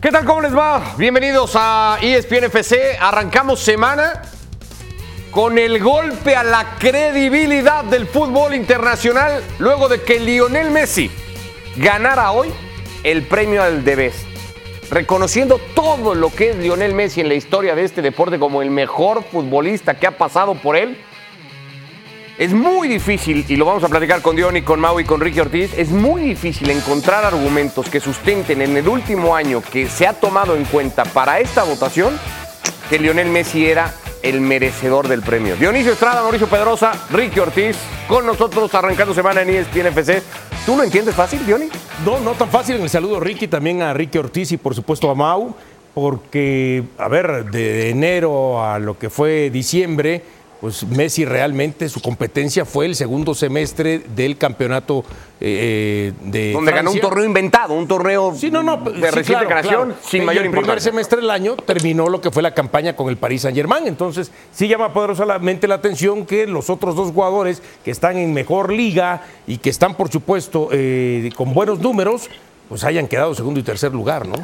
¿Qué 0.00 0.12
tal? 0.12 0.24
¿Cómo 0.24 0.40
les 0.40 0.56
va? 0.56 0.94
Bienvenidos 0.96 1.54
a 1.56 1.98
ESPN 2.00 2.44
FC. 2.44 2.96
Arrancamos 3.00 3.58
semana 3.58 4.22
con 5.32 5.58
el 5.58 5.82
golpe 5.82 6.36
a 6.36 6.44
la 6.44 6.76
credibilidad 6.78 7.82
del 7.82 8.06
fútbol 8.06 8.54
internacional 8.54 9.42
luego 9.58 9.88
de 9.88 10.00
que 10.02 10.20
Lionel 10.20 10.70
Messi 10.70 11.10
ganara 11.78 12.30
hoy 12.30 12.48
el 13.02 13.26
premio 13.26 13.60
al 13.60 13.82
The 13.82 13.96
Best. 13.96 14.26
Reconociendo 14.88 15.60
todo 15.74 16.14
lo 16.14 16.30
que 16.30 16.50
es 16.50 16.56
Lionel 16.56 16.94
Messi 16.94 17.20
en 17.20 17.28
la 17.28 17.34
historia 17.34 17.74
de 17.74 17.82
este 17.82 18.00
deporte 18.00 18.38
como 18.38 18.62
el 18.62 18.70
mejor 18.70 19.24
futbolista 19.24 19.98
que 19.98 20.06
ha 20.06 20.16
pasado 20.16 20.54
por 20.54 20.76
él. 20.76 20.96
Es 22.38 22.52
muy 22.52 22.86
difícil, 22.86 23.44
y 23.48 23.56
lo 23.56 23.64
vamos 23.64 23.82
a 23.82 23.88
platicar 23.88 24.22
con 24.22 24.36
Diony, 24.36 24.62
con 24.62 24.78
Mau 24.78 25.00
y 25.00 25.04
con 25.04 25.20
Ricky 25.20 25.40
Ortiz, 25.40 25.76
es 25.76 25.90
muy 25.90 26.22
difícil 26.22 26.70
encontrar 26.70 27.24
argumentos 27.24 27.90
que 27.90 27.98
sustenten 27.98 28.62
en 28.62 28.76
el 28.76 28.86
último 28.86 29.34
año 29.34 29.60
que 29.60 29.88
se 29.88 30.06
ha 30.06 30.12
tomado 30.12 30.54
en 30.54 30.64
cuenta 30.66 31.02
para 31.04 31.40
esta 31.40 31.64
votación 31.64 32.16
que 32.88 33.00
Lionel 33.00 33.26
Messi 33.26 33.66
era 33.66 33.92
el 34.22 34.40
merecedor 34.40 35.08
del 35.08 35.22
premio. 35.22 35.56
Dionisio 35.56 35.90
Estrada, 35.90 36.22
Mauricio 36.22 36.46
Pedrosa, 36.46 36.92
Ricky 37.10 37.40
Ortiz, 37.40 37.76
con 38.06 38.24
nosotros 38.24 38.72
arrancando 38.72 39.12
semana 39.12 39.42
en 39.42 39.50
ESPN 39.50 39.86
FC. 39.88 40.22
¿Tú 40.64 40.76
lo 40.76 40.84
entiendes 40.84 41.16
fácil, 41.16 41.44
Diony? 41.44 41.68
No, 42.04 42.20
no 42.20 42.34
tan 42.34 42.50
fácil. 42.50 42.76
El 42.76 42.88
saludo 42.88 43.18
Ricky, 43.18 43.48
también 43.48 43.82
a 43.82 43.92
Ricky 43.92 44.16
Ortiz 44.16 44.52
y 44.52 44.58
por 44.58 44.76
supuesto 44.76 45.10
a 45.10 45.16
Mau, 45.16 45.56
porque, 45.92 46.84
a 46.98 47.08
ver, 47.08 47.46
de 47.46 47.90
enero 47.90 48.64
a 48.64 48.78
lo 48.78 48.96
que 48.96 49.10
fue 49.10 49.50
diciembre, 49.50 50.22
pues 50.60 50.84
Messi 50.86 51.24
realmente 51.24 51.88
su 51.88 52.00
competencia 52.00 52.64
fue 52.64 52.86
el 52.86 52.96
segundo 52.96 53.34
semestre 53.34 54.00
del 54.16 54.36
campeonato 54.36 55.04
eh, 55.40 56.12
de 56.20 56.52
Donde 56.52 56.72
ganó 56.72 56.90
un 56.90 56.98
torneo 57.00 57.24
inventado, 57.24 57.74
un 57.74 57.86
torneo 57.86 58.34
Sí, 58.36 58.50
no, 58.50 58.62
no, 58.64 58.76
de 58.78 58.92
sí, 58.94 59.00
reciente 59.00 59.24
claro, 59.46 59.48
creación 59.48 59.84
claro. 59.86 60.00
sin 60.02 60.22
Y 60.22 60.26
mayor 60.26 60.42
el 60.44 60.50
primer 60.50 60.64
importancia. 60.64 60.90
semestre 60.90 61.20
del 61.20 61.30
año 61.30 61.54
terminó 61.56 62.08
lo 62.08 62.20
que 62.20 62.32
fue 62.32 62.42
la 62.42 62.54
campaña 62.54 62.96
con 62.96 63.08
el 63.08 63.16
Paris 63.16 63.42
Saint 63.42 63.56
Germain. 63.56 63.86
Entonces, 63.86 64.32
sí 64.52 64.66
llama 64.66 64.92
poderosamente 64.92 65.68
la 65.68 65.76
atención 65.76 66.26
que 66.26 66.46
los 66.46 66.70
otros 66.70 66.96
dos 66.96 67.12
jugadores 67.12 67.62
que 67.84 67.92
están 67.92 68.16
en 68.16 68.34
mejor 68.34 68.72
liga 68.72 69.22
y 69.46 69.58
que 69.58 69.70
están, 69.70 69.94
por 69.94 70.10
supuesto, 70.10 70.70
eh, 70.72 71.30
con 71.36 71.54
buenos 71.54 71.78
números, 71.78 72.28
pues 72.68 72.82
hayan 72.82 73.06
quedado 73.06 73.32
segundo 73.34 73.60
y 73.60 73.62
tercer 73.62 73.92
lugar, 73.92 74.26
¿no? 74.26 74.36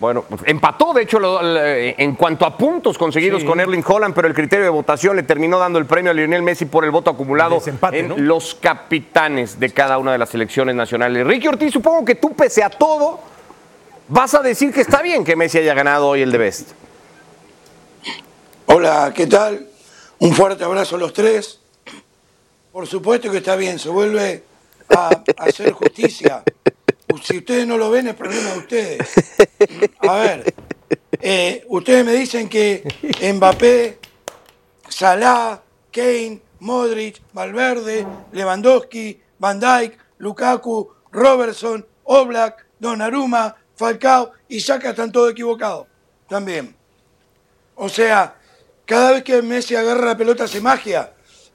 Bueno, 0.00 0.22
pues, 0.28 0.42
empató, 0.46 0.92
de 0.94 1.02
hecho, 1.02 1.18
lo- 1.18 1.42
lo- 1.42 1.60
en 1.64 2.14
cuanto 2.14 2.46
a 2.46 2.56
puntos 2.56 2.96
conseguidos 2.96 3.40
Sí. 3.40 3.46
con 3.46 3.58
Erling 3.58 3.82
Holland, 3.84 4.14
pero 4.14 4.28
el 4.28 4.34
criterio 4.34 4.64
de 4.64 4.70
votación 4.70 5.16
le 5.16 5.24
terminó 5.24 5.58
dando 5.58 5.78
el 5.80 5.86
premio 5.86 6.12
a 6.12 6.14
Lionel 6.14 6.42
Messi 6.42 6.66
por 6.66 6.84
el 6.84 6.92
voto 6.92 7.10
acumulado 7.10 7.56
Desempate, 7.56 7.98
en 7.98 8.08
¿no? 8.08 8.16
los 8.16 8.54
capitanes 8.54 9.58
de 9.58 9.70
cada 9.70 9.98
una 9.98 10.12
de 10.12 10.18
las 10.18 10.28
selecciones 10.28 10.76
nacionales. 10.76 11.26
Ricky 11.26 11.48
Ortiz, 11.48 11.72
supongo 11.72 12.04
que 12.04 12.14
tú, 12.14 12.32
pese 12.34 12.62
a 12.62 12.70
todo, 12.70 13.18
vas 14.06 14.34
a 14.34 14.40
decir 14.42 14.72
que 14.72 14.82
está 14.82 15.02
bien 15.02 15.24
que 15.24 15.34
Messi 15.34 15.58
haya 15.58 15.74
ganado 15.74 16.06
hoy 16.08 16.22
el 16.22 16.30
de 16.30 16.38
Best. 16.38 16.70
Hola, 18.66 19.12
¿qué 19.14 19.26
tal? 19.26 19.66
Un 20.20 20.32
fuerte 20.32 20.62
abrazo 20.62 20.96
a 20.96 20.98
los 21.00 21.12
tres. 21.12 21.58
Por 22.70 22.86
supuesto 22.86 23.30
que 23.32 23.38
está 23.38 23.56
bien, 23.56 23.78
se 23.80 23.88
vuelve 23.88 24.44
a 24.90 25.10
hacer 25.38 25.72
justicia. 25.72 26.44
Si 27.22 27.38
ustedes 27.38 27.66
no 27.66 27.76
lo 27.76 27.90
ven, 27.90 28.08
es 28.08 28.14
problema 28.14 28.50
de 28.52 28.58
ustedes. 28.58 28.98
A 30.00 30.14
ver, 30.14 30.54
eh, 31.20 31.64
ustedes 31.68 32.04
me 32.04 32.12
dicen 32.12 32.48
que 32.48 32.82
Mbappé, 33.34 33.98
Salah, 34.88 35.60
Kane, 35.92 36.40
Modric, 36.60 37.20
Valverde, 37.32 38.06
Lewandowski, 38.32 39.20
Van 39.38 39.58
Dijk, 39.60 39.98
Lukaku, 40.18 40.90
Robertson, 41.12 41.86
Oblak, 42.04 42.66
Donnarumma, 42.78 43.56
Falcao 43.76 44.32
y 44.48 44.60
Saka 44.60 44.90
están 44.90 45.12
todos 45.12 45.32
equivocados. 45.32 45.86
También. 46.28 46.74
O 47.74 47.88
sea, 47.88 48.36
cada 48.84 49.12
vez 49.12 49.22
que 49.22 49.40
Messi 49.42 49.74
agarra 49.76 50.06
la 50.06 50.16
pelota 50.16 50.44
hace 50.44 50.60
magia. 50.60 51.12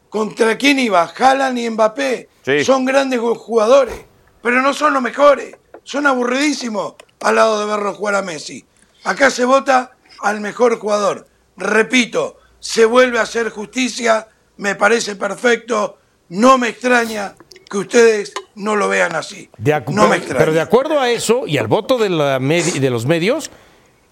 ¿Contra 0.09 0.57
quién 0.57 0.79
iba? 0.79 1.03
Haaland 1.17 1.57
y 1.57 1.69
Mbappé. 1.69 2.29
Sí. 2.45 2.63
Son 2.63 2.85
grandes 2.85 3.19
ju- 3.19 3.35
jugadores, 3.37 3.95
pero 4.43 4.61
no 4.61 4.73
son 4.73 4.93
los 4.93 5.01
mejores. 5.01 5.55
Son 5.83 6.05
aburridísimos 6.05 6.93
al 7.21 7.35
lado 7.35 7.59
de 7.59 7.65
verlo 7.65 7.93
jugar 7.95 8.13
a 8.15 8.21
Messi. 8.21 8.63
Acá 9.03 9.31
se 9.31 9.45
vota 9.45 9.93
al 10.21 10.39
mejor 10.41 10.77
jugador. 10.77 11.25
Repito, 11.57 12.37
se 12.59 12.85
vuelve 12.85 13.17
a 13.19 13.23
hacer 13.23 13.49
justicia, 13.49 14.27
me 14.57 14.75
parece 14.75 15.15
perfecto, 15.15 15.97
no 16.29 16.57
me 16.57 16.69
extraña 16.69 17.35
que 17.69 17.77
ustedes 17.77 18.33
no 18.55 18.75
lo 18.75 18.87
vean 18.87 19.15
así. 19.15 19.49
De 19.57 19.71
no 19.87 20.03
me 20.03 20.09
pero, 20.09 20.13
extraña. 20.15 20.39
pero 20.39 20.53
de 20.53 20.61
acuerdo 20.61 20.99
a 20.99 21.09
eso 21.09 21.47
y 21.47 21.57
al 21.57 21.67
voto 21.67 21.97
de, 21.97 22.09
la 22.09 22.39
medi- 22.39 22.79
de 22.79 22.89
los 22.89 23.05
medios, 23.05 23.49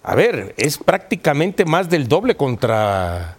a 0.02 0.14
ver, 0.14 0.54
es 0.56 0.78
prácticamente 0.78 1.64
más 1.64 1.88
del 1.88 2.08
doble 2.08 2.36
contra 2.36 3.36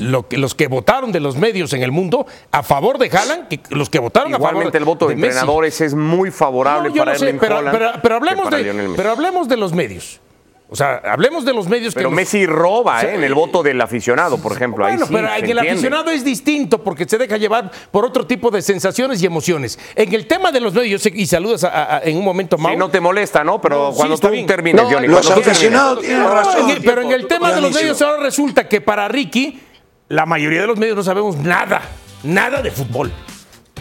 lo 0.00 0.28
que, 0.28 0.36
los 0.36 0.54
que 0.54 0.66
votaron 0.68 1.12
de 1.12 1.20
los 1.20 1.36
medios 1.36 1.72
en 1.72 1.82
el 1.82 1.92
mundo 1.92 2.26
a 2.50 2.62
favor 2.62 2.98
de 2.98 3.06
Haaland 3.16 3.48
que 3.48 3.60
los 3.70 3.88
que 3.90 3.98
votaron 3.98 4.30
a 4.34 4.36
favor 4.38 4.50
Igualmente 4.50 4.78
el 4.78 4.84
voto 4.84 5.06
de, 5.08 5.14
Messi. 5.16 5.26
entrenadores 5.28 5.80
es 5.80 5.94
muy 5.94 6.30
favorable 6.30 6.88
No, 6.90 6.94
yo 6.94 7.00
para 7.02 7.12
no 7.12 7.18
sé, 7.18 7.26
Erling 7.26 7.40
pero, 7.40 7.56
Haaland 7.58 7.78
pero- 7.78 7.92
pero 8.02 8.14
hablemos 8.16 8.44
para 8.44 8.56
de, 8.58 8.92
pero 8.96 9.10
hablemos 9.12 9.48
de 9.48 9.56
los 9.56 9.72
medios. 9.72 10.20
O 10.68 10.74
sea, 10.74 11.00
hablemos 11.04 11.44
de 11.44 11.54
los 11.54 11.68
medios 11.68 11.94
Pero 11.94 12.08
que 12.08 12.12
los- 12.12 12.16
Messi 12.16 12.44
roba 12.44 13.00
Sí. 13.00 13.06
¿eh? 13.06 13.14
en 13.14 13.22
el 13.22 13.34
voto 13.34 13.62
del 13.62 13.80
aficionado, 13.80 14.36
por 14.38 14.50
ejemplo. 14.50 14.84
Ahí 14.84 14.94
Bueno, 14.94 15.06
sí, 15.06 15.12
pero 15.14 15.28
en 15.28 15.32
el 15.34 15.38
entiende. 15.50 15.70
aficionado 15.70 16.10
es 16.10 16.24
distinto 16.24 16.82
porque 16.82 17.04
se 17.08 17.18
deja 17.18 17.36
llevar 17.36 17.70
por 17.92 18.04
otro 18.04 18.26
tipo 18.26 18.50
de 18.50 18.60
sensaciones 18.62 19.22
y 19.22 19.26
emociones. 19.26 19.78
En 19.94 20.12
el 20.12 20.26
tema 20.26 20.50
de 20.50 20.58
los 20.58 20.74
medios, 20.74 20.90
yo 20.90 20.98
sé- 20.98 21.12
y 21.16 21.24
saludas 21.26 21.62
a- 21.62 21.98
a- 21.98 22.00
en 22.02 22.16
un 22.16 22.24
momento, 22.24 22.58
Mau. 22.58 22.72
Sí, 22.72 22.76
no 22.78 22.90
te 22.90 22.98
molesta, 22.98 23.44
¿no? 23.44 23.60
Pero 23.60 23.76
No, 23.76 23.90
sí, 23.92 23.96
cuando 23.96 24.14
está 24.16 24.26
tú 24.26 24.32
bien. 24.34 24.46
termines, 24.48 24.82
No, 24.82 24.90
Johnny, 24.90 25.06
los 25.06 25.30
aficionados 25.30 26.00
tienen 26.00 26.22
No, 26.24 26.34
razón. 26.34 26.58
en 26.64 26.70
el- 26.70 26.82
pero 26.82 27.00
en 27.02 27.12
el 27.12 27.28
tema 27.28 27.52
de 27.54 27.60
los 27.60 27.72
medios 27.72 28.02
ahora 28.02 28.20
resulta 28.24 28.66
que 28.68 28.80
para 28.80 29.06
Ricky, 29.06 29.60
la 30.08 30.26
mayoría 30.26 30.60
de 30.60 30.66
los 30.66 30.78
medios 30.78 30.96
no 30.96 31.02
sabemos 31.02 31.36
nada, 31.36 31.82
nada 32.22 32.62
de 32.62 32.70
fútbol. 32.70 33.12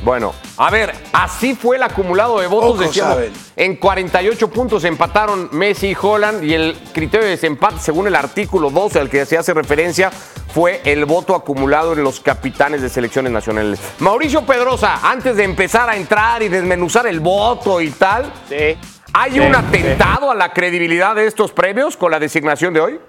Bueno, 0.04 0.34
a 0.58 0.70
ver, 0.70 0.94
así 1.14 1.56
fue 1.56 1.78
el 1.78 1.84
acumulado 1.84 2.40
de 2.40 2.48
votos. 2.48 2.74
Pocos 2.74 2.88
decíamos. 2.88 3.16
saben. 3.16 3.34
en 3.56 3.76
48 3.78 4.50
puntos 4.50 4.84
empataron 4.84 5.50
Messi 5.52 5.88
y 5.92 5.98
Holland 6.00 6.44
y 6.44 6.54
el 6.54 6.78
criterio 6.94 7.26
de 7.26 7.32
desempate, 7.32 7.80
según 7.80 8.06
el 8.06 8.16
artículo 8.16 8.70
12 8.70 9.00
al 9.00 9.10
que 9.10 9.26
se 9.26 9.38
hace 9.38 9.54
referencia, 9.54 10.12
fue 10.12 10.82
el 10.86 11.06
voto 11.06 11.34
acumulado 11.34 11.94
en 11.94 12.04
los 12.04 12.20
capitanes 12.20 12.82
de 12.82 12.90
selecciones 12.90 13.32
nacionales. 13.32 13.80
Mauricio 14.00 14.46
Pedrosa, 14.46 15.00
antes 15.10 15.38
de 15.38 15.44
empezar 15.44 15.90
a 15.90 15.96
entrar 15.96 16.44
y 16.44 16.50
desmenuzar 16.50 17.08
el 17.08 17.20
voto 17.20 17.82
y 17.82 17.90
tal, 17.90 18.32
¿hay 19.14 19.40
un 19.40 19.56
atentado 19.56 20.30
a 20.30 20.36
la 20.36 20.54
credibilidad 20.54 21.16
de 21.16 21.26
estos 21.26 21.52
premios 21.52 21.98
con 21.98 22.12
la 22.12 22.20
designación 22.20 22.74
de 22.74 22.82
hoy? 22.82 23.00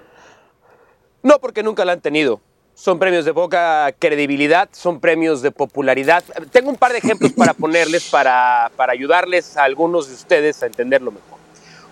No, 1.21 1.39
porque 1.39 1.61
nunca 1.61 1.85
la 1.85 1.93
han 1.93 2.01
tenido. 2.01 2.41
Son 2.77 2.99
premios 2.99 3.25
de 3.25 3.33
poca 3.33 3.91
credibilidad, 3.97 4.69
son 4.71 4.99
premios 4.99 5.41
de 5.41 5.49
popularidad. 5.49 6.23
Tengo 6.51 6.69
un 6.69 6.75
par 6.75 6.91
de 6.91 6.99
ejemplos 6.99 7.31
para 7.33 7.53
ponerles, 7.55 8.07
para, 8.11 8.69
para 8.75 8.93
ayudarles 8.93 9.57
a 9.57 9.63
algunos 9.63 10.07
de 10.07 10.13
ustedes 10.13 10.61
a 10.61 10.67
entenderlo 10.67 11.11
mejor. 11.11 11.39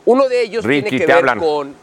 Uno 0.06 0.30
de 0.30 0.44
ellos 0.44 0.64
Ricky, 0.64 0.90
tiene 0.90 1.06
que 1.06 1.08
ver 1.08 1.18
hablan. 1.18 1.40
con 1.40 1.76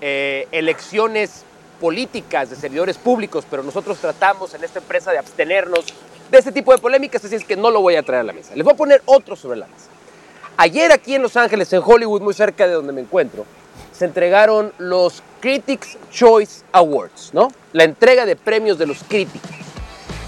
eh, 0.00 0.48
elecciones 0.50 1.44
políticas 1.80 2.50
de 2.50 2.56
servidores 2.56 2.98
públicos, 2.98 3.46
pero 3.48 3.62
nosotros 3.62 3.98
tratamos 3.98 4.52
en 4.52 4.64
esta 4.64 4.80
empresa 4.80 5.12
de 5.12 5.18
abstenernos 5.18 5.84
de 6.28 6.38
este 6.38 6.50
tipo 6.50 6.72
de 6.72 6.78
polémicas, 6.78 7.24
así 7.24 7.36
es 7.36 7.44
que 7.44 7.56
no 7.56 7.70
lo 7.70 7.80
voy 7.80 7.94
a 7.94 8.02
traer 8.02 8.22
a 8.22 8.24
la 8.24 8.32
mesa. 8.32 8.56
Les 8.56 8.64
voy 8.64 8.74
a 8.74 8.76
poner 8.76 9.00
otro 9.04 9.36
sobre 9.36 9.60
la 9.60 9.68
mesa. 9.68 9.86
Ayer 10.56 10.90
aquí 10.90 11.14
en 11.14 11.22
Los 11.22 11.36
Ángeles, 11.36 11.72
en 11.72 11.82
Hollywood, 11.84 12.20
muy 12.20 12.34
cerca 12.34 12.66
de 12.66 12.74
donde 12.74 12.92
me 12.92 13.00
encuentro, 13.00 13.46
se 13.92 14.06
entregaron 14.06 14.72
los 14.78 15.22
Critics 15.40 15.96
Choice 16.10 16.62
Awards, 16.72 17.30
¿no? 17.32 17.48
La 17.72 17.84
entrega 17.84 18.26
de 18.26 18.36
premios 18.36 18.78
de 18.78 18.86
los 18.86 18.98
críticos. 19.08 19.50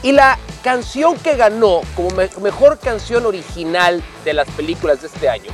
Y 0.03 0.12
la 0.12 0.39
canción 0.65 1.17
que 1.17 1.37
ganó 1.37 1.81
como 1.95 2.11
me- 2.11 2.31
mejor 2.41 2.78
canción 2.78 3.27
original 3.27 4.03
de 4.25 4.33
las 4.33 4.49
películas 4.50 5.00
de 5.03 5.09
este 5.09 5.28
año 5.28 5.50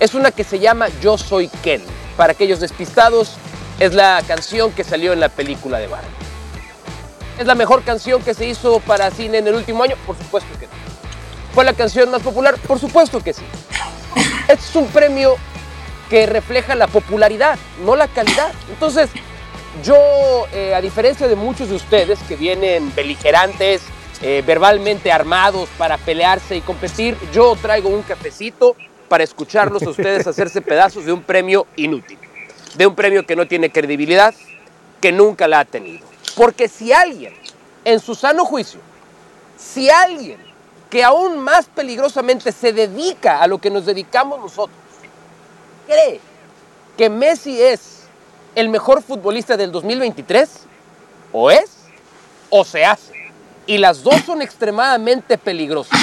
es 0.00 0.14
una 0.14 0.30
que 0.30 0.44
se 0.44 0.58
llama 0.58 0.88
Yo 1.00 1.16
Soy 1.18 1.48
Ken. 1.62 1.82
Para 2.16 2.32
aquellos 2.32 2.60
despistados, 2.60 3.32
es 3.80 3.94
la 3.94 4.22
canción 4.26 4.70
que 4.72 4.84
salió 4.84 5.12
en 5.12 5.20
la 5.20 5.28
película 5.28 5.78
de 5.78 5.86
Barbie. 5.88 6.08
¿Es 7.38 7.46
la 7.46 7.54
mejor 7.56 7.82
canción 7.82 8.22
que 8.22 8.34
se 8.34 8.46
hizo 8.46 8.78
para 8.80 9.10
cine 9.10 9.38
en 9.38 9.48
el 9.48 9.54
último 9.54 9.82
año? 9.82 9.96
Por 10.06 10.16
supuesto 10.16 10.48
que 10.60 10.66
no. 10.66 10.72
¿Fue 11.52 11.64
la 11.64 11.72
canción 11.72 12.10
más 12.10 12.22
popular? 12.22 12.56
Por 12.68 12.78
supuesto 12.78 13.20
que 13.20 13.32
sí. 13.32 13.42
Este 14.46 14.54
es 14.54 14.76
un 14.76 14.86
premio 14.88 15.36
que 16.14 16.26
refleja 16.26 16.76
la 16.76 16.86
popularidad, 16.86 17.58
no 17.84 17.96
la 17.96 18.06
calidad. 18.06 18.52
Entonces, 18.70 19.10
yo, 19.82 19.96
eh, 20.52 20.72
a 20.72 20.80
diferencia 20.80 21.26
de 21.26 21.34
muchos 21.34 21.70
de 21.70 21.74
ustedes 21.74 22.20
que 22.28 22.36
vienen 22.36 22.94
beligerantes, 22.94 23.82
eh, 24.22 24.40
verbalmente 24.46 25.10
armados 25.10 25.68
para 25.76 25.98
pelearse 25.98 26.54
y 26.54 26.60
competir, 26.60 27.16
yo 27.32 27.56
traigo 27.60 27.88
un 27.88 28.02
cafecito 28.02 28.76
para 29.08 29.24
escucharlos 29.24 29.82
a 29.82 29.90
ustedes 29.90 30.24
hacerse 30.28 30.60
pedazos 30.62 31.04
de 31.04 31.12
un 31.12 31.20
premio 31.20 31.66
inútil, 31.74 32.18
de 32.76 32.86
un 32.86 32.94
premio 32.94 33.26
que 33.26 33.34
no 33.34 33.48
tiene 33.48 33.72
credibilidad, 33.72 34.32
que 35.00 35.10
nunca 35.10 35.48
la 35.48 35.58
ha 35.58 35.64
tenido. 35.64 36.06
Porque 36.36 36.68
si 36.68 36.92
alguien, 36.92 37.34
en 37.84 37.98
su 37.98 38.14
sano 38.14 38.44
juicio, 38.44 38.78
si 39.58 39.90
alguien 39.90 40.38
que 40.88 41.02
aún 41.02 41.40
más 41.40 41.66
peligrosamente 41.66 42.52
se 42.52 42.72
dedica 42.72 43.42
a 43.42 43.48
lo 43.48 43.58
que 43.58 43.68
nos 43.68 43.84
dedicamos 43.84 44.38
nosotros, 44.38 44.83
cree 45.86 46.20
que 46.96 47.10
Messi 47.10 47.60
es 47.60 48.04
el 48.54 48.68
mejor 48.68 49.02
futbolista 49.02 49.56
del 49.56 49.72
2023? 49.72 50.48
¿O 51.32 51.50
es 51.50 51.70
o 52.50 52.64
se 52.64 52.84
hace? 52.84 53.12
Y 53.66 53.78
las 53.78 54.02
dos 54.02 54.20
son 54.26 54.42
extremadamente 54.42 55.38
peligrosas, 55.38 55.98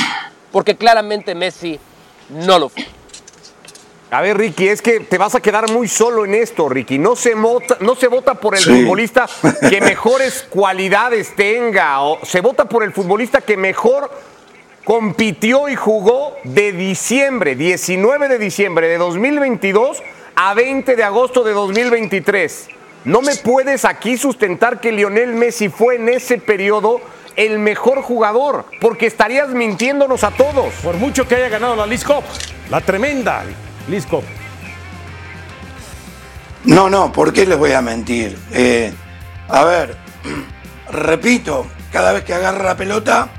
porque 0.52 0.76
claramente 0.76 1.36
Messi 1.36 1.80
no 2.30 2.60
lo 2.60 2.70
fue. 2.70 2.86
A 4.10 4.20
ver, 4.20 4.38
Ricky, 4.38 4.68
es 4.68 4.82
que 4.82 5.00
te 5.00 5.18
vas 5.18 5.36
a 5.36 5.40
quedar 5.40 5.72
muy 5.72 5.88
solo 5.88 6.26
en 6.26 6.34
esto, 6.36 6.68
Ricky. 6.68 6.98
No 6.98 7.16
se, 7.16 7.34
vota, 7.34 7.78
no 7.80 7.96
se 7.96 8.08
vota 8.10 8.34
por 8.34 8.56
el 8.56 8.62
Sí. 8.62 8.70
futbolista 8.82 9.26
que 9.70 9.80
mejores 9.82 10.46
cualidades 10.50 11.34
tenga, 11.34 12.02
o 12.02 12.20
se 12.26 12.42
vota 12.42 12.66
por 12.66 12.84
el 12.84 12.92
futbolista 12.92 13.40
que 13.40 13.56
mejor 13.56 14.12
compitió 14.84 15.70
y 15.70 15.76
jugó 15.76 16.36
de 16.44 16.72
diciembre, 16.72 17.56
19 17.56 18.28
de 18.28 18.38
diciembre 18.38 18.88
de 18.88 18.98
2022 18.98 20.02
a 20.36 20.54
20 20.54 20.96
de 20.96 21.04
agosto 21.04 21.44
de 21.44 21.54
2023. 21.54 22.70
No 23.06 23.22
me 23.22 23.36
puedes 23.36 23.86
aquí 23.86 24.18
sustentar 24.18 24.80
que 24.80 24.92
Lionel 24.92 25.34
Messi 25.34 25.70
fue 25.70 25.96
en 25.96 26.10
ese 26.10 26.38
periodo 26.38 27.02
el 27.36 27.60
mejor 27.60 28.02
jugador, 28.02 28.66
porque 28.80 29.08
estarías 29.08 29.50
mintiéndonos 29.50 30.24
a 30.24 30.32
todos. 30.32 30.74
Por 30.84 30.96
mucho 30.96 31.28
que 31.28 31.36
haya 31.36 31.50
ganado 31.50 31.76
la 31.76 31.86
Cup, 31.98 32.24
la 32.70 32.82
tremenda 32.82 33.44
Cup. 34.10 34.24
No, 36.66 36.90
no, 36.90 37.12
¿por 37.12 37.34
qué 37.34 37.46
les 37.46 37.58
voy 37.58 37.72
a 37.72 37.82
mentir? 37.82 38.38
Eh, 38.52 38.94
a 39.48 39.64
ver, 39.64 39.98
repito, 40.92 41.66
cada 41.92 42.12
vez 42.14 42.24
que 42.24 42.34
agarra 42.34 42.64
la 42.64 42.78
pelota, 42.78 43.30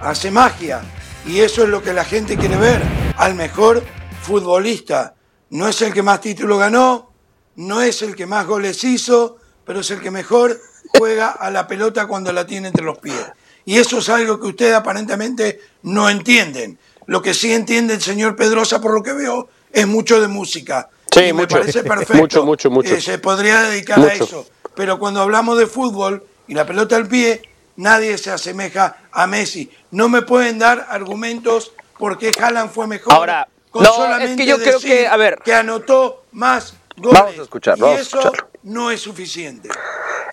hace 0.00 0.30
magia. 0.30 0.82
Y 1.26 1.40
eso 1.40 1.64
es 1.64 1.68
lo 1.68 1.82
que 1.82 1.92
la 1.92 2.04
gente 2.04 2.36
quiere 2.36 2.56
ver. 2.56 2.82
Al 3.16 3.34
mejor 3.34 3.82
futbolista. 4.22 5.14
No 5.50 5.68
es 5.68 5.80
el 5.82 5.92
que 5.92 6.02
más 6.02 6.20
títulos 6.20 6.58
ganó, 6.58 7.12
no 7.56 7.80
es 7.80 8.02
el 8.02 8.16
que 8.16 8.26
más 8.26 8.46
goles 8.46 8.82
hizo, 8.84 9.36
pero 9.64 9.80
es 9.80 9.90
el 9.90 10.00
que 10.00 10.10
mejor 10.10 10.60
juega 10.98 11.28
a 11.30 11.50
la 11.50 11.66
pelota 11.66 12.06
cuando 12.06 12.32
la 12.32 12.46
tiene 12.46 12.68
entre 12.68 12.84
los 12.84 12.98
pies. 12.98 13.24
Y 13.64 13.78
eso 13.78 13.98
es 13.98 14.08
algo 14.08 14.40
que 14.40 14.48
ustedes 14.48 14.74
aparentemente 14.74 15.60
no 15.82 16.10
entienden. 16.10 16.78
Lo 17.06 17.22
que 17.22 17.32
sí 17.34 17.52
entiende 17.52 17.94
el 17.94 18.02
señor 18.02 18.34
Pedrosa, 18.36 18.80
por 18.80 18.92
lo 18.92 19.02
que 19.02 19.12
veo, 19.12 19.48
es 19.72 19.86
mucho 19.86 20.20
de 20.20 20.28
música. 20.28 20.88
Sí, 21.12 21.20
Y 21.20 21.32
me 21.32 21.42
mucho. 21.42 21.56
parece 21.58 21.82
perfecto. 21.84 22.14
Mucho, 22.14 22.44
mucho, 22.44 22.70
mucho. 22.70 22.94
Eh, 22.94 23.00
se 23.00 23.18
podría 23.18 23.62
dedicar 23.62 24.00
a 24.00 24.12
eso. 24.12 24.46
Pero 24.74 24.98
cuando 24.98 25.20
hablamos 25.22 25.58
de 25.58 25.66
fútbol 25.66 26.24
y 26.48 26.54
la 26.54 26.66
pelota 26.66 26.96
al 26.96 27.06
pie, 27.08 27.42
nadie 27.76 28.16
se 28.18 28.30
asemeja 28.30 28.96
a 29.12 29.26
Messi. 29.26 29.70
No 29.90 30.08
me 30.08 30.22
pueden 30.22 30.58
dar 30.58 30.86
argumentos 30.88 31.72
porque 31.98 32.30
Haaland 32.38 32.70
fue 32.70 32.86
mejor. 32.86 33.12
Ahora, 33.14 33.48
con 33.70 33.82
no, 33.82 33.90
es 33.90 33.94
solamente 33.96 34.42
que 34.44 34.48
yo 34.48 34.58
creo 34.58 34.74
decir 34.74 34.90
que, 34.90 35.06
a 35.06 35.16
ver. 35.16 35.38
que 35.44 35.54
anotó 35.54 36.24
más 36.32 36.74
goles. 36.96 37.20
Vamos 37.20 37.38
a 37.38 37.42
escuchar, 37.42 37.78
y 37.78 37.80
vamos 37.80 38.00
eso 38.00 38.32
no 38.62 38.90
es 38.90 39.00
suficiente. 39.00 39.68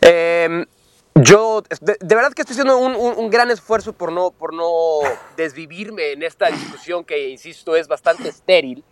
Eh, 0.01 0.65
yo, 1.15 1.61
de, 1.81 1.97
de 1.99 2.15
verdad 2.15 2.33
que 2.33 2.41
estoy 2.41 2.53
haciendo 2.55 2.77
un, 2.77 2.95
un- 2.95 3.13
un 3.17 3.29
gran 3.29 3.51
esfuerzo 3.51 3.93
por 3.93 4.11
no, 4.11 4.31
por 4.31 4.53
no 4.53 4.99
desvivirme 5.37 6.11
en 6.13 6.23
esta 6.23 6.47
discusión 6.47 7.03
que, 7.05 7.29
insisto, 7.29 7.75
es 7.75 7.87
bastante 7.87 8.29
estéril. 8.29 8.83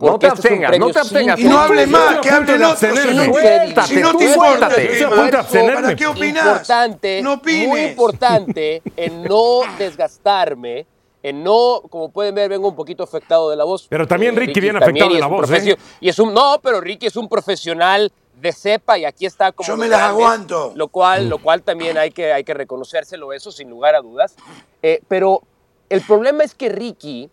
No 0.00 0.18
te 0.18 0.26
esto 0.26 0.38
es 0.40 0.44
un 0.44 0.64
abstengas, 0.64 0.78
no 0.78 0.90
te 0.90 0.98
abstengas. 0.98 1.40
Y 1.40 1.44
no 1.44 1.58
hable 1.58 1.86
más, 1.86 2.18
que 2.20 2.30
de 2.30 2.36
otros. 2.36 2.62
abstenerme. 2.72 3.82
Si 3.86 3.96
no- 4.00 4.16
te 4.16 4.24
importa, 4.24 4.68
¿para 4.68 5.96
qué 5.96 6.06
opinas? 6.06 6.46
importante, 6.46 7.22
No 7.22 7.32
opines. 7.34 7.68
muy 7.68 7.80
importante 7.82 8.82
en 8.96 9.22
no 9.24 9.60
desgastarme, 9.78 10.86
en 11.22 11.42
no, 11.44 11.82
como 11.90 12.10
pueden 12.10 12.34
ver, 12.34 12.48
vengo 12.48 12.68
un 12.68 12.76
poquito 12.76 13.02
afectado 13.02 13.50
de 13.50 13.56
la 13.56 13.64
voz. 13.64 13.86
Pero 13.88 14.06
también 14.06 14.34
Ricky 14.36 14.60
viene 14.60 14.80
también, 14.80 15.04
afectado 15.04 15.10
y 15.10 15.14
de 15.14 15.20
la 15.20 15.26
voz, 15.26 15.50
¿eh? 15.50 15.76
Y 16.00 16.08
es 16.08 16.18
un, 16.18 16.32
no, 16.32 16.58
pero 16.62 16.80
Ricky 16.80 17.06
es 17.06 17.16
un 17.16 17.28
profesional 17.28 18.10
de 18.40 18.52
cepa 18.52 18.96
y 18.96 19.04
aquí 19.04 19.26
está 19.26 19.52
como 19.52 19.66
Yo 19.66 19.76
me 19.76 19.86
las 19.86 19.98
grandes, 19.98 20.24
aguanto. 20.24 20.72
Lo 20.74 20.88
cual, 20.88 21.28
lo 21.28 21.38
cual 21.38 21.62
también 21.62 21.98
hay 21.98 22.10
que, 22.10 22.32
hay 22.32 22.42
que 22.42 22.54
reconocérselo, 22.54 23.34
eso 23.34 23.52
sin 23.52 23.68
lugar 23.68 23.94
a 23.94 24.00
dudas. 24.00 24.34
Eh, 24.82 25.02
pero 25.08 25.42
el 25.90 26.00
problema 26.00 26.42
es 26.42 26.54
que 26.54 26.70
Ricky, 26.70 27.28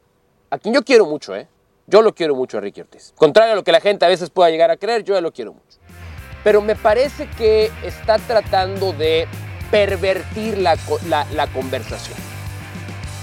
a 0.50 0.58
quien 0.58 0.74
yo 0.74 0.84
quiero 0.84 1.06
mucho, 1.06 1.34
¿eh? 1.34 1.48
Yo 1.90 2.02
lo 2.02 2.14
quiero 2.14 2.36
mucho 2.36 2.58
a 2.58 2.62
Ricky 2.62 2.82
Ortiz. 2.82 3.14
Contrario 3.16 3.54
a 3.54 3.56
lo 3.56 3.64
que 3.64 3.72
la 3.72 3.80
gente 3.80 4.04
a 4.04 4.10
veces 4.10 4.30
pueda 4.30 4.50
llegar 4.50 4.70
a 4.72 4.76
creer, 4.76 5.06
yo 5.06 5.20
lo 5.22 5.32
quiero 5.32 5.54
mucho. 5.54 5.78
Pero 6.44 6.62
me 6.62 6.76
parece 6.76 7.28
que 7.38 7.72
está 7.82 8.18
tratando 8.20 8.92
de 8.92 9.26
pervertir 9.72 10.58
la, 10.58 10.78
la- 11.06 11.48
conversación. 11.48 12.18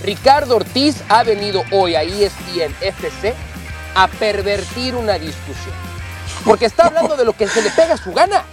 Ricardo 0.03 0.57
Ortiz 0.57 1.03
ha 1.11 1.23
venido 1.25 1.63
hoy 1.73 1.95
a 1.95 2.03
ESPN 2.03 2.75
FC 2.81 3.35
a 3.95 4.09
pervertir 4.09 4.95
una 4.95 5.19
discusión. 5.19 5.75
Porque 6.45 6.65
está 6.65 6.87
hablando 6.87 7.17
de 7.17 7.25
lo 7.27 7.35
que 7.35 7.47
se 7.47 7.61
le 7.61 7.71
pega 7.71 7.95
a 7.95 7.99
su 7.99 8.13
gana. 8.15 8.45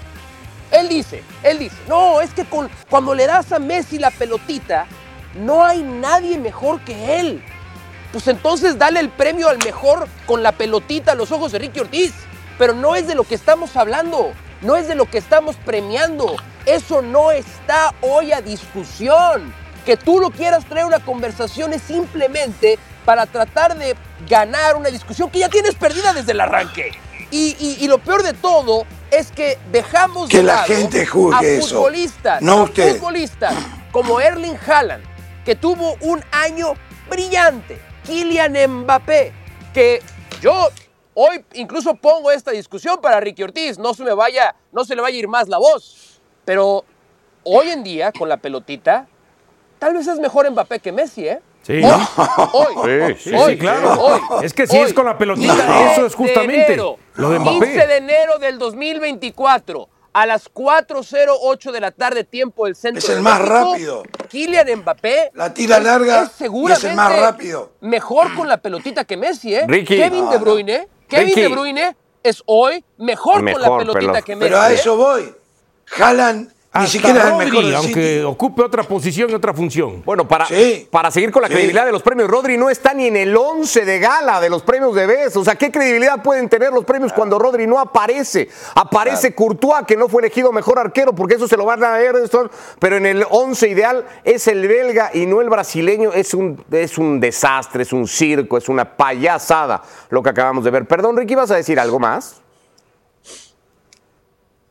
Él 0.72 0.90
dice, 0.90 1.24
él 1.44 1.58
dice, 1.60 1.76
no, 1.88 2.20
es 2.20 2.34
que 2.34 2.44
con- 2.44 2.70
cuando 2.90 3.16
le 3.16 3.28
das 3.28 3.52
a 3.54 3.60
Messi 3.60 3.98
la 3.98 4.12
pelotita, 4.12 4.88
no 5.36 5.64
hay 5.64 5.82
nadie 5.84 6.38
mejor 6.38 6.82
que 6.82 7.20
él. 7.20 7.44
Pues 8.12 8.28
entonces 8.28 8.78
dale 8.78 9.00
el 9.00 9.10
premio 9.10 9.50
al 9.50 9.58
mejor 9.60 10.08
con 10.26 10.44
la 10.44 10.52
pelotita 10.52 11.14
a 11.14 11.16
los 11.16 11.32
ojos 11.32 11.52
de 11.52 11.60
Ricky 11.60 11.80
Ortiz. 11.80 12.14
Pero 12.58 12.74
no 12.74 12.96
es 12.96 13.08
de 13.08 13.16
lo 13.16 13.24
que 13.24 13.36
estamos 13.36 13.76
hablando, 13.76 14.34
no 14.62 14.76
es 14.76 14.88
de 14.88 14.96
lo 14.96 15.06
que 15.10 15.18
estamos 15.18 15.56
premiando. 15.56 16.36
Eso 16.66 17.02
no 17.02 17.32
está 17.32 17.94
hoy 18.02 18.34
a 18.34 18.42
discusión. 18.42 19.54
Que 19.86 19.98
tú 19.98 20.20
lo 20.20 20.30
quieras 20.30 20.66
traer 20.66 20.84
a 20.84 20.88
una 20.88 21.00
conversación 21.00 21.74
es 21.74 21.82
simplemente 21.82 22.78
para 23.06 23.26
tratar 23.26 23.76
de 23.78 23.96
ganar 24.30 24.76
una 24.76 24.90
discusión 24.90 25.32
que 25.32 25.40
ya 25.40 25.50
tienes 25.50 25.74
perdida 25.74 26.14
desde 26.14 26.34
el 26.34 26.42
arranque. 26.42 26.92
Y, 27.32 27.56
y- 27.60 27.78
y 27.84 27.88
lo 27.88 27.98
peor 27.98 28.22
de 28.22 28.34
todo 28.34 28.86
es 29.10 29.32
que 29.32 29.58
dejamos 29.72 30.30
Que 30.30 30.38
de 30.38 30.44
la 30.44 30.58
gente 30.64 31.06
juzgue 31.08 31.48
a 31.48 31.50
eso, 31.58 31.68
futbolistas, 31.78 32.42
no 32.44 32.52
a 32.60 32.64
usted. 32.64 32.94
futbolistas 32.98 33.56
como 33.92 34.20
Erling 34.20 34.58
Haaland, 34.68 35.04
que 35.46 35.56
tuvo 35.56 35.96
un 36.02 36.24
año 36.32 36.74
brillante, 37.10 37.82
Kylian 38.16 38.58
Mbappé, 38.68 39.32
que 39.74 40.02
yo 40.42 40.52
hoy 41.14 41.46
incluso 41.54 41.96
pongo 41.96 42.30
esta 42.30 42.52
discusión 42.52 43.00
para 43.02 43.22
Ricky 43.22 43.42
Ortiz, 43.42 43.80
no 43.80 43.94
se 43.94 44.04
me 44.04 44.14
vaya, 44.14 44.54
no 44.74 44.84
se 44.84 44.98
le 44.98 45.02
vaya 45.02 45.16
a 45.16 45.20
ir 45.20 45.28
más 45.30 45.48
la 45.48 45.58
voz, 45.58 46.20
pero 46.44 46.84
hoy 47.44 47.70
en 47.70 47.86
día 47.86 48.12
con 48.12 48.28
la 48.28 48.36
pelotita, 48.36 49.08
tal 49.80 49.94
vez 49.94 50.08
es 50.08 50.20
mejor 50.20 50.52
Mbappé 50.52 50.82
que 50.82 50.92
Messi, 50.92 51.26
¿eh? 51.26 51.40
Sí. 51.62 51.76
Hoy, 51.76 51.82
No. 51.84 52.50
hoy, 52.52 53.16
Sí, 53.18 53.30
sí, 53.30 53.34
hoy, 53.36 53.54
sí, 53.54 53.58
claro. 53.60 53.94
hoy, 54.02 54.20
Es 54.44 54.54
que 54.54 54.68
si 54.68 54.78
es 54.78 54.94
con 54.94 55.06
la 55.06 55.18
pelotita, 55.18 55.54
15 55.56 55.92
eso 55.94 56.06
es 56.06 56.14
justamente 56.14 56.58
de 56.58 56.66
enero, 56.74 56.98
lo 57.16 57.30
de 57.30 57.38
15 57.40 57.50
Mbappé. 57.56 57.88
de 57.88 57.96
enero 57.98 58.40
del 58.40 58.60
2024 58.60 59.88
a 60.14 60.26
las 60.26 60.50
4.08 60.54 61.72
de 61.72 61.80
la 61.80 61.92
tarde, 61.92 62.24
tiempo 62.24 62.66
del 62.66 62.76
centro. 62.76 63.00
Es 63.00 63.10
el 63.10 63.16
de 63.18 63.22
más 63.22 63.40
México, 63.40 63.54
rápido. 63.72 64.04
Kylian 64.30 64.80
Mbappé. 64.80 65.32
La 65.34 65.54
tira 65.54 65.78
es- 65.78 65.84
larga 65.84 66.24
es 66.24 66.30
y 66.30 66.34
seguramente 66.38 66.86
es 66.88 66.92
el 66.92 66.96
más 66.96 67.20
rápido. 67.20 67.72
Mejor 67.82 68.36
con 68.36 68.48
la 68.48 68.58
pelotita 68.58 69.06
que 69.06 69.18
Messi, 69.18 69.56
¿eh? 69.56 69.66
Ricky. 69.68 69.98
Kevin 69.98 70.30
De 70.30 70.38
Bruyne. 70.38 70.88
Kevin 71.08 71.28
Ricky. 71.28 71.42
De 71.42 71.48
Bruyne 71.48 71.96
es 72.24 72.44
hoy 72.46 72.84
mejor, 72.98 73.36
con 73.52 73.62
la 73.62 73.78
pelotita 73.78 74.22
que 74.22 74.36
Messi. 74.36 74.50
Pero 74.50 74.62
a 74.62 74.72
¿eh? 74.72 74.76
eso 74.76 74.98
voy. 74.98 75.34
Haaland 76.00 76.52
ni 76.74 76.88
siquiera 76.88 77.20
es 77.20 77.26
el 77.32 77.52
mejor 77.52 77.76
aunque 77.76 78.24
ocupe 78.24 78.62
otra 78.64 78.84
posición 78.84 79.30
y 79.30 79.34
otra 79.34 79.54
función. 79.54 80.02
Bueno, 80.06 80.26
para, 80.26 80.46
Sí. 80.46 80.88
para 80.90 81.12
seguir 81.12 81.30
con 81.32 81.42
la 81.42 81.50
Sí. 81.50 81.54
credibilidad 81.56 81.86
de 81.86 81.92
los 81.92 82.02
premios, 82.02 82.30
Rodri 82.30 82.58
no 82.58 82.70
está 82.70 82.94
ni 82.94 83.08
en 83.08 83.18
el 83.18 83.36
11 83.36 83.84
de 83.84 84.00
gala 84.00 84.40
de 84.40 84.50
los 84.50 84.62
premios 84.64 84.96
de 84.96 85.06
BES. 85.06 85.36
O 85.36 85.44
sea, 85.44 85.56
¿qué 85.56 85.70
credibilidad 85.70 86.24
pueden 86.24 86.48
tener 86.48 86.72
los 86.72 86.86
premios 86.86 87.12
cuando 87.12 87.38
Rodri 87.38 87.68
no 87.68 87.78
aparece? 87.78 88.48
Aparece 88.76 89.36
Courtois, 89.36 89.86
que 89.86 89.98
no 89.98 90.08
fue 90.08 90.22
elegido 90.22 90.54
mejor 90.54 90.80
arquero, 90.80 91.14
porque 91.14 91.36
eso 91.36 91.48
se 91.48 91.58
lo 91.58 91.66
van 91.66 91.84
a 91.84 92.00
Ederson, 92.00 92.50
pero 92.80 92.96
en 92.96 93.06
el 93.06 93.26
11 93.30 93.68
ideal 93.68 94.06
es 94.24 94.48
el 94.48 94.66
belga 94.68 95.12
y 95.14 95.26
no 95.26 95.42
el 95.42 95.50
brasileño. 95.50 96.14
Es 96.14 96.34
un, 96.34 96.64
es 96.72 96.98
un 96.98 97.20
desastre, 97.20 97.84
es 97.84 97.92
un 97.92 98.08
circo, 98.08 98.58
es 98.58 98.70
una 98.70 98.86
payasada 98.96 99.82
lo 100.10 100.24
que 100.24 100.30
acabamos 100.30 100.64
de 100.64 100.72
ver. 100.72 100.86
Perdón, 100.86 101.18
Ricky, 101.18 101.36
¿vas 101.36 101.52
a 101.52 101.56
decir 101.56 101.80
algo 101.82 102.00
más? 102.00 102.42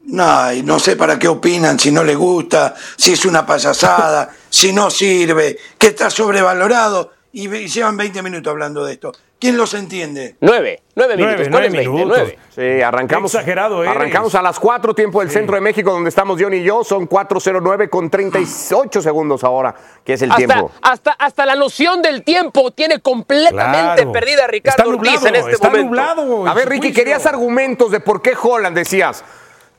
No, 0.06 0.52
y 0.52 0.62
no 0.62 0.78
sé 0.78 0.96
para 0.96 1.18
qué 1.18 1.28
opinan, 1.28 1.78
si 1.78 1.90
no 1.92 2.02
les 2.02 2.16
gusta, 2.16 2.74
si 2.96 3.12
es 3.12 3.24
una 3.26 3.44
payasada, 3.46 4.30
si 4.50 4.72
no 4.72 4.90
sirve, 4.90 5.56
que 5.78 5.88
está 5.88 6.10
sobrevalorado. 6.10 7.12
Y, 7.32 7.48
llevan 7.68 7.96
20 7.96 8.22
minutos 8.22 8.50
hablando 8.50 8.84
de 8.84 8.94
esto. 8.94 9.12
¿Quién 9.38 9.56
los 9.56 9.72
entiende? 9.72 10.36
Nueve, 10.40 10.82
nueve 10.96 11.16
minutos. 11.16 11.36
Nueve, 11.38 11.50
¿Cuál 11.50 11.62
nueve 11.62 11.66
es 11.68 11.72
20? 11.72 11.90
minutos. 11.90 12.18
Nueve. 12.18 12.38
Sí, 12.76 12.82
arrancamos. 12.82 13.30
Qué 13.32 13.38
exagerado 13.38 13.82
eres. 13.82 13.96
Arrancamos 13.96 14.34
a 14.34 14.42
las 14.42 14.58
4, 14.58 14.94
tiempo 14.94 15.20
del 15.20 15.30
centro 15.30 15.54
de 15.54 15.62
México, 15.62 15.92
donde 15.92 16.10
estamos 16.10 16.38
John 16.38 16.52
y 16.52 16.62
yo. 16.62 16.82
Son 16.84 17.08
4.09 17.08 17.88
con 17.88 18.10
38 18.10 19.00
segundos 19.00 19.42
ahora, 19.44 19.74
que 20.04 20.14
es 20.14 20.22
el 20.22 20.30
Hasta, 20.30 20.44
tiempo. 20.44 20.72
hasta, 20.82 21.12
hasta 21.12 21.46
la 21.46 21.54
noción 21.54 22.02
del 22.02 22.22
tiempo 22.22 22.70
tiene 22.72 23.00
completamente 23.00 24.02
Claro. 24.02 24.12
perdida 24.12 24.46
Ricardo 24.46 24.82
está 24.82 24.90
Ortiz 24.90 25.12
nublado, 25.12 25.26
en 25.28 25.34
este 25.36 25.50
está 25.52 25.68
momento. 25.68 25.86
nublado. 25.86 26.46
A 26.46 26.52
ver, 26.54 26.68
Ricky, 26.68 26.88
juicio. 26.88 26.94
querías 27.02 27.24
argumentos 27.26 27.90
de 27.92 28.00
por 28.00 28.20
qué 28.20 28.34
Holland 28.40 28.76
decías. 28.76 29.24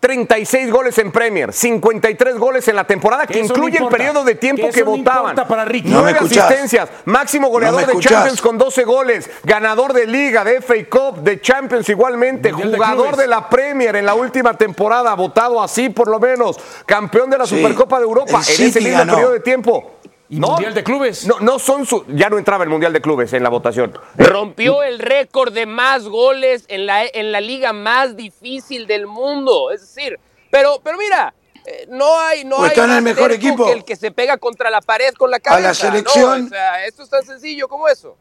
36 0.01 0.71
goles 0.71 0.97
en 0.97 1.11
Premier, 1.11 1.53
53 1.53 2.35
goles 2.37 2.67
en 2.67 2.75
la 2.75 2.85
temporada, 2.85 3.27
que, 3.27 3.35
Que 3.35 3.39
eso 3.41 3.53
no 3.55 3.67
incluye 3.67 3.77
el 3.77 3.87
periodo 3.87 4.23
de 4.23 4.33
tiempo 4.33 4.63
Que 4.65 4.73
que, 4.73 4.79
eso 4.81 4.89
no 4.89 4.97
votaban. 4.97 5.35
para 5.47 5.63
Ricky. 5.63 5.89
No 5.89 6.07
escuchás. 6.07 6.45
asistencias, 6.45 6.89
máximo 7.05 7.49
goleador 7.49 7.85
de. 7.85 7.99
Champions 7.99 8.41
con 8.41 8.57
12 8.57 8.83
goles, 8.83 9.29
ganador 9.43 9.93
de 9.93 10.07
Liga, 10.07 10.43
de 10.43 10.59
FA 10.59 10.73
Cup, 10.89 11.21
de 11.21 11.39
Champions 11.39 11.87
igualmente, 11.87 12.51
Mundial 12.51 12.73
jugador 12.73 13.15
de, 13.15 13.27
la 13.27 13.47
Premier 13.47 13.95
en 13.95 14.05
la 14.07 14.15
última 14.15 14.55
temporada, 14.55 15.13
votado 15.13 15.61
así 15.61 15.89
por 15.89 16.07
lo 16.07 16.19
menos, 16.19 16.57
campeón 16.87 17.29
de 17.29 17.37
la 17.37 17.45
Sí. 17.45 17.57
Supercopa 17.57 17.99
de 17.99 18.03
Europa 18.05 18.41
El 18.47 18.61
en 18.61 18.67
ese 18.69 18.79
mismo 18.81 18.97
ganó. 18.97 19.13
periodo 19.13 19.33
de 19.33 19.39
tiempo. 19.41 19.91
Y 20.31 20.39
Mundial 20.39 20.73
de 20.73 20.81
Clubes. 20.83 21.27
No, 21.27 21.39
no 21.41 21.59
son 21.59 21.85
su, 21.85 22.05
ya 22.07 22.29
no 22.29 22.37
entraba 22.37 22.63
el 22.63 22.69
Mundial 22.69 22.93
de 22.93 23.01
Clubes 23.01 23.33
en 23.33 23.43
la 23.43 23.49
votación. 23.49 23.93
Rompió 24.17 24.81
el 24.81 24.97
récord 24.99 25.51
de 25.53 25.65
más 25.65 26.05
goles 26.07 26.63
en 26.69 26.85
la, 26.85 27.03
en 27.05 27.33
la 27.33 27.41
liga 27.41 27.73
más 27.73 28.15
difícil 28.15 28.87
del 28.87 29.07
mundo. 29.07 29.71
Es 29.71 29.81
decir, 29.81 30.17
pero, 30.49 30.79
pero 30.81 30.97
mira, 30.97 31.33
eh, 31.65 31.85
no 31.89 32.17
hay, 32.17 32.45
no 32.45 32.55
Pues 32.57 32.77
hay 32.77 32.91
el 32.95 33.01
mejor 33.01 33.33
equipo. 33.33 33.65
que 33.65 33.73
el 33.73 33.83
que 33.83 33.97
se 33.97 34.11
pega 34.11 34.37
contra 34.37 34.69
la 34.69 34.79
pared 34.79 35.13
con 35.15 35.29
la 35.29 35.41
cabeza. 35.41 35.67
la 35.67 35.73
selección- 35.73 36.39
¿no? 36.43 36.45
O 36.45 36.49
sea, 36.49 36.85
esto 36.85 37.03
es 37.03 37.09
tan 37.09 37.25
sencillo 37.25 37.67
como 37.67 37.89
eso. 37.89 38.15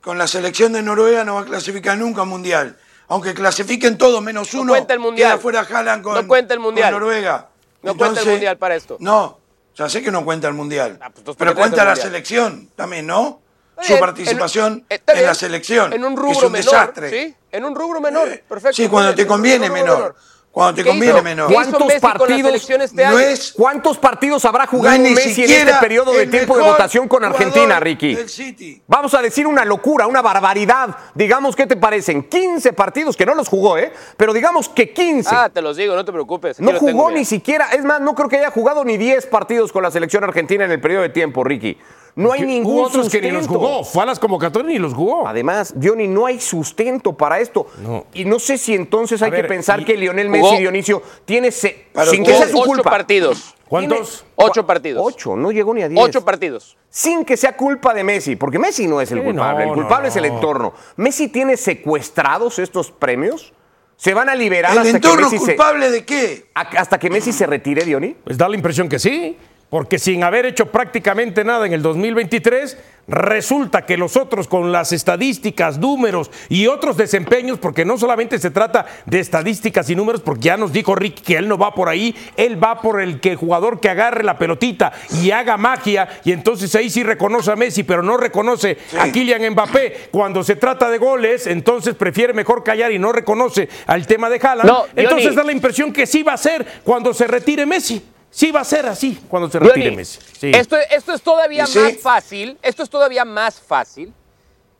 Con 0.00 0.18
la 0.18 0.26
selección 0.26 0.72
de 0.72 0.82
Noruega 0.82 1.22
no 1.22 1.36
va 1.36 1.42
a 1.42 1.44
clasificar 1.44 1.96
nunca 1.96 2.22
al 2.22 2.26
Mundial. 2.28 2.76
Aunque 3.06 3.32
clasifiquen 3.32 3.96
todos 3.96 4.20
menos 4.22 4.52
No 4.52 4.62
uno, 4.62 4.72
cuenta 4.72 4.92
el 4.92 4.98
Mundial. 5.00 5.30
queda 5.32 5.38
fuera 5.40 5.60
Haaland 5.60 6.02
con, 6.02 6.14
No 6.14 6.26
cuenta 6.26 6.52
el 6.54 6.60
Mundial. 6.60 6.92
con 6.92 7.00
Noruega. 7.00 7.48
No 7.82 7.96
cuenta 7.96 8.20
el 8.22 8.26
Mundial 8.26 8.58
para 8.58 8.74
esto. 8.74 8.96
No, 8.98 9.38
ya 9.78 9.88
sé 9.88 10.02
que 10.02 10.10
no 10.10 10.24
cuenta 10.24 10.48
el 10.48 10.54
Mundial. 10.54 10.98
Ah, 11.00 11.06
pues 11.10 11.18
entonces, 11.20 11.38
¿por 11.38 11.46
pero 11.46 11.54
cuenta 11.56 11.84
la 11.84 11.90
Mundial? 11.92 12.06
selección 12.06 12.68
también, 12.76 13.06
¿no? 13.06 13.40
Está 13.80 13.94
Su 13.94 14.00
participación 14.00 14.84
en- 14.88 15.24
la 15.24 15.34
selección. 15.34 15.92
En 15.92 16.04
un 16.04 16.16
rubro 16.16 16.32
es 16.32 16.42
un 16.42 16.52
menor. 16.52 16.64
desastre. 16.72 17.10
¿sí? 17.10 17.34
En 17.52 17.64
un 17.64 17.74
rubro 17.76 18.00
menor. 18.00 18.28
Eh, 18.28 18.44
Perfecto. 18.48 18.74
Sí, 18.74 18.88
cuando 18.88 19.14
te 19.14 19.24
conviene 19.26 19.70
menor. 19.70 20.16
Cuando 20.58 20.74
te 20.74 20.82
¿Qué 20.82 20.88
conviene 20.88 21.14
hizo? 21.14 21.22
menor. 21.22 21.46
¿Qué 21.46 21.54
hizo 21.54 21.78
¿Cuántos 21.78 21.94
partidos 22.00 22.68
este 22.68 23.06
no 23.06 23.18
es 23.20 23.52
¿Cuántos 23.52 23.96
partidos 23.96 24.44
habrá 24.44 24.66
jugado 24.66 24.98
no 24.98 25.10
Messi 25.10 25.44
en 25.44 25.50
este 25.52 25.74
periodo 25.74 26.12
de 26.12 26.26
tiempo 26.26 26.58
de 26.58 26.64
votación 26.64 27.06
con 27.06 27.24
Argentina, 27.24 27.78
Ricky? 27.78 28.16
City. 28.26 28.82
Vamos 28.88 29.14
a 29.14 29.22
decir 29.22 29.46
una 29.46 29.64
locura, 29.64 30.08
una 30.08 30.20
barbaridad. 30.20 30.96
Digamos, 31.14 31.54
¿qué 31.54 31.68
te 31.68 31.76
parecen? 31.76 32.24
15 32.24 32.72
partidos, 32.72 33.16
que 33.16 33.24
no 33.24 33.36
los 33.36 33.46
jugó, 33.46 33.78
¿eh? 33.78 33.92
Pero 34.16 34.32
digamos 34.32 34.68
que 34.68 34.92
15. 34.92 35.30
Ah, 35.32 35.48
te 35.48 35.62
los 35.62 35.76
digo, 35.76 35.94
no 35.94 36.04
te 36.04 36.10
preocupes. 36.10 36.58
no 36.58 36.72
jugó 36.72 37.12
ni 37.12 37.24
siquiera, 37.24 37.68
es 37.70 37.84
más, 37.84 38.00
no 38.00 38.16
creo 38.16 38.28
que 38.28 38.38
haya 38.38 38.50
jugado 38.50 38.84
ni 38.84 38.96
10 38.96 39.26
partidos 39.26 39.70
con 39.70 39.84
la 39.84 39.92
selección 39.92 40.24
argentina 40.24 40.64
en 40.64 40.72
el 40.72 40.80
periodo 40.80 41.02
de 41.02 41.10
tiempo, 41.10 41.44
Ricky. 41.44 41.78
No 42.18 42.32
hay 42.32 42.40
Que 42.40 42.46
ningún 42.46 42.74
Hubo 42.74 42.82
otros 42.86 43.08
que 43.08 43.20
ni 43.20 43.30
los 43.30 43.44
sustento. 43.44 43.60
jugó. 43.60 43.84
Fue 43.84 44.02
a 44.02 44.06
las 44.06 44.18
convocatorias 44.18 44.74
y 44.74 44.78
los 44.78 44.92
jugó. 44.92 45.28
Además, 45.28 45.72
Johnny, 45.80 46.08
no 46.08 46.26
hay 46.26 46.40
sustento 46.40 47.12
para 47.16 47.38
esto. 47.38 47.68
No. 47.80 48.06
Y 48.12 48.24
no 48.24 48.40
sé 48.40 48.58
si 48.58 48.74
entonces 48.74 49.22
hay 49.22 49.30
ver, 49.30 49.42
que 49.42 49.48
pensar 49.48 49.80
y- 49.80 49.84
que 49.84 49.96
Lionel 49.96 50.26
jugó- 50.28 50.50
Messi 50.50 50.56
Dionisio 50.62 51.00
tiene, 51.24 51.52
se- 51.52 51.86
sin 52.10 52.24
que 52.24 52.32
jugó 52.32 52.42
sea 52.44 52.48
su 52.50 52.58
Ocho 52.58 52.66
culpa. 52.66 52.90
partidos. 52.90 53.54
¿Cuántos? 53.68 54.24
Ocho 54.34 54.66
partidos. 54.66 55.02
Ocho, 55.06 55.36
no 55.36 55.52
llegó 55.52 55.72
ni 55.74 55.82
a 55.82 55.88
10. 55.88 56.02
Ocho 56.02 56.24
partidos. 56.24 56.76
sin 56.90 57.24
que 57.24 57.36
sea 57.36 57.54
culpa 57.56 57.92
de 57.94 58.02
Messi, 58.02 58.34
porque 58.34 58.58
Messi 58.58 58.86
no 58.88 59.00
es 59.00 59.12
el 59.12 59.18
Sí, 59.20 59.24
culpable, 59.24 59.66
no, 59.66 59.72
el 59.72 59.78
culpable 59.78 60.04
no, 60.04 60.08
es 60.08 60.16
el 60.16 60.26
no. 60.26 60.34
entorno. 60.34 60.72
¿Messi 60.96 61.28
tiene 61.28 61.56
secuestrados 61.56 62.58
estos 62.58 62.90
premios? 62.90 63.52
¿Se 63.96 64.14
van 64.14 64.28
a 64.28 64.34
liberar 64.34 64.72
¿El 64.72 64.78
hasta 64.78 64.90
que, 64.92 64.96
entorno 64.96 65.22
Messi 65.30 65.38
se, 65.38 65.54
culpable 65.56 65.90
de 65.90 66.04
qué? 66.04 66.46
a- 66.54 66.62
hasta 66.62 66.98
que 66.98 67.10
Messi 67.10 67.32
se 67.32 67.46
retire, 67.46 67.84
Diony? 67.84 68.14
Pues 68.24 68.38
da 68.38 68.48
la 68.48 68.54
impresión 68.56 68.88
que 68.88 68.98
sí, 68.98 69.36
porque 69.70 69.98
sin 69.98 70.24
haber 70.24 70.46
hecho 70.46 70.66
prácticamente 70.66 71.44
nada 71.44 71.66
en 71.66 71.72
el 71.72 71.82
2023, 71.82 72.78
resulta 73.06 73.86
que 73.86 73.96
los 73.96 74.16
otros 74.16 74.48
con 74.48 74.70
las 74.70 74.92
estadísticas, 74.92 75.78
números 75.78 76.30
y 76.48 76.66
otros 76.66 76.96
desempeños, 76.96 77.58
porque 77.58 77.84
no 77.84 77.98
solamente 77.98 78.38
se 78.38 78.50
trata 78.50 78.86
de 79.06 79.20
estadísticas 79.20 79.88
y 79.90 79.96
números, 79.96 80.20
porque 80.20 80.42
ya 80.42 80.56
nos 80.56 80.72
dijo 80.72 80.94
Rick 80.94 81.22
que 81.22 81.36
él 81.36 81.48
no 81.48 81.58
va 81.58 81.74
por 81.74 81.88
ahí, 81.88 82.14
él 82.36 82.62
va 82.62 82.80
por 82.80 83.00
el 83.00 83.20
que 83.20 83.36
jugador 83.36 83.80
que 83.80 83.88
agarre 83.88 84.24
la 84.24 84.38
pelotita 84.38 84.92
y 85.22 85.30
haga 85.30 85.56
magia, 85.56 86.08
y 86.24 86.32
entonces 86.32 86.74
ahí 86.74 86.90
sí 86.90 87.02
reconoce 87.02 87.50
a 87.50 87.56
Messi, 87.56 87.82
pero 87.82 88.02
no 88.02 88.16
reconoce 88.16 88.78
a 88.98 89.10
Kylian 89.10 89.52
Mbappé. 89.52 90.08
Cuando 90.10 90.42
se 90.44 90.56
trata 90.56 90.90
de 90.90 90.98
goles, 90.98 91.46
entonces 91.46 91.94
prefiere 91.94 92.32
mejor 92.32 92.62
callar 92.62 92.92
y 92.92 92.98
no 92.98 93.12
reconoce 93.12 93.68
al 93.86 94.06
tema 94.06 94.28
de 94.30 94.38
Haaland. 94.42 94.68
No, 94.68 94.84
entonces 94.96 95.34
da 95.34 95.44
la 95.44 95.52
impresión 95.52 95.92
que 95.92 96.06
sí 96.06 96.22
va 96.22 96.34
a 96.34 96.38
ser 96.38 96.66
cuando 96.84 97.14
se 97.14 97.26
retire 97.26 97.66
Messi. 97.66 98.02
Sí 98.30 98.50
va 98.50 98.60
a 98.60 98.64
ser 98.64 98.86
así 98.86 99.20
cuando 99.28 99.50
se 99.50 99.58
Johnny, 99.58 99.70
retire 99.70 99.96
Messi. 99.96 100.18
Sí. 100.38 100.50
esto, 100.54 100.76
esto 100.90 101.12
es 101.14 101.22
todavía 101.22 101.66
sí. 101.66 101.78
más 101.78 101.98
fácil. 101.98 102.58
Esto 102.62 102.82
es 102.82 102.90
todavía 102.90 103.24
más 103.24 103.60
fácil. 103.60 104.12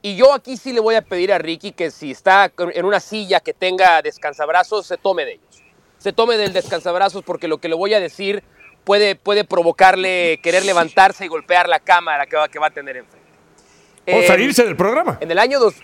Y 0.02 0.16
yo 0.16 0.32
aquí 0.32 0.56
sí 0.56 0.72
le 0.72 0.80
voy 0.80 0.94
a 0.94 1.02
pedir 1.02 1.32
a 1.32 1.38
Ricky 1.38 1.72
que 1.72 1.90
si 1.90 2.12
está 2.12 2.52
en 2.56 2.84
una 2.84 3.00
silla 3.00 3.40
que 3.40 3.52
tenga 3.52 4.00
descansabrazos, 4.02 4.86
se 4.86 4.96
tome 4.96 5.24
de 5.24 5.32
ellos. 5.32 5.62
Se 5.98 6.12
tome 6.12 6.36
del 6.36 6.52
descansabrazos 6.52 7.24
porque 7.24 7.48
lo 7.48 7.58
que 7.58 7.68
le 7.68 7.74
voy 7.74 7.94
a 7.94 8.00
decir 8.00 8.44
puede, 8.84 9.16
puede 9.16 9.44
provocarle 9.44 10.38
querer 10.42 10.64
levantarse 10.64 11.24
y 11.24 11.28
golpear 11.28 11.68
la 11.68 11.80
cámara 11.80 12.26
que 12.26 12.36
va, 12.36 12.48
que 12.48 12.58
va 12.60 12.68
a 12.68 12.70
tener 12.70 12.96
enfrente. 12.96 13.28
o 14.06 14.10
Eh, 14.20 14.26
salirse 14.26 14.64
del 14.64 14.76
programa. 14.76 15.18
En 15.20 15.30
el 15.30 15.38
año 15.38 15.58
dos, 15.58 15.74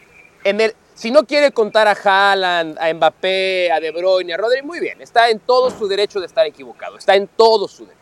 en 0.45 0.61
el, 0.61 0.75
si 0.95 1.11
no 1.11 1.25
quiere 1.25 1.51
contar 1.53 1.89
a 1.89 1.93
Haaland, 1.93 2.79
a 2.79 2.93
Mbappé, 2.95 3.71
a 3.73 3.81
De 3.81 3.91
Bruyne, 3.91 4.33
a 4.35 4.37
Rodri, 4.37 4.63
muy 4.63 4.81
bien. 4.81 5.01
Está 5.03 5.29
en 5.29 5.41
todo 5.41 5.71
su 5.71 5.89
derecho 5.89 6.21
de 6.21 6.27
estar 6.27 6.47
equivocado. 6.47 6.97
Está 6.97 7.15
en 7.17 7.27
todo 7.29 7.67
su 7.69 7.85
derecho. 7.85 8.01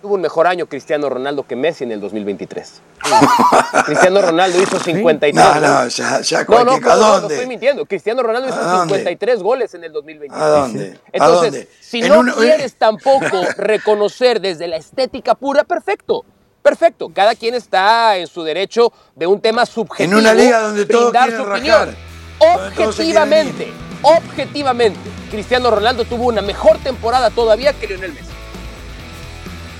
Tuvo 0.00 0.14
un 0.14 0.20
mejor 0.20 0.46
año 0.46 0.66
Cristiano 0.66 1.08
Ronaldo 1.08 1.44
que 1.44 1.56
Messi 1.56 1.82
en 1.82 1.90
el 1.90 2.00
2023. 2.00 2.82
Cristiano 3.84 4.22
Ronaldo 4.22 4.62
hizo 4.62 4.78
53 4.78 5.34
No, 5.34 5.60
no, 5.60 5.88
ya, 5.88 6.20
ya 6.20 6.44
No, 6.44 6.64
no, 6.64 6.72
¿A 6.74 6.78
no, 6.78 6.80
no 6.80 6.96
dónde? 6.96 7.34
estoy 7.34 7.48
mintiendo. 7.48 7.84
Cristiano 7.84 8.22
Ronaldo 8.22 8.48
hizo 8.48 8.58
¿A 8.60 8.62
dónde? 8.78 8.94
53 8.94 9.42
goles 9.42 9.74
en 9.74 9.82
el 9.82 9.92
2023. 9.92 10.40
¿A 10.40 10.48
dónde? 10.48 10.98
¿A 11.04 11.08
Entonces, 11.12 11.52
dónde? 11.52 11.68
si 11.80 12.00
no 12.02 12.20
una- 12.20 12.34
quieres 12.34 12.76
tampoco 12.76 13.42
reconocer 13.56 14.40
desde 14.40 14.68
la 14.68 14.76
estética 14.76 15.34
pura, 15.34 15.64
perfecto. 15.64 16.24
Perfecto. 16.68 17.08
Cada 17.14 17.34
quien 17.34 17.54
está 17.54 18.16
en 18.16 18.26
su 18.26 18.42
derecho 18.42 18.92
de 19.16 19.26
un 19.26 19.40
tema 19.40 19.64
subjetivo. 19.64 20.12
En 20.18 20.18
una 20.24 20.34
liga 20.34 20.60
donde 20.60 20.84
todos 20.84 21.10
brindar 21.12 21.30
su 21.34 21.42
opinión. 21.42 21.96
Objetivamente, 22.38 23.72
objetivamente, 24.02 24.98
Cristiano 25.30 25.70
Ronaldo 25.70 26.04
tuvo 26.04 26.26
una 26.26 26.42
mejor 26.42 26.78
temporada 26.78 27.30
todavía 27.30 27.72
que 27.72 27.86
Lionel 27.86 28.12
Messi. 28.12 28.26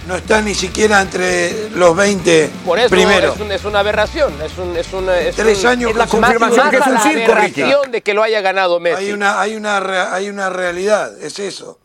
No 0.06 0.16
está 0.16 0.40
ni 0.40 0.54
siquiera 0.54 1.02
entre 1.02 1.68
los 1.70 1.94
20 1.94 2.50
Por 2.64 2.78
eso 2.78 2.88
primeros. 2.88 3.34
es, 3.34 3.40
un- 3.42 3.52
es 3.52 3.64
una 3.66 3.80
aberración. 3.80 4.32
Es, 4.42 4.56
un, 4.56 4.74
es, 4.74 4.90
una- 4.94 5.18
es 5.18 5.36
Tres 5.36 5.60
un- 5.64 5.66
años 5.66 5.90
es 5.90 5.96
la 5.98 6.06
con 6.06 6.20
confirmación 6.22 6.70
que 6.70 6.76
es 6.78 6.86
un 6.86 6.98
circo, 7.00 7.32
aberración 7.32 7.90
de 7.92 8.00
que 8.00 8.14
lo 8.14 8.22
haya 8.22 8.40
ganado 8.40 8.80
Messi. 8.80 9.04
Hay 9.04 9.12
una, 9.12 9.38
hay, 9.38 9.54
una, 9.54 10.14
hay 10.14 10.30
una 10.30 10.48
realidad, 10.48 11.12
es 11.22 11.38
eso. 11.38 11.78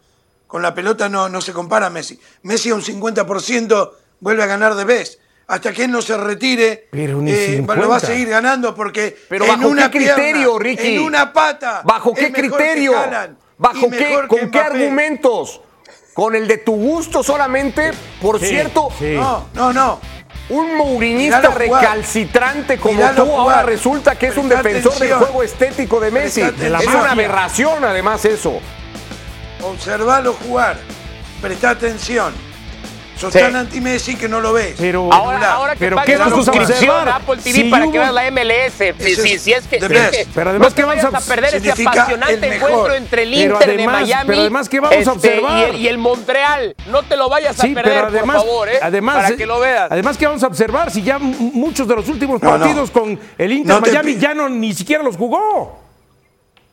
Con 0.47 0.61
la 0.61 0.73
pelota 0.73 1.09
no, 1.09 1.27
no 1.27 1.41
se 1.41 1.51
compara 1.51 1.89
Messi. 1.89 2.17
Messi 2.43 2.69
a 2.69 2.75
un 2.75 2.81
50% 2.81 3.91
vuelve 4.23 4.41
a 4.43 4.45
ganar 4.47 4.73
de 4.75 4.85
vez. 4.85 5.19
Hasta 5.45 5.73
que 5.73 5.83
él 5.83 5.91
no 5.91 6.01
se 6.01 6.15
retire, 6.17 6.87
Pero 6.89 7.17
ni 7.21 7.31
eh, 7.31 7.55
50. 7.57 7.81
lo 7.83 7.89
va 7.89 7.97
a 7.97 7.99
seguir 7.99 8.29
ganando 8.29 8.73
porque 8.73 9.15
Pero 9.27 9.43
en 9.45 9.51
¿bajo 9.51 9.67
una 9.67 9.91
qué 9.91 9.97
criterio, 9.99 10.57
pierna, 10.57 10.81
Ricky? 10.81 10.95
En 10.95 11.01
una 11.01 11.33
pata. 11.33 11.81
¿Bajo 11.83 12.13
es 12.13 12.19
qué 12.19 12.31
que 12.31 12.41
criterio? 12.41 12.97
Haaland 12.97 13.37
¿Bajo 13.57 13.89
qué, 13.89 14.19
con 14.27 14.39
que 14.39 14.49
qué 14.49 14.59
argumentos? 14.59 15.61
¿Con 16.13 16.35
el 16.35 16.47
de 16.47 16.59
tu 16.59 16.73
gusto 16.75 17.23
solamente? 17.23 17.91
Por 18.21 18.39
Sí, 18.39 18.47
cierto, 18.47 18.89
sí. 18.97 19.15
No, 19.15 19.47
no, 19.53 19.73
no. 19.73 19.99
un 20.49 20.77
mourinista 20.77 21.49
recalcitrante 21.49 22.77
como 22.77 22.93
Miralo 22.95 23.25
tú 23.25 23.31
ahora 23.33 23.63
resulta 23.63 24.15
que 24.17 24.27
es 24.27 24.37
un 24.37 24.47
Presta 24.47 24.63
defensor 24.69 24.93
del 24.99 25.13
juego 25.15 25.43
estético 25.43 25.99
de 25.99 26.11
Messi. 26.11 26.41
Es 26.41 26.87
una 26.87 27.11
aberración 27.11 27.83
además 27.83 28.23
eso. 28.25 28.59
Observalo 29.61 30.33
jugar. 30.33 30.77
Presta 31.41 31.71
atención. 31.71 32.33
Sos 33.15 33.31
Sí. 33.31 33.39
tan 33.39 33.55
anti-Messi 33.55 34.15
que 34.15 34.27
no 34.27 34.41
lo 34.41 34.53
ves. 34.53 34.75
Pero, 34.77 35.07
Ahora, 35.13 35.53
ahora 35.53 35.73
que 35.73 35.79
pero 35.79 35.97
¿qué 36.03 36.17
la 36.17 36.25
a 36.25 36.29
suscripción 36.29 37.07
a 37.07 37.17
Apple 37.17 37.37
TV 37.37 37.51
Si 37.53 37.63
para 37.65 37.83
que 37.83 37.89
hubo- 37.89 37.99
veas 37.99 38.13
la 38.13 38.25
MLS, 38.27 38.93
si, 38.97 39.15
si- 39.15 39.33
es 39.33 39.41
si 39.41 39.53
es 39.53 39.67
que, 39.67 39.75
es 39.77 39.83
que 39.87 40.27
Pero 40.33 40.49
además 40.49 40.69
no 40.71 40.75
que 40.75 40.83
vamos 40.83 41.03
a- 41.03 41.17
a 41.17 41.21
perder 41.21 41.55
ese 41.55 41.71
apasionante 41.71 42.55
encuentro 42.55 42.93
entre 42.95 43.23
el 43.23 43.33
Inter 43.33 43.55
además- 43.69 43.77
de 43.77 44.05
Miami 44.05 44.27
pero 44.27 44.41
además, 44.41 44.67
¿qué 44.69 44.79
vamos 44.79 44.95
a 44.95 44.99
este, 44.99 45.11
observar? 45.11 45.57
y, 45.59 45.63
el, 45.63 45.75
y 45.81 45.87
el 45.87 45.97
Montreal. 45.99 46.75
No 46.89 47.03
te 47.03 47.15
lo 47.15 47.29
vayas 47.29 47.59
a 47.59 47.61
Sí, 47.61 47.73
perder, 47.73 47.93
pero 47.93 48.07
además, 48.07 48.37
por 48.37 48.45
favor, 48.45 48.69
¿eh? 48.69 48.79
además, 48.81 49.15
para 49.15 49.35
que 49.37 49.45
lo 49.45 49.59
veas. 49.59 49.91
Además, 49.91 50.17
¿qué 50.17 50.25
vamos 50.27 50.43
a 50.43 50.47
observar? 50.47 50.91
Si 50.91 51.01
ya 51.03 51.19
muchos 51.19 51.87
de 51.87 51.95
los 51.95 52.09
últimos 52.09 52.41
No, 52.41 52.51
no. 52.51 52.59
partidos 52.59 52.91
con 52.91 53.19
el 53.37 53.51
Inter 53.51 53.75
No 53.75 53.81
te 53.83 53.91
Miami 53.91 54.17
ya 54.17 54.33
no 54.33 54.49
ni 54.49 54.73
siquiera 54.73 55.03
los 55.03 55.15
jugó. 55.17 55.79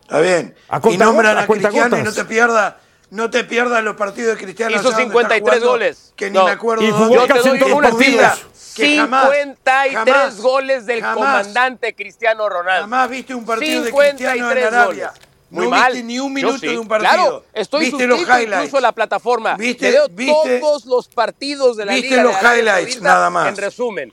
Está 0.02 0.20
bien. 0.20 0.54
A 0.68 0.80
y 0.90 0.96
nombran 0.96 1.36
a 1.36 1.42
a 1.42 1.46
Cristiano 1.46 1.98
y 1.98 2.02
no 2.02 2.12
te 2.12 2.24
pierdas, 2.24 2.74
no 3.10 3.30
te 3.30 3.44
pierdas 3.44 3.82
los 3.84 3.96
partidos 3.96 4.36
de 4.36 4.42
Cristiano. 4.44 4.70
Hizo 4.72 4.88
allá 4.88 4.98
donde 4.98 5.02
está 5.04 5.10
53 5.34 5.42
jugando, 5.42 5.66
goles. 5.70 6.12
Que 6.16 6.30
ni 6.30 6.38
No. 6.38 6.44
me 6.44 6.50
acuerdo 6.52 6.84
Y 6.84 6.90
jugó. 6.90 7.14
Yo 7.14 7.26
te 7.26 7.38
doy 7.40 7.48
en 7.50 7.58
todos 7.58 7.72
un 7.72 7.82
los 7.82 7.90
partido. 7.92 8.22
partidos. 8.22 8.50
que 8.76 8.96
jamás, 8.96 9.24
53 9.30 9.92
jamás, 9.94 10.36
goles 10.40 10.86
del 10.86 11.00
jamás, 11.00 11.16
comandante 11.16 11.94
Cristiano 11.94 12.48
Ronaldo. 12.48 12.82
Jamás 12.82 13.10
viste 13.10 13.34
un 13.34 13.44
partido 13.44 13.82
de 13.82 13.90
Cristiano 13.92 14.32
en 14.32 14.38
53 14.38 14.66
Arabia. 14.72 15.06
goles. 15.08 15.28
Muy 15.50 15.64
no 15.64 15.70
mal. 15.70 15.92
viste 15.92 16.06
ni 16.06 16.18
un 16.20 16.32
minuto 16.32 16.58
sí. 16.58 16.66
de 16.68 16.78
un 16.78 16.86
partido. 16.86 17.10
Claro, 17.12 17.44
estoy 17.52 17.86
viste 17.86 18.06
los 18.06 18.20
highlights. 18.20 18.52
incluso 18.66 18.76
a 18.78 18.80
la 18.80 18.92
plataforma. 18.92 19.56
Viste- 19.56 19.90
veo 19.90 20.08
viste- 20.08 20.60
todos 20.60 20.86
los 20.86 21.08
partidos 21.08 21.76
de 21.76 21.84
la 21.86 21.92
viste 21.94 22.10
Liga 22.10 22.22
los 22.22 22.40
de 22.40 22.58
highlights, 22.58 22.92
Saudita 22.94 23.08
nada 23.12 23.30
más. 23.30 23.48
En 23.48 23.56
resumen. 23.56 24.12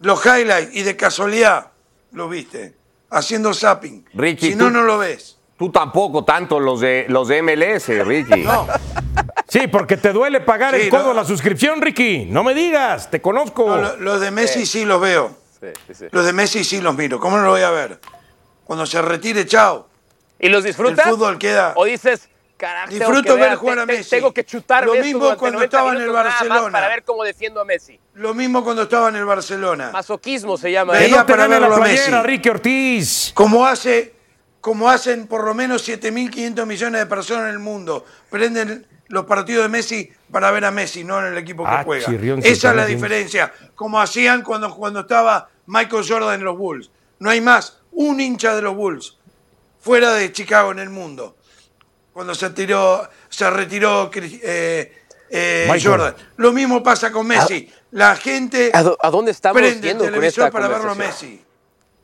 Los 0.00 0.24
highlights 0.24 0.70
y 0.76 0.82
de 0.84 0.96
casualidad 0.96 1.72
lo 2.12 2.28
viste. 2.28 2.76
Haciendo 3.10 3.52
zapping. 3.52 4.06
Ricky, 4.14 4.50
si 4.50 4.54
no, 4.54 4.66
tú- 4.66 4.70
no 4.70 4.82
lo 4.82 4.98
ves. 4.98 5.37
Tú 5.58 5.70
tampoco 5.72 6.24
tanto 6.24 6.60
los 6.60 6.80
de 6.80 7.06
los 7.08 7.26
de 7.28 7.42
MLS, 7.42 7.88
Ricky. 8.06 8.44
Sí, 9.48 9.66
porque 9.66 9.96
te 9.96 10.12
duele 10.12 10.40
pagar 10.42 10.74
Sí, 10.74 10.82
el 10.82 10.88
codo 10.90 11.04
no. 11.08 11.14
la 11.14 11.24
suscripción, 11.24 11.80
Ricky. 11.80 12.26
No 12.26 12.44
me 12.44 12.52
digas, 12.52 13.10
te 13.10 13.22
conozco. 13.22 13.66
No, 13.66 13.76
lo- 13.78 13.96
los 13.96 14.20
de 14.20 14.30
Messi 14.30 14.66
sí 14.66 14.84
los 14.84 15.00
veo. 15.00 15.34
Sí, 15.58 15.68
sí, 15.86 15.94
sí. 15.94 16.04
Los 16.10 16.26
de 16.26 16.34
Messi 16.34 16.62
sí 16.64 16.82
los 16.82 16.94
miro. 16.94 17.18
¿Cómo 17.18 17.38
no 17.38 17.44
lo 17.44 17.50
voy 17.52 17.62
a 17.62 17.70
ver? 17.70 17.98
Cuando 18.64 18.84
se 18.84 19.00
retire, 19.00 19.46
chao. 19.46 19.88
¿Y 20.38 20.50
los 20.50 20.62
disfrutas? 20.64 21.06
El 21.06 21.12
fútbol 21.14 21.38
queda- 21.38 21.72
¿O 21.76 21.86
dices, 21.86 22.28
carajo, 22.58 22.90
Disfruto 22.90 23.36
ver 23.38 23.54
jugar 23.56 23.78
a 23.78 23.86
Messi. 23.86 24.10
Tengo 24.10 24.34
que 24.34 24.44
chutarme 24.44 24.98
Lo 24.98 25.02
mismo 25.02 25.20
cuando 25.38 25.58
90 25.60 25.64
estaba 25.64 25.92
en 25.94 26.02
el 26.02 26.10
Barcelona. 26.10 26.70
para 26.72 26.88
ver 26.88 27.02
cómo 27.04 27.24
defiendo 27.24 27.60
a 27.62 27.64
Messi. 27.64 27.98
Lo 28.14 28.34
mismo 28.34 28.62
cuando 28.62 28.82
estaba 28.82 29.08
en 29.08 29.16
el 29.16 29.24
Barcelona. 29.24 29.90
Masoquismo 29.94 30.58
se 30.58 30.70
llama. 30.70 30.92
Veía 30.92 31.16
no 31.20 31.26
para 31.26 31.48
la 31.48 31.58
verlo 31.58 31.74
a 31.74 31.78
playera, 31.80 32.16
Messi. 32.18 32.26
Ricky 32.26 32.48
Ortiz. 32.50 33.32
Como 33.34 33.66
hace, 33.66 34.14
como 34.60 34.88
hacen 34.90 35.26
por 35.26 35.44
lo 35.44 35.54
menos 35.54 35.88
7.500 35.88 36.66
millones 36.66 37.00
de 37.00 37.06
personas 37.06 37.44
en 37.44 37.50
el 37.50 37.58
mundo. 37.58 38.04
Prenden 38.30 38.86
los 39.08 39.24
partidos 39.24 39.62
de 39.64 39.68
Messi 39.68 40.10
para 40.30 40.50
ver 40.50 40.64
a 40.64 40.70
Messi, 40.70 41.04
no 41.04 41.18
en 41.20 41.32
el 41.32 41.38
equipo 41.38 41.64
que 41.64 41.70
Ah, 41.70 41.82
juega. 41.84 42.06
chirrión, 42.06 42.40
Esa 42.44 42.70
es 42.70 42.76
la 42.76 42.84
diferencia. 42.86 43.52
Como 43.74 44.00
hacían 44.00 44.42
cuando, 44.42 44.74
cuando 44.74 45.00
estaba 45.00 45.48
Michael 45.66 46.04
Jordan 46.06 46.34
en 46.34 46.44
los 46.44 46.58
Bulls. 46.58 46.90
No 47.18 47.30
hay 47.30 47.40
más 47.40 47.78
un 47.92 48.20
hincha 48.20 48.54
de 48.54 48.62
los 48.62 48.74
Bulls 48.76 49.16
fuera 49.80 50.12
de 50.14 50.30
Chicago 50.32 50.72
en 50.72 50.78
el 50.80 50.90
mundo. 50.90 51.36
Cuando 52.12 52.34
se 52.34 52.50
tiró, 52.50 53.08
se 53.28 53.48
retiró 53.48 54.10
eh, 54.14 54.92
eh, 55.30 55.66
Michael. 55.70 55.86
Jordan. 55.90 56.14
Lo 56.36 56.52
mismo 56.52 56.82
pasa 56.82 57.10
con 57.12 57.26
Messi. 57.26 57.70
La 57.92 58.16
gente 58.16 58.70
¿A, 58.74 58.80
a 59.00 59.10
dónde 59.10 59.30
estamos 59.30 59.60
prende 59.62 59.90
el 59.92 59.98
televisor 59.98 60.46
esta 60.46 60.50
para 60.50 60.68
verlo 60.68 60.90
a? 60.90 60.94
Messi. 60.94 61.42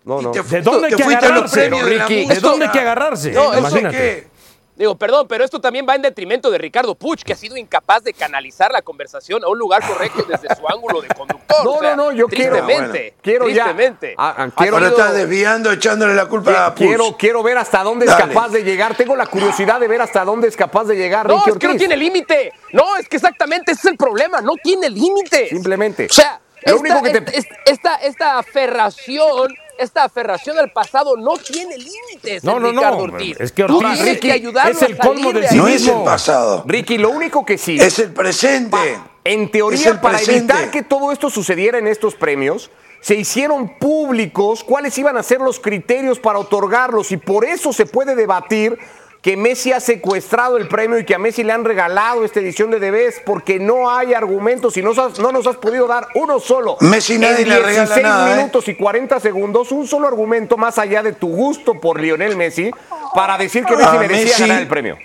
No, 0.04 0.20
no. 0.20 0.30
¿De 0.32 0.60
dónde 0.62 0.88
hay 0.88 0.94
que 0.94 1.02
a 1.02 1.06
agarrarse, 1.18 1.68
Ricky? 1.70 2.26
¿De 2.26 2.40
dónde 2.40 2.66
hay 2.66 2.70
que 2.72 2.80
agarrarse? 2.80 3.30
No, 3.32 3.56
Imagínate. 3.56 4.28
Digo, 4.76 4.96
perdón, 4.96 5.28
pero 5.28 5.44
esto 5.44 5.60
también 5.60 5.86
va 5.88 5.94
en 5.94 6.02
detrimento 6.02 6.50
de 6.50 6.58
Ricardo 6.58 6.96
Puch, 6.96 7.22
que 7.22 7.32
ha 7.32 7.36
sido 7.36 7.56
incapaz 7.56 8.02
de 8.02 8.12
canalizar 8.12 8.72
la 8.72 8.82
conversación 8.82 9.44
a 9.44 9.46
un 9.48 9.56
lugar 9.56 9.86
correcto 9.86 10.24
desde 10.28 10.52
su 10.56 10.66
ángulo 10.68 11.00
de 11.00 11.06
conductor. 11.08 11.64
No, 11.64 11.70
O 11.74 11.78
sea, 11.78 11.94
no, 11.94 12.06
no, 12.06 12.12
yo 12.12 12.26
quiero- 12.26 12.56
tristemente, 12.56 13.14
Quiero 13.22 13.48
ya. 13.48 13.62
tristemente. 13.66 14.16
Ah, 14.18 14.34
ah, 14.36 14.48
quiero- 14.56 14.74
Ahora 14.78 14.88
estás 14.88 15.14
desviando, 15.14 15.70
echándole 15.70 16.12
la 16.14 16.26
culpa 16.26 16.66
a 16.66 16.74
Puig. 16.74 16.88
Quiero, 16.88 17.16
quiero 17.16 17.44
ver 17.44 17.56
hasta 17.56 17.84
dónde 17.84 18.06
es 18.06 18.14
capaz 18.16 18.48
de 18.48 18.64
llegar. 18.64 18.96
Tengo 18.96 19.14
la 19.14 19.26
curiosidad 19.26 19.78
de 19.78 19.86
ver 19.86 20.02
hasta 20.02 20.24
dónde 20.24 20.48
es 20.48 20.56
capaz 20.56 20.86
de 20.86 20.96
llegar 20.96 21.28
No, 21.28 21.36
Ricky 21.36 21.50
es 21.50 21.56
que 21.58 21.68
no 21.68 21.76
tiene 21.76 21.96
límite. 21.96 22.52
No, 22.72 22.96
es 22.96 23.08
que 23.08 23.14
exactamente 23.14 23.70
ese 23.70 23.80
es 23.82 23.92
el 23.92 23.96
problema. 23.96 24.40
No 24.40 24.54
tiene 24.60 24.90
límite. 24.90 25.50
Simplemente. 25.50 26.08
O 26.10 26.12
sea, 26.12 26.40
Lo 26.66 26.80
único 26.80 27.00
que 27.00 27.20
te- 27.20 27.38
esta, 27.38 27.54
esta, 27.66 27.94
esta 27.96 28.38
aferración, 28.38 29.54
esta 29.78 30.04
aferración 30.04 30.58
al 30.58 30.70
pasado 30.72 31.16
no 31.16 31.36
tiene 31.36 31.76
límites. 31.76 32.44
No, 32.44 32.58
no, 32.60 32.72
no. 32.72 32.80
Ricardo 32.80 32.98
Ortiz. 32.98 33.36
Es 33.40 33.52
que 33.52 33.64
Ortiz- 33.64 34.00
Ricky, 34.00 34.20
que 34.20 34.32
ayudarlo 34.32 34.72
es 34.72 34.82
el 34.82 34.98
colmo 34.98 35.32
del. 35.32 35.56
No 35.56 35.68
es 35.68 35.86
el 35.86 36.02
pasado, 36.02 36.64
Ricky, 36.66 36.98
lo 36.98 37.10
único 37.10 37.44
que 37.44 37.58
sí. 37.58 37.76
es 37.80 37.98
el 37.98 38.12
presente. 38.12 38.76
En 39.24 39.50
teoría, 39.50 40.00
para 40.02 40.18
presente. 40.18 40.52
evitar 40.52 40.70
que 40.70 40.82
todo 40.82 41.10
esto 41.10 41.30
sucediera 41.30 41.78
en 41.78 41.86
estos 41.86 42.14
premios, 42.14 42.70
se 43.00 43.14
hicieron 43.14 43.78
públicos 43.78 44.62
cuáles 44.62 44.96
iban 44.98 45.16
a 45.16 45.22
ser 45.22 45.40
los 45.40 45.58
criterios 45.60 46.18
para 46.18 46.38
otorgarlos 46.38 47.10
y 47.10 47.16
por 47.16 47.44
eso 47.46 47.72
se 47.72 47.86
puede 47.86 48.14
debatir 48.14 48.78
que 49.24 49.38
Messi 49.38 49.72
ha 49.72 49.80
secuestrado 49.80 50.58
el 50.58 50.68
premio 50.68 50.98
y 50.98 51.06
que 51.06 51.14
a 51.14 51.18
Messi 51.18 51.44
le 51.44 51.52
han 51.54 51.64
regalado 51.64 52.26
esta 52.26 52.40
edición 52.40 52.70
de 52.70 52.78
Debes 52.78 53.22
porque 53.24 53.58
no 53.58 53.90
hay 53.90 54.12
argumentos 54.12 54.76
y 54.76 54.82
no, 54.82 54.92
nos 54.92 55.46
has 55.46 55.56
podido 55.56 55.86
dar 55.86 56.08
uno 56.14 56.38
solo. 56.38 56.76
Messi 56.80 57.16
nadie 57.16 57.44
en 57.44 57.48
le 57.48 57.58
regala 57.58 57.86
16 57.86 58.02
nada, 58.02 58.30
¿eh? 58.30 58.36
minutos 58.36 58.68
y 58.68 58.74
40 58.74 59.18
segundos, 59.20 59.72
un 59.72 59.86
solo 59.86 60.08
argumento 60.08 60.58
más 60.58 60.76
allá 60.76 61.02
de 61.02 61.14
tu 61.14 61.28
gusto 61.28 61.80
por 61.80 61.98
Lionel 61.98 62.36
Messi 62.36 62.70
para 63.14 63.38
decir 63.38 63.64
que 63.64 63.74
Messi 63.76 63.88
A 63.88 63.98
merecía 63.98 64.26
Messi- 64.26 64.40
ganar 64.40 64.60
el 64.60 64.68
premio. 64.68 64.98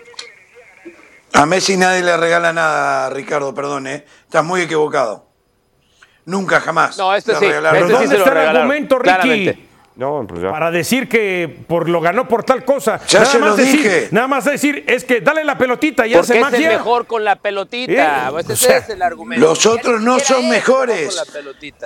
A 1.31 1.45
Messi 1.45 1.77
nadie 1.77 2.03
le 2.03 2.17
regala 2.17 2.51
nada, 2.51 3.09
Ricardo, 3.11 3.55
perdón, 3.55 3.87
¿eh? 3.87 4.05
Estás 4.25 4.43
muy 4.43 4.59
equivocado. 4.59 5.27
Nunca, 6.25 6.59
jamás. 6.59 6.97
No, 6.97 7.15
este 7.15 7.31
le 7.31 7.39
sí. 7.39 7.45
Este 7.45 7.57
sí 7.57 7.63
nada. 7.63 7.79
¿dónde 7.79 8.07
se 8.09 8.17
lo 8.17 8.25
el 8.25 8.37
argumento, 8.37 8.99
Ricky? 8.99 9.13
claramente. 9.13 9.68
No, 9.99 10.25
pues 10.25 10.41
ya. 10.41 10.49
Para 10.49 10.71
decir 10.71 11.09
que 11.09 11.57
por 11.67 11.89
lo 11.89 11.99
ganó 11.99 12.25
por 12.25 12.45
tal 12.45 12.63
cosa. 12.63 13.01
Ya 13.07 13.19
nada 13.19 13.31
se 13.31 13.37
más 13.39 13.49
lo 13.49 13.55
decir, 13.57 13.75
dije. 13.83 14.07
Nada 14.11 14.27
más 14.29 14.45
decir, 14.45 14.85
es 14.87 15.03
que 15.03 15.19
dale 15.19 15.43
la 15.43 15.57
pelotita 15.57 16.07
y 16.07 16.13
Porque 16.13 16.19
hace 16.21 16.39
es 16.39 16.45
el 16.45 16.51
magia. 16.51 16.69
mejor 16.69 17.05
con 17.05 17.25
la 17.25 17.35
pelotita. 17.35 18.27
Eh, 18.27 18.31
Pues 18.31 18.47
o 18.49 18.53
ese 18.53 18.65
sea, 18.65 18.77
es 18.77 18.89
el 18.89 19.01
argumento. 19.01 19.45
Los 19.45 19.65
otros 19.65 20.01
no 20.01 20.17
son 20.19 20.45
es 20.45 20.49
mejores. 20.49 21.21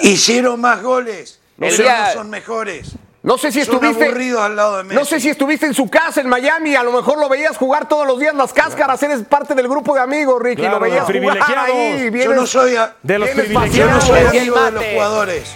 Hicieron 0.02 0.62
más 0.62 0.84
goles. 0.84 1.39
Pero 1.58 1.76
día- 1.76 2.06
no 2.08 2.13
son 2.13 2.30
mejores. 2.30 2.91
No 3.23 3.38
sé 3.38 3.52
si 3.52 3.63
Son 3.63 3.76
estuviste. 3.76 4.04
aburridos 4.06 4.41
al 4.41 4.56
lado 4.58 4.78
de 4.78 4.84
Messi. 4.84 4.95
No 4.95 5.06
sé 5.06 5.19
si 5.19 5.30
estuviste 5.30 5.65
en 5.65 5.73
su 5.73 5.89
casa 5.89 6.19
en 6.21 6.28
Miami, 6.30 6.76
a 6.76 6.84
lo 6.84 6.91
mejor 6.91 7.17
lo 7.17 7.30
veías 7.30 7.56
jugar 7.58 7.88
todos 7.88 8.06
los 8.06 8.19
días 8.19 8.36
las 8.36 8.52
cáscaras, 8.54 9.02
eres 9.02 9.21
parte 9.23 9.56
del 9.56 9.67
grupo 9.69 9.95
de 9.95 10.02
amigos, 10.02 10.41
Ricky, 10.41 10.62
Claro, 10.62 10.76
lo 10.76 10.82
veías 10.82 11.08
los 11.08 11.08
jugar 11.08 11.38
privilegiados. 11.39 11.69
ahí, 11.69 12.04
Yo 12.06 12.12
vienes- 12.12 12.36
no 12.36 12.45
soy, 12.45 12.76
a- 12.76 12.95
De 13.02 13.17
los 13.17 13.28
vienes 13.34 13.47
yo 13.47 13.54
no 13.54 13.62
privilegiados. 13.62 14.04
soy 14.04 14.19
amigo 14.38 14.62
de 14.65 14.71
los 14.71 14.84
jugadores. 14.86 15.56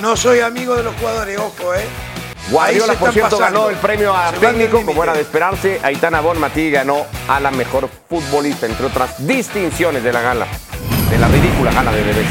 No 0.00 0.16
soy 0.16 0.40
amigo 0.40 0.74
de 0.74 0.82
los 0.82 0.94
jugadores, 0.96 1.38
ojo, 1.38 1.72
¿eh? 1.74 1.84
Guardiola, 2.50 2.94
por 2.94 3.12
cierto, 3.12 3.38
pasando. 3.38 3.60
ganó 3.60 3.70
el 3.70 3.76
premio 3.76 4.14
a 4.14 4.32
Se 4.32 4.38
técnico, 4.38 4.84
como 4.84 5.02
era 5.02 5.14
de 5.14 5.20
esperarse. 5.20 5.80
Aitana 5.82 6.20
Bonmatí 6.20 6.70
ganó 6.70 7.06
a 7.28 7.38
la 7.40 7.50
mejor 7.52 7.88
futbolista, 8.08 8.66
entre 8.66 8.86
otras 8.86 9.24
distinciones 9.26 10.02
de 10.02 10.12
la 10.12 10.20
gala, 10.20 10.46
de 11.10 11.18
la 11.18 11.28
ridícula 11.28 11.72
gala 11.72 11.92
de 11.92 12.02
bebés. 12.02 12.26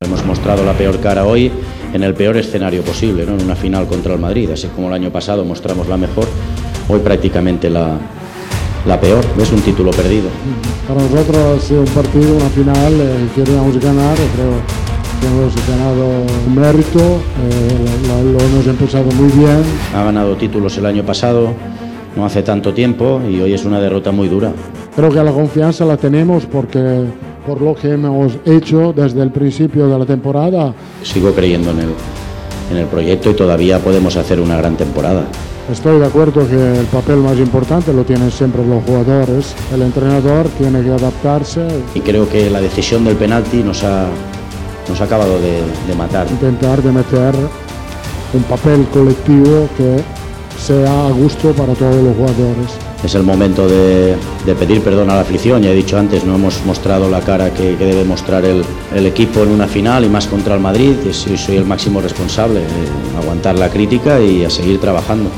Hemos 0.00 0.24
mostrado 0.24 0.64
la 0.64 0.72
peor 0.72 1.00
cara 1.00 1.24
hoy 1.24 1.52
en 1.92 2.02
el 2.02 2.14
peor 2.14 2.36
escenario 2.36 2.82
posible, 2.82 3.24
¿no? 3.24 3.34
en 3.34 3.44
una 3.44 3.56
final 3.56 3.86
contra 3.86 4.14
el 4.14 4.18
Madrid. 4.18 4.50
Así 4.50 4.66
como 4.66 4.88
el 4.88 4.94
año 4.94 5.10
pasado 5.10 5.44
mostramos 5.44 5.86
la 5.86 5.96
mejor, 5.96 6.26
hoy 6.88 6.98
prácticamente 6.98 7.70
la, 7.70 7.96
la 8.86 9.00
peor. 9.00 9.24
Es 9.40 9.52
un 9.52 9.60
título 9.60 9.90
perdido. 9.90 10.28
Para 10.86 11.02
nosotros 11.02 11.36
ha 11.36 11.60
sido 11.60 11.80
un 11.80 11.86
partido, 11.88 12.36
una 12.36 12.48
final, 12.48 12.92
eh, 12.94 13.28
queríamos 13.34 13.78
ganar, 13.78 14.16
creo 14.16 14.88
que 15.20 15.26
hemos 15.26 15.68
ganado 15.68 16.06
un 16.46 16.54
mérito, 16.54 16.98
eh, 17.00 18.06
lo, 18.08 18.32
lo 18.32 18.38
hemos 18.44 18.66
empezado 18.66 19.04
muy 19.12 19.30
bien. 19.32 19.62
Ha 19.94 20.04
ganado 20.04 20.36
títulos 20.36 20.76
el 20.78 20.86
año 20.86 21.02
pasado, 21.04 21.52
no 22.16 22.24
hace 22.24 22.42
tanto 22.42 22.72
tiempo, 22.72 23.20
y 23.28 23.40
hoy 23.40 23.52
es 23.52 23.64
una 23.64 23.80
derrota 23.80 24.10
muy 24.12 24.28
dura. 24.28 24.52
Creo 24.94 25.10
que 25.10 25.22
la 25.22 25.32
confianza 25.32 25.84
la 25.84 25.96
tenemos 25.96 26.46
porque 26.46 27.04
por 27.46 27.60
lo 27.62 27.74
que 27.74 27.92
hemos 27.92 28.32
hecho 28.44 28.92
desde 28.94 29.22
el 29.22 29.30
principio 29.30 29.88
de 29.88 29.98
la 29.98 30.04
temporada, 30.04 30.74
Sigo 31.02 31.32
creyendo 31.32 31.70
en 31.70 31.78
el, 31.78 31.88
en 32.72 32.76
el 32.76 32.86
proyecto 32.86 33.30
y 33.30 33.34
todavía 33.34 33.78
podemos 33.78 34.16
hacer 34.16 34.40
una 34.40 34.56
gran 34.56 34.76
temporada. 34.76 35.24
Estoy 35.70 35.98
de 35.98 36.06
acuerdo 36.06 36.46
que 36.48 36.78
el 36.80 36.86
papel 36.86 37.16
más 37.18 37.36
importante 37.38 37.92
lo 37.92 38.04
tienen 38.04 38.30
siempre 38.30 38.64
los 38.66 38.82
jugadores, 38.84 39.54
el 39.72 39.82
entrenador 39.82 40.46
tiene 40.58 40.82
que 40.82 40.90
adaptarse, 40.90 41.66
Y 41.94 42.00
creo 42.00 42.28
que 42.28 42.50
la 42.50 42.60
decisión 42.60 43.04
del 43.04 43.16
penalti 43.16 43.62
nos 43.62 43.84
ha, 43.84 44.06
nos 44.88 45.00
ha 45.00 45.04
acabado 45.04 45.38
de, 45.40 45.62
de 45.86 45.94
matar. 45.96 46.26
intentar 46.30 46.82
de 46.82 46.92
meter 46.92 47.34
un 48.34 48.42
papel 48.44 48.86
colectivo 48.92 49.68
que 49.76 50.02
sea 50.58 51.06
a 51.06 51.10
gusto 51.12 51.52
para 51.52 51.72
todos 51.74 51.96
los 51.96 52.14
jugadores. 52.16 52.70
Es 53.04 53.14
el 53.14 53.22
momento 53.22 53.68
de, 53.68 54.16
de 54.44 54.54
pedir 54.56 54.80
perdón 54.82 55.08
a 55.10 55.14
la 55.14 55.20
afición. 55.20 55.62
Ya 55.62 55.70
he 55.70 55.74
dicho 55.74 55.96
antes, 55.96 56.24
no 56.24 56.34
hemos 56.34 56.64
mostrado 56.66 57.08
la 57.08 57.20
cara 57.20 57.54
que, 57.54 57.76
que 57.76 57.84
debe 57.86 58.02
mostrar 58.04 58.44
el, 58.44 58.64
el 58.92 59.06
equipo 59.06 59.44
en 59.44 59.50
una 59.50 59.68
final 59.68 60.04
y 60.04 60.08
más 60.08 60.26
contra 60.26 60.54
el 60.56 60.60
Madrid. 60.60 60.94
Soy, 61.12 61.36
soy 61.38 61.56
el 61.58 61.64
máximo 61.64 62.00
responsable. 62.00 62.58
eh, 62.60 62.64
aguantar 63.22 63.56
la 63.56 63.70
crítica 63.70 64.20
y 64.20 64.44
a 64.44 64.50
seguir 64.50 64.80
trabajando. 64.80 65.30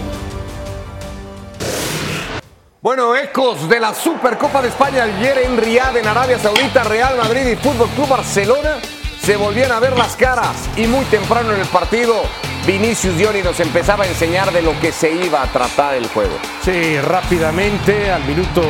Bueno, 2.82 3.14
ecos 3.14 3.68
de 3.68 3.78
la 3.78 3.92
Supercopa 3.92 4.62
de 4.62 4.68
España 4.68 5.02
ayer 5.02 5.36
en 5.44 5.58
Riyadh, 5.58 5.98
en 5.98 6.06
Arabia 6.06 6.38
Saudita, 6.38 6.82
Real 6.82 7.14
Madrid 7.18 7.46
y 7.46 7.56
Fútbol 7.56 7.90
Club 7.90 8.08
Barcelona 8.08 8.78
se 9.20 9.36
volvían 9.36 9.70
a 9.70 9.80
ver 9.80 9.98
las 9.98 10.16
caras 10.16 10.56
y 10.78 10.86
muy 10.86 11.04
temprano 11.06 11.52
en 11.52 11.60
el 11.60 11.66
partido 11.66 12.22
Vinicius 12.66 13.18
Dioni 13.18 13.42
nos 13.42 13.60
empezaba 13.60 14.04
a 14.04 14.06
enseñar 14.06 14.50
de 14.50 14.62
lo 14.62 14.78
que 14.80 14.92
se 14.92 15.12
iba 15.12 15.42
a 15.42 15.46
tratar 15.52 15.94
el 15.94 16.06
juego. 16.08 16.32
Sí, 16.62 16.98
rápidamente, 17.00 18.10
al 18.10 18.24
minuto 18.24 18.62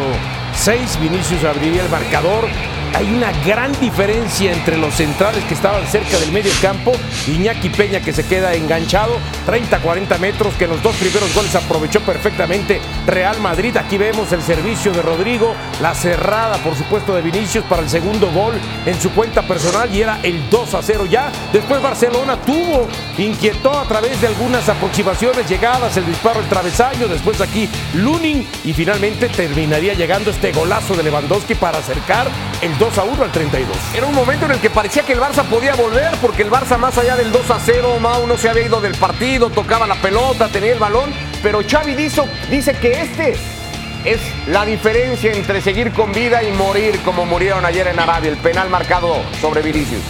6, 0.56 0.98
Vinicius 1.00 1.44
abriría 1.44 1.84
el 1.84 1.88
marcador. 1.88 2.48
Hay 2.94 3.08
una 3.14 3.30
gran 3.46 3.72
diferencia 3.80 4.52
entre 4.52 4.76
los 4.76 4.94
centrales 4.94 5.44
que 5.44 5.54
estaban 5.54 5.86
cerca 5.86 6.18
del 6.18 6.32
medio 6.32 6.50
campo, 6.60 6.92
Iñaki 7.28 7.68
Peña 7.68 8.00
que 8.00 8.12
se 8.12 8.26
queda 8.26 8.54
enganchado, 8.54 9.16
30-40 9.46 10.18
metros, 10.18 10.54
que 10.54 10.66
los 10.66 10.82
dos 10.82 10.96
primeros 10.96 11.32
goles 11.34 11.54
aprovechó 11.54 12.00
perfectamente 12.00 12.80
Real 13.06 13.40
Madrid. 13.40 13.76
Aquí 13.76 13.96
vemos 13.96 14.32
el 14.32 14.42
servicio 14.42 14.92
de 14.92 15.02
Rodrigo, 15.02 15.54
la 15.80 15.94
cerrada, 15.94 16.56
por 16.58 16.74
supuesto, 16.74 17.14
de 17.14 17.22
Vinicius 17.22 17.64
para 17.64 17.82
el 17.82 17.88
segundo 17.88 18.30
gol 18.32 18.54
en 18.84 19.00
su 19.00 19.10
cuenta 19.12 19.42
personal 19.42 19.94
y 19.94 20.02
era 20.02 20.18
el 20.24 20.50
2 20.50 20.74
a 20.74 20.82
0 20.82 21.06
ya. 21.06 21.30
Después 21.52 21.80
Barcelona 21.80 22.36
tuvo, 22.44 22.88
inquietó 23.18 23.78
a 23.78 23.84
través 23.84 24.20
de 24.20 24.26
algunas 24.26 24.68
aproximaciones, 24.68 25.48
llegadas, 25.48 25.96
el 25.96 26.06
disparo, 26.06 26.40
el 26.40 26.48
travesaño, 26.48 27.06
después 27.06 27.40
aquí 27.40 27.68
Lunin 27.94 28.46
y 28.64 28.72
finalmente 28.72 29.28
terminaría 29.28 29.94
llegando 29.94 30.32
este 30.32 30.50
golazo 30.50 30.96
de 30.96 31.04
Lewandowski 31.04 31.54
para 31.54 31.78
acercar 31.78 32.26
el 32.60 32.79
2 32.80 32.96
a 32.96 33.04
1 33.04 33.22
al 33.22 33.30
32. 33.30 33.76
Era 33.94 34.06
un 34.06 34.14
momento 34.14 34.46
en 34.46 34.52
el 34.52 34.58
que 34.58 34.70
parecía 34.70 35.02
que 35.02 35.12
el 35.12 35.20
Barça 35.20 35.44
podía 35.44 35.74
volver, 35.74 36.16
porque 36.22 36.40
el 36.40 36.50
Barça 36.50 36.78
más 36.78 36.96
allá 36.96 37.14
del 37.14 37.30
2 37.30 37.50
a 37.50 37.60
0, 37.60 38.00
Mau 38.00 38.26
no 38.26 38.38
se 38.38 38.48
había 38.48 38.64
ido 38.64 38.80
del 38.80 38.94
partido, 38.94 39.50
tocaba 39.50 39.86
la 39.86 39.96
pelota, 39.96 40.48
tenía 40.48 40.72
el 40.72 40.78
balón, 40.78 41.12
pero 41.42 41.60
Xavi 41.60 41.94
dice, 41.94 42.22
dice 42.50 42.72
que 42.72 43.02
este 43.02 43.36
es 44.06 44.20
la 44.46 44.64
diferencia 44.64 45.30
entre 45.30 45.60
seguir 45.60 45.92
con 45.92 46.10
vida 46.14 46.42
y 46.42 46.50
morir 46.52 46.98
como 47.04 47.26
murieron 47.26 47.66
ayer 47.66 47.86
en 47.86 47.98
Arabia, 47.98 48.30
el 48.30 48.38
penal 48.38 48.70
marcado 48.70 49.16
sobre 49.42 49.60
Vinicius. 49.60 50.02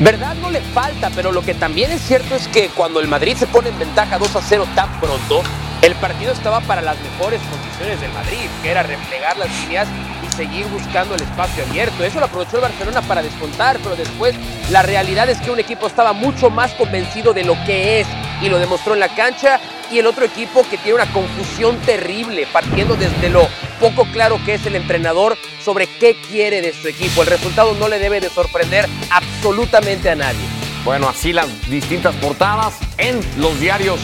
Verdad 0.00 0.34
no 0.42 0.50
le 0.50 0.62
falta, 0.62 1.10
pero 1.14 1.30
lo 1.30 1.42
que 1.42 1.54
también 1.54 1.92
es 1.92 2.00
cierto 2.00 2.34
es 2.34 2.48
que 2.48 2.68
cuando 2.70 2.98
el 2.98 3.06
Madrid 3.06 3.36
se 3.36 3.46
pone 3.46 3.68
en 3.68 3.78
ventaja 3.78 4.18
2 4.18 4.34
a 4.34 4.42
0 4.42 4.66
tan 4.74 4.90
pronto, 4.98 5.44
el 5.82 5.94
partido 5.94 6.32
estaba 6.32 6.60
para 6.62 6.82
las 6.82 6.96
mejores 6.98 7.40
condiciones 7.48 8.00
del 8.00 8.10
Madrid, 8.10 8.48
que 8.60 8.70
era 8.72 8.82
replegar 8.82 9.38
las 9.38 9.48
líneas 9.60 9.86
seguir 10.30 10.66
buscando 10.66 11.14
el 11.14 11.22
espacio 11.22 11.64
abierto. 11.64 12.04
Eso 12.04 12.20
lo 12.20 12.26
aprovechó 12.26 12.56
el 12.56 12.62
Barcelona 12.62 13.02
para 13.02 13.22
descontar, 13.22 13.78
pero 13.82 13.96
después 13.96 14.34
la 14.70 14.82
realidad 14.82 15.28
es 15.28 15.40
que 15.40 15.50
un 15.50 15.58
equipo 15.58 15.86
estaba 15.86 16.12
mucho 16.12 16.50
más 16.50 16.72
convencido 16.74 17.32
de 17.32 17.44
lo 17.44 17.54
que 17.64 18.00
es 18.00 18.06
y 18.42 18.48
lo 18.48 18.58
demostró 18.58 18.94
en 18.94 19.00
la 19.00 19.08
cancha 19.08 19.60
y 19.90 19.98
el 19.98 20.06
otro 20.06 20.24
equipo 20.24 20.62
que 20.70 20.78
tiene 20.78 20.94
una 20.94 21.12
confusión 21.12 21.76
terrible, 21.80 22.46
partiendo 22.52 22.96
desde 22.96 23.28
lo 23.28 23.48
poco 23.80 24.04
claro 24.12 24.40
que 24.44 24.54
es 24.54 24.66
el 24.66 24.76
entrenador 24.76 25.36
sobre 25.62 25.86
qué 25.86 26.16
quiere 26.30 26.60
de 26.60 26.72
su 26.72 26.88
equipo. 26.88 27.22
El 27.22 27.28
resultado 27.28 27.74
no 27.74 27.88
le 27.88 27.98
debe 27.98 28.20
de 28.20 28.28
sorprender 28.28 28.88
absolutamente 29.10 30.10
a 30.10 30.14
nadie. 30.14 30.40
Bueno, 30.84 31.08
así 31.08 31.32
las 31.32 31.46
distintas 31.68 32.14
portadas 32.16 32.74
en 32.98 33.20
los 33.36 33.58
diarios 33.60 34.00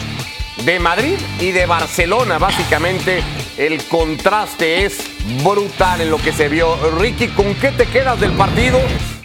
de 0.63 0.79
Madrid 0.79 1.17
y 1.39 1.51
de 1.51 1.65
Barcelona. 1.65 2.37
Básicamente 2.37 3.23
el 3.57 3.83
contraste 3.85 4.85
es 4.85 4.99
brutal 5.43 6.01
en 6.01 6.09
lo 6.11 6.17
que 6.17 6.31
se 6.31 6.49
vio. 6.49 6.75
Ricky, 6.99 7.29
¿con 7.29 7.55
qué 7.55 7.71
te 7.71 7.85
quedas 7.87 8.19
del 8.19 8.31
partido? 8.33 8.79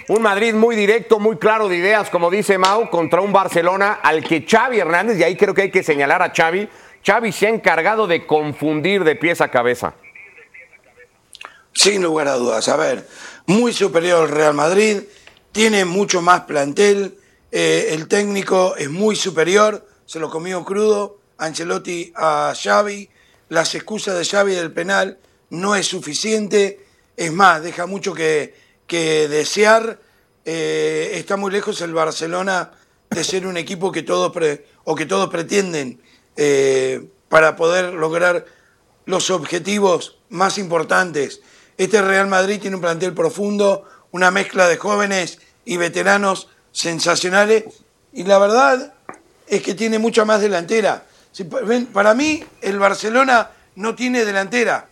Un 0.09 0.23
Madrid 0.23 0.55
muy 0.55 0.77
directo, 0.77 1.19
muy 1.19 1.37
claro 1.37 1.69
de 1.69 1.77
ideas, 1.77 2.11
como 2.11 2.31
dice 2.31 2.59
Mau, 2.59 2.91
contra 2.91 3.21
un 3.21 3.33
Barcelona 3.33 4.01
al 4.03 4.23
que 4.23 4.45
Xavi 4.47 4.79
Hernández, 4.79 5.19
y 5.19 5.23
ahí 5.23 5.37
creo 5.37 5.55
que 5.55 5.63
hay 5.63 5.71
que 5.71 5.83
señalar 5.83 6.23
a 6.23 6.33
Xavi, 6.35 6.69
Xavi 7.05 7.33
se 7.33 7.47
ha 7.47 7.51
encargado 7.51 8.07
de 8.07 8.27
confundir 8.27 9.05
de 9.05 9.17
pies 9.17 9.41
a 9.41 9.49
cabeza. 9.49 9.95
Sin 11.73 12.03
lugar 12.03 12.29
a 12.29 12.35
dudas. 12.35 12.69
A 12.69 12.77
ver, 12.77 13.09
muy 13.47 13.73
superior 13.73 14.25
al 14.25 14.29
Real 14.29 14.55
Madrid, 14.55 14.99
tiene 15.53 15.85
mucho 15.85 16.21
más 16.21 16.43
plantel, 16.43 17.19
eh, 17.51 17.89
el 17.91 18.09
técnico 18.09 18.77
es 18.77 18.91
muy 18.91 19.17
superior, 19.17 19.87
se 20.05 20.19
lo 20.19 20.31
comió 20.31 20.65
crudo 20.65 21.22
Ancelotti 21.43 22.13
a 22.15 22.55
Xavi, 22.55 23.09
las 23.49 23.75
excusas 23.75 24.17
de 24.17 24.25
Xavi 24.25 24.55
del 24.55 24.73
penal 24.73 25.19
no 25.51 25.75
es 25.75 25.87
suficiente, 25.87 26.87
es 27.17 27.33
más, 27.33 27.63
deja 27.63 27.87
mucho 27.87 28.15
que, 28.15 28.55
desear, 28.89 29.99
eh, 30.45 31.13
está 31.15 31.37
muy 31.37 31.51
lejos 31.51 31.81
el 31.81 31.95
Barcelona 31.95 32.71
de 33.11 33.25
ser 33.25 33.47
un 33.47 33.57
equipo 33.57 33.91
que 33.91 34.03
todos 34.03 34.33
pre- 34.33 34.67
o 34.85 34.95
que 34.95 35.07
todos 35.07 35.29
pretenden 35.31 36.01
eh, 36.37 37.09
para 37.29 37.57
poder 37.57 37.93
lograr 37.95 38.47
los 39.07 39.31
objetivos 39.31 40.19
más 40.29 40.59
importantes. 40.59 41.41
Este 41.77 42.01
Real 42.03 42.29
Madrid 42.29 42.61
tiene 42.61 42.77
un 42.77 42.83
plantel 42.83 43.15
profundo, 43.15 43.85
una 44.13 44.31
mezcla 44.31 44.69
de 44.69 44.77
jóvenes 44.77 45.41
y 45.65 45.77
veteranos 45.77 46.49
sensacionales 46.71 47.65
y 48.13 48.25
la 48.25 48.39
verdad 48.39 48.95
es 49.49 49.63
que 49.63 49.75
tiene 49.75 49.99
mucha 49.99 50.25
más 50.25 50.41
delantera. 50.41 51.07
Para 51.93 52.15
mí 52.15 52.45
el 52.61 52.79
Barcelona 52.79 53.51
no 53.77 53.95
tiene 53.95 54.25
delantera, 54.25 54.87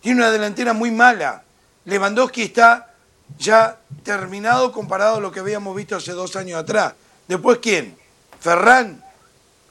tiene 0.00 0.20
una 0.20 0.30
delantera 0.30 0.72
muy 0.72 0.90
mala. 0.90 1.42
Lewandowski 1.84 2.42
está 2.42 2.94
ya 3.36 3.78
terminado 4.04 4.70
comparado 4.70 5.16
a 5.16 5.20
lo 5.20 5.32
que 5.32 5.40
habíamos 5.40 5.74
visto 5.74 5.96
hace 5.96 6.12
dos 6.12 6.36
años 6.36 6.60
atrás. 6.60 6.94
Después, 7.26 7.58
¿quién? 7.60 7.96
Ferran, 8.38 9.02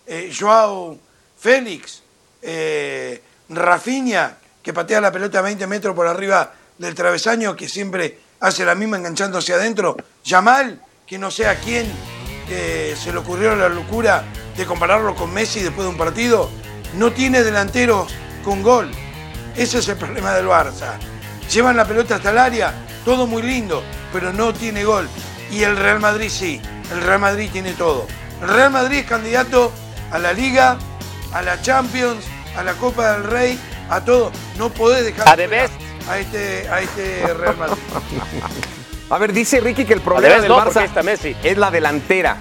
eh, 0.05 0.33
Joao 0.37 0.97
Félix, 1.37 2.01
eh, 2.41 3.21
Rafinha, 3.49 4.37
que 4.61 4.73
patea 4.73 4.99
la 4.99 5.11
pelota 5.11 5.41
20 5.41 5.67
metros 5.67 5.95
por 5.95 6.07
arriba 6.07 6.53
del 6.77 6.95
travesaño, 6.95 7.55
que 7.55 7.69
siempre 7.69 8.19
hace 8.41 8.65
la 8.65 8.75
misma 8.75 8.97
enganchándose 8.97 9.53
adentro. 9.53 9.95
Yamal, 10.23 10.81
que 11.07 11.17
no 11.17 11.31
sé 11.31 11.47
a 11.47 11.59
quién 11.59 11.89
se 12.47 13.11
le 13.11 13.17
ocurrió 13.19 13.55
la 13.55 13.69
locura 13.69 14.23
de 14.59 14.65
compararlo 14.65 15.15
con 15.15 15.33
Messi 15.33 15.61
después 15.61 15.85
de 15.85 15.89
un 15.89 15.97
partido. 15.97 16.49
No 16.95 17.11
tiene 17.11 17.43
delanteros 17.43 18.11
con 18.43 18.61
gol. 18.61 18.91
Ese 19.55 19.79
es 19.79 19.87
el 19.87 19.95
problema 19.95 20.33
del 20.33 20.47
Barça. 20.47 20.97
Llevan 21.51 21.77
la 21.77 21.85
pelota 21.85 22.15
hasta 22.15 22.31
el 22.31 22.37
área, 22.37 22.73
todo 23.05 23.25
muy 23.25 23.41
lindo, 23.41 23.81
pero 24.11 24.33
no 24.33 24.53
tiene 24.53 24.83
gol. 24.83 25.07
Y 25.49 25.63
el 25.63 25.77
Real 25.77 25.99
Madrid 25.99 26.29
sí, 26.29 26.61
el 26.91 27.01
Real 27.01 27.19
Madrid 27.19 27.49
tiene 27.51 27.71
todo. 27.73 28.05
El 28.41 28.49
Real 28.49 28.71
Madrid 28.71 28.99
es 28.99 29.05
candidato 29.05 29.71
a 30.11 30.19
la 30.19 30.33
Liga, 30.33 30.77
a 31.33 31.41
la 31.41 31.61
Champions, 31.61 32.25
a 32.55 32.63
la 32.63 32.73
Copa 32.73 33.13
del 33.13 33.23
Rey, 33.23 33.59
a 33.89 34.01
todo. 34.01 34.31
No 34.57 34.69
podés 34.69 35.05
dejar 35.05 35.27
A 35.27 35.31
a 36.11 36.17
este, 36.19 36.67
a 36.69 36.81
este 36.81 37.33
Real 37.33 37.57
Madrid. 37.57 37.77
A 39.11 39.17
ver, 39.17 39.33
dice 39.33 39.59
Ricky 39.59 39.85
que 39.85 39.93
el 39.93 40.01
problema 40.01 40.39
del 40.39 40.49
no, 40.49 40.59
Barça 40.59 40.83
está 40.83 41.01
Messi. 41.01 41.35
es 41.43 41.57
la 41.57 41.71
delantera. 41.71 42.37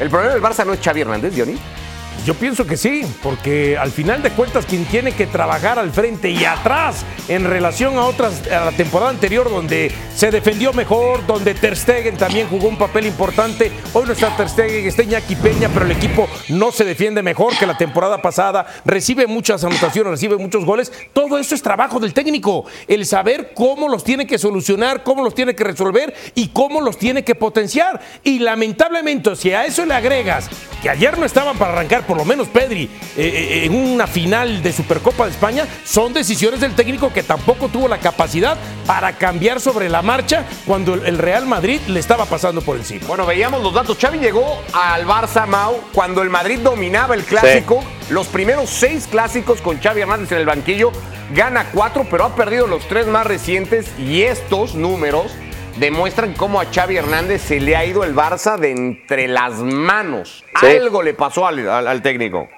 El 0.00 0.08
problema 0.08 0.32
del 0.32 0.42
Barça 0.42 0.64
no 0.64 0.72
es 0.72 0.80
Xavi 0.80 1.02
Hernández, 1.02 1.34
Johnny. 1.36 1.56
Yo 2.26 2.34
pienso 2.34 2.66
que 2.66 2.76
sí, 2.76 3.02
porque 3.22 3.78
al 3.78 3.90
final 3.90 4.22
de 4.22 4.30
cuentas 4.30 4.66
quien 4.66 4.84
tiene 4.84 5.12
que 5.12 5.26
trabajar 5.26 5.78
al 5.78 5.90
frente 5.90 6.30
y 6.30 6.44
atrás 6.44 7.04
en 7.28 7.44
relación 7.44 7.96
a 7.96 8.04
otras 8.04 8.46
a 8.48 8.66
la 8.66 8.72
temporada 8.72 9.10
anterior 9.10 9.48
donde 9.48 9.90
se 10.14 10.30
defendió 10.30 10.74
mejor, 10.74 11.26
donde 11.26 11.54
Ter 11.54 11.76
Stegen 11.76 12.18
también 12.18 12.46
jugó 12.48 12.68
un 12.68 12.76
papel 12.76 13.06
importante. 13.06 13.72
Hoy 13.94 14.04
no 14.06 14.12
está 14.12 14.36
Ter 14.36 14.50
Stegen, 14.50 14.86
está 14.86 15.02
Iñaki 15.02 15.34
Peña, 15.36 15.70
pero 15.72 15.86
el 15.86 15.92
equipo 15.92 16.28
no 16.50 16.72
se 16.72 16.84
defiende 16.84 17.22
mejor 17.22 17.56
que 17.56 17.66
la 17.66 17.78
temporada 17.78 18.20
pasada, 18.20 18.66
recibe 18.84 19.26
muchas 19.26 19.64
anotaciones, 19.64 20.10
recibe 20.10 20.36
muchos 20.36 20.64
goles. 20.64 20.92
Todo 21.14 21.38
eso 21.38 21.54
es 21.54 21.62
trabajo 21.62 22.00
del 22.00 22.12
técnico, 22.12 22.66
el 22.86 23.06
saber 23.06 23.52
cómo 23.54 23.88
los 23.88 24.04
tiene 24.04 24.26
que 24.26 24.38
solucionar, 24.38 25.02
cómo 25.02 25.24
los 25.24 25.34
tiene 25.34 25.54
que 25.54 25.64
resolver 25.64 26.14
y 26.34 26.48
cómo 26.48 26.82
los 26.82 26.98
tiene 26.98 27.24
que 27.24 27.34
potenciar. 27.34 28.00
Y 28.22 28.40
lamentablemente, 28.40 29.36
si 29.36 29.52
a 29.52 29.64
eso 29.64 29.86
le 29.86 29.94
agregas 29.94 30.50
que 30.82 30.90
ayer 30.90 31.18
no 31.18 31.24
estaban 31.24 31.56
para 31.56 31.72
arrancar, 31.72 32.06
por 32.10 32.18
lo 32.18 32.24
menos 32.24 32.48
Pedri, 32.48 32.82
eh, 32.82 32.90
eh, 33.16 33.64
en 33.66 33.72
una 33.72 34.08
final 34.08 34.64
de 34.64 34.72
Supercopa 34.72 35.26
de 35.26 35.30
España, 35.30 35.64
son 35.84 36.12
decisiones 36.12 36.58
del 36.58 36.74
técnico 36.74 37.12
que 37.12 37.22
tampoco 37.22 37.68
tuvo 37.68 37.86
la 37.86 37.98
capacidad 37.98 38.58
para 38.84 39.12
cambiar 39.12 39.60
sobre 39.60 39.88
la 39.88 40.02
marcha 40.02 40.44
cuando 40.66 40.94
el 40.94 41.18
Real 41.18 41.46
Madrid 41.46 41.78
le 41.86 42.00
estaba 42.00 42.26
pasando 42.26 42.62
por 42.62 42.76
encima. 42.76 43.06
Bueno, 43.06 43.26
veíamos 43.26 43.62
los 43.62 43.72
datos. 43.72 43.96
Xavi 43.96 44.18
llegó 44.18 44.60
al 44.72 45.06
Barça, 45.06 45.46
Mau, 45.46 45.76
cuando 45.94 46.20
el 46.22 46.30
Madrid 46.30 46.58
dominaba 46.58 47.14
el 47.14 47.22
clásico. 47.22 47.84
Los 48.08 48.26
primeros 48.26 48.70
seis 48.70 49.06
clásicos 49.08 49.60
con 49.60 49.78
Xavi 49.78 50.00
Hernández 50.00 50.32
en 50.32 50.38
el 50.38 50.46
banquillo. 50.46 50.90
Gana 51.32 51.66
cuatro, 51.72 52.08
pero 52.10 52.24
ha 52.24 52.34
perdido 52.34 52.66
los 52.66 52.88
tres 52.88 53.06
más 53.06 53.24
recientes. 53.24 53.86
Y 54.00 54.22
estos 54.22 54.74
números 54.74 55.30
demuestran 55.80 56.34
cómo 56.34 56.60
a 56.60 56.66
Xavi 56.66 56.98
Hernández 56.98 57.40
se 57.42 57.58
le 57.58 57.74
ha 57.74 57.84
ido 57.86 58.04
el 58.04 58.14
Barça 58.14 58.58
de 58.58 58.70
entre 58.70 59.26
las 59.28 59.54
manos. 59.54 60.44
Sí. 60.60 60.66
Algo 60.66 61.02
le 61.02 61.14
pasó 61.14 61.46
al, 61.46 61.66
al- 61.68 61.88
al 61.88 62.02
técnico. 62.02 62.48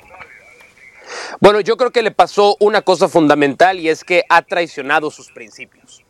Bueno, 1.41 1.61
yo 1.61 1.77
creo 1.77 1.93
que 1.93 2.03
le 2.03 2.11
pasó 2.11 2.57
una 2.59 2.83
cosa 2.83 3.09
fundamental 3.09 3.79
y 3.79 3.89
es 3.89 4.03
que 4.03 4.25
ha 4.29 4.43
traicionado 4.43 5.11
sus 5.11 5.31
principios. 5.31 6.05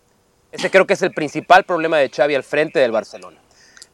Ese 0.51 0.71
creo 0.71 0.87
que 0.87 0.95
es 0.95 1.03
el 1.03 1.13
principal 1.13 1.65
problema 1.65 1.99
de 1.99 2.09
Xavi 2.09 2.35
al 2.35 2.43
frente 2.45 2.79
del 2.79 2.93
Barcelona. 2.93 3.39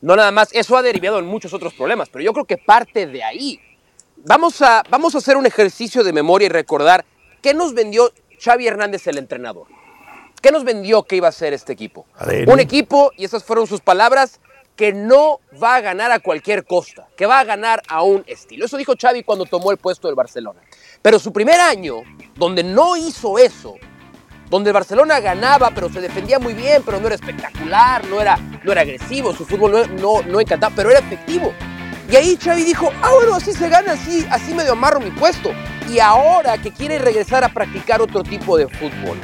No 0.00 0.14
nada 0.14 0.30
más, 0.30 0.50
eso 0.52 0.76
ha 0.76 0.82
derivado 0.82 1.18
en 1.18 1.26
muchos 1.26 1.52
otros 1.52 1.74
problemas, 1.74 2.08
pero 2.08 2.24
yo 2.24 2.32
creo 2.32 2.44
que 2.44 2.56
parte 2.56 3.06
de 3.06 3.24
ahí. 3.24 3.60
Vamos 4.16 4.62
a, 4.62 4.82
vamos 4.90 5.14
a 5.14 5.18
hacer 5.18 5.36
un 5.36 5.46
ejercicio 5.46 6.04
de 6.04 6.12
memoria 6.12 6.46
y 6.46 6.50
recordar 6.50 7.04
qué 7.42 7.52
nos 7.54 7.74
vendió 7.74 8.12
Xavi 8.40 8.66
Hernández 8.68 9.06
el 9.08 9.18
entrenador. 9.18 9.66
¿Qué 10.40 10.52
nos 10.52 10.64
vendió 10.64 11.02
que 11.02 11.16
iba 11.16 11.28
a 11.28 11.32
ser 11.32 11.52
este 11.52 11.72
equipo? 11.72 12.06
Un 12.46 12.60
equipo, 12.60 13.12
y 13.16 13.24
esas 13.24 13.42
fueron 13.42 13.66
sus 13.66 13.80
palabras, 13.80 14.40
que 14.76 14.92
no 14.92 15.40
va 15.60 15.76
a 15.76 15.80
ganar 15.80 16.12
a 16.12 16.20
cualquier 16.20 16.64
costa, 16.64 17.08
que 17.16 17.26
va 17.26 17.40
a 17.40 17.44
ganar 17.44 17.82
a 17.88 18.02
un 18.02 18.22
estilo. 18.28 18.64
Eso 18.64 18.76
dijo 18.76 18.94
Xavi 19.00 19.24
cuando 19.24 19.44
tomó 19.44 19.72
el 19.72 19.76
puesto 19.76 20.06
del 20.06 20.14
Barcelona. 20.14 20.60
Pero 21.02 21.18
su 21.18 21.32
primer 21.32 21.58
año, 21.60 22.02
donde 22.36 22.62
no 22.62 22.96
hizo 22.96 23.38
eso, 23.38 23.74
donde 24.48 24.70
el 24.70 24.74
Barcelona 24.74 25.18
ganaba, 25.18 25.72
pero 25.74 25.88
se 25.92 26.00
defendía 26.00 26.38
muy 26.38 26.54
bien, 26.54 26.82
pero 26.84 27.00
no 27.00 27.06
era 27.06 27.16
espectacular, 27.16 28.06
no 28.06 28.20
era, 28.20 28.36
no 28.62 28.70
era 28.70 28.82
agresivo, 28.82 29.34
su 29.34 29.44
fútbol 29.44 29.72
no, 29.72 29.86
no, 29.86 30.22
no 30.22 30.40
encantaba, 30.40 30.72
pero 30.76 30.90
era 30.90 31.00
efectivo. 31.00 31.52
Y 32.08 32.14
ahí 32.14 32.38
Xavi 32.40 32.62
dijo, 32.62 32.90
ah, 33.02 33.10
bueno, 33.14 33.34
así 33.34 33.52
se 33.52 33.68
gana, 33.68 33.92
así, 33.92 34.24
así 34.30 34.54
medio 34.54 34.72
amarro 34.72 35.00
mi 35.00 35.10
puesto. 35.10 35.50
Y 35.90 35.98
ahora 35.98 36.56
que 36.56 36.70
quiere 36.70 36.98
regresar 36.98 37.42
a 37.42 37.48
practicar 37.48 38.00
otro 38.00 38.22
tipo 38.22 38.56
de 38.56 38.68
fútbol, 38.68 39.18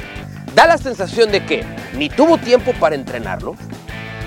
da 0.55 0.65
la 0.65 0.77
sensación 0.77 1.31
de 1.31 1.45
que 1.45 1.63
ni 1.93 2.09
tuvo 2.09 2.37
tiempo 2.37 2.73
para 2.79 2.95
entrenarlo, 2.95 3.55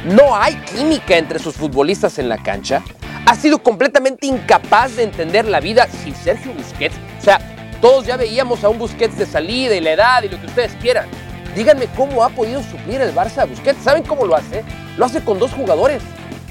no 0.05 0.37
hay 0.37 0.55
química 0.57 1.17
entre 1.17 1.39
sus 1.39 1.57
futbolistas 1.57 2.19
en 2.19 2.29
la 2.29 2.39
cancha, 2.39 2.83
ha 3.27 3.35
sido 3.35 3.63
completamente 3.63 4.27
incapaz 4.27 4.97
de 4.97 5.03
entender 5.03 5.47
la 5.47 5.61
vida 5.61 5.89
sin 6.05 6.15
Sergio 6.15 6.53
Busquets. 6.53 6.95
O 7.19 7.23
sea, 7.23 7.41
todos 7.81 8.07
ya 8.07 8.17
veíamos 8.17 8.63
a 8.65 8.69
un 8.69 8.79
Busquets 8.79 9.19
de 9.19 9.27
salida 9.27 9.75
y 9.75 9.81
la 9.81 9.93
edad 9.93 10.23
y 10.23 10.29
lo 10.29 10.39
que 10.41 10.47
ustedes 10.47 10.73
quieran. 10.81 11.09
díganme 11.55 11.87
cómo 11.97 12.23
ha 12.23 12.29
podido 12.29 12.63
suplir 12.63 13.01
el 13.01 13.15
Barça 13.15 13.39
a 13.39 13.45
Busquets. 13.45 13.83
¿Saben 13.83 14.03
cómo 14.03 14.25
lo 14.25 14.37
hace? 14.37 14.65
Lo 14.97 15.07
hace 15.07 15.23
con 15.23 15.39
dos 15.39 15.53
jugadores. 15.53 16.03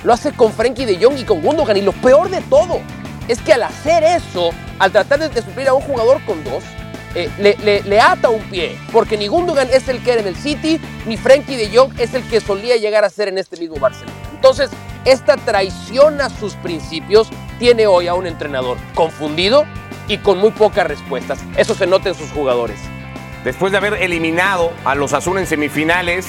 Lo 0.03 0.13
hace 0.13 0.31
con 0.31 0.51
Frenkie 0.51 0.85
de 0.85 1.03
Jong 1.03 1.17
y 1.17 1.23
con 1.23 1.41
Gundogan. 1.41 1.77
Y 1.77 1.81
lo 1.81 1.93
peor 1.93 2.29
de 2.29 2.41
todo 2.41 2.81
es 3.27 3.41
que 3.41 3.53
al 3.53 3.63
hacer 3.63 4.03
eso, 4.03 4.51
al 4.79 4.91
tratar 4.91 5.19
de, 5.19 5.41
suplir 5.41 5.67
a 5.67 5.73
un 5.73 5.81
jugador 5.81 6.23
con 6.25 6.43
dos, 6.43 6.63
eh, 7.17 7.29
le, 7.39 7.81
le, 7.81 7.99
ata 7.99 8.29
un 8.29 8.43
pie. 8.43 8.77
Porque 8.91 9.17
ni 9.17 9.27
Gundogan 9.27 9.69
es 9.71 9.87
el 9.87 10.03
que 10.03 10.11
era 10.11 10.21
en 10.21 10.27
el 10.27 10.35
City, 10.35 10.79
ni 11.07 11.17
Frenkie 11.17 11.55
de 11.55 11.75
Jong 11.75 11.99
es 11.99 12.13
el 12.13 12.21
que 12.23 12.39
solía 12.39 12.77
llegar 12.77 13.03
a 13.03 13.09
ser 13.09 13.27
en 13.27 13.39
este 13.39 13.57
mismo 13.57 13.77
Barcelona. 13.77 14.15
Entonces, 14.33 14.69
esta 15.03 15.35
traición 15.35 16.21
a 16.21 16.29
sus 16.29 16.53
principios 16.55 17.29
tiene 17.57 17.87
hoy 17.87 18.07
a 18.07 18.13
un 18.13 18.27
entrenador 18.27 18.77
confundido 18.93 19.65
y 20.07 20.19
con 20.19 20.37
muy 20.37 20.51
pocas 20.51 20.85
respuestas. 20.85 21.39
Eso 21.57 21.73
se 21.73 21.87
nota 21.87 22.09
en 22.09 22.15
sus 22.15 22.29
jugadores. 22.31 22.79
Después 23.43 23.71
de 23.71 23.79
haber 23.79 23.93
eliminado 23.95 24.71
a 24.85 24.93
los 24.93 25.13
Azul 25.13 25.39
en 25.39 25.47
semifinales, 25.47 26.27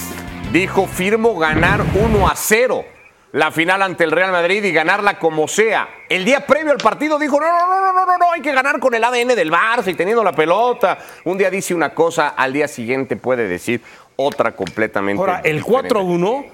dijo 0.53 0.87
firmo 0.87 1.39
ganar 1.39 1.85
1 1.95 2.29
a 2.29 2.35
0 2.35 2.98
la 3.33 3.51
final 3.51 3.83
ante 3.83 4.05
el 4.05 4.11
Real 4.11 4.33
Madrid 4.33 4.65
y 4.65 4.73
ganarla 4.73 5.19
como 5.19 5.49
sea. 5.49 5.89
El 6.09 6.25
día 6.25 6.47
previo 6.47 6.73
al 6.73 6.79
partido 6.79 7.19
dijo, 7.19 7.39
no, 7.41 7.47
no, 7.47 7.67
no, 7.67 7.93
no, 7.93 8.07
no, 8.07 8.19
no, 8.19 8.33
hay 8.33 8.41
que 8.41 8.53
ganar 8.53 8.81
con 8.81 8.95
el 8.95 9.05
ADN 9.05 9.29
del 9.29 9.53
Barça 9.53 9.89
y 9.89 9.95
teniendo 9.95 10.25
la 10.25 10.33
pelota. 10.33 10.99
Un 11.25 11.37
día 11.37 11.51
dice 11.51 11.75
una 11.75 11.95
cosa, 11.95 12.29
al 12.29 12.53
día 12.53 12.69
siguiente 12.69 13.17
puede 13.17 13.47
decir 13.47 13.83
otra 14.17 14.53
completamente 14.57 15.21
Ahora, 15.21 15.41
el 15.45 15.63
4-1, 15.63 16.47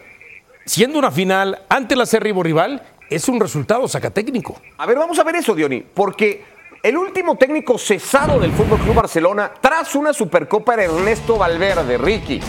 siendo 0.66 0.98
una 0.98 1.10
final 1.10 1.62
ante 1.68 1.96
la 1.96 2.02
acérrimo 2.02 2.42
rival, 2.42 2.82
es 3.08 3.28
un 3.28 3.40
resultado 3.40 3.86
sacatécnico. 3.86 4.60
A 4.78 4.86
ver, 4.86 4.98
vamos 4.98 5.18
a 5.18 5.24
ver 5.24 5.36
eso, 5.36 5.54
Diony, 5.54 5.82
porque 5.94 6.44
el 6.82 6.96
último 6.96 7.36
técnico 7.36 7.78
cesado 7.78 8.38
del 8.40 8.52
Fútbol 8.52 8.80
Club 8.80 8.94
Barcelona 8.94 9.52
tras 9.60 9.94
una 9.94 10.12
Supercopa 10.12 10.74
era 10.74 10.84
Ernesto 10.84 11.38
Valverde, 11.38 11.96
Ricky. 11.96 12.40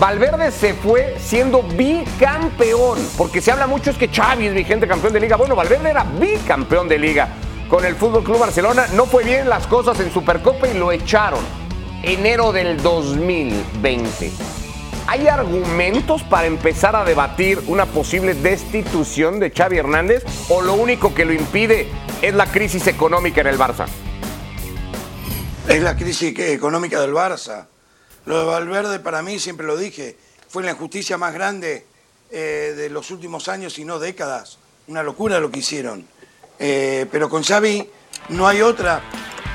Valverde 0.00 0.50
se 0.50 0.72
fue 0.72 1.14
siendo 1.20 1.62
bicampeón, 1.62 2.98
porque 3.18 3.42
se 3.42 3.52
habla 3.52 3.66
mucho 3.66 3.90
es 3.90 3.98
que 3.98 4.08
Xavi 4.08 4.46
es 4.46 4.54
vigente 4.54 4.88
campeón 4.88 5.12
de 5.12 5.20
liga. 5.20 5.36
Bueno, 5.36 5.54
Valverde 5.54 5.90
era 5.90 6.04
bicampeón 6.04 6.88
de 6.88 6.98
liga 6.98 7.28
con 7.68 7.84
el 7.84 7.94
Fútbol 7.96 8.24
Club 8.24 8.38
Barcelona. 8.38 8.86
No 8.94 9.04
fue 9.04 9.24
bien 9.24 9.50
las 9.50 9.66
cosas 9.66 10.00
en 10.00 10.10
Supercopa 10.10 10.68
y 10.68 10.72
lo 10.72 10.90
echaron 10.90 11.40
enero 12.02 12.50
del 12.50 12.82
2020. 12.82 14.32
¿Hay 15.06 15.28
argumentos 15.28 16.22
para 16.22 16.46
empezar 16.46 16.96
a 16.96 17.04
debatir 17.04 17.62
una 17.66 17.84
posible 17.84 18.32
destitución 18.32 19.38
de 19.38 19.50
Xavi 19.50 19.76
Hernández 19.76 20.24
o 20.48 20.62
lo 20.62 20.72
único 20.72 21.14
que 21.14 21.26
lo 21.26 21.34
impide 21.34 21.90
es 22.22 22.32
la 22.32 22.46
crisis 22.46 22.86
económica 22.86 23.42
en 23.42 23.48
el 23.48 23.58
Barça? 23.58 23.84
Es 25.68 25.82
la 25.82 25.94
crisis 25.94 26.38
económica 26.38 26.98
del 27.02 27.12
Barça. 27.12 27.69
Lo 28.26 28.38
de 28.38 28.44
Valverde 28.44 28.98
para 29.00 29.22
mí, 29.22 29.38
siempre 29.38 29.66
lo 29.66 29.76
dije, 29.76 30.16
fue 30.48 30.62
la 30.62 30.72
injusticia 30.72 31.16
más 31.16 31.32
grande 31.32 31.86
eh, 32.30 32.74
de 32.76 32.90
los 32.90 33.10
últimos 33.10 33.48
años 33.48 33.78
y 33.78 33.84
no 33.84 33.98
décadas. 33.98 34.58
Una 34.88 35.02
locura 35.02 35.40
lo 35.40 35.50
que 35.50 35.60
hicieron. 35.60 36.06
Eh, 36.58 37.06
pero 37.10 37.28
con 37.30 37.42
Xavi 37.42 37.88
no 38.28 38.46
hay 38.46 38.60
otra, 38.60 39.00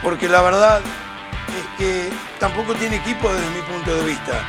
porque 0.02 0.28
la 0.28 0.42
verdad 0.42 0.82
es 0.82 1.78
que 1.78 2.10
tampoco 2.40 2.74
tiene 2.76 2.98
equipo 2.98 3.32
desde 3.32 3.50
mi 3.52 3.62
punto 3.62 3.96
de 3.96 4.04
vista. 4.06 4.42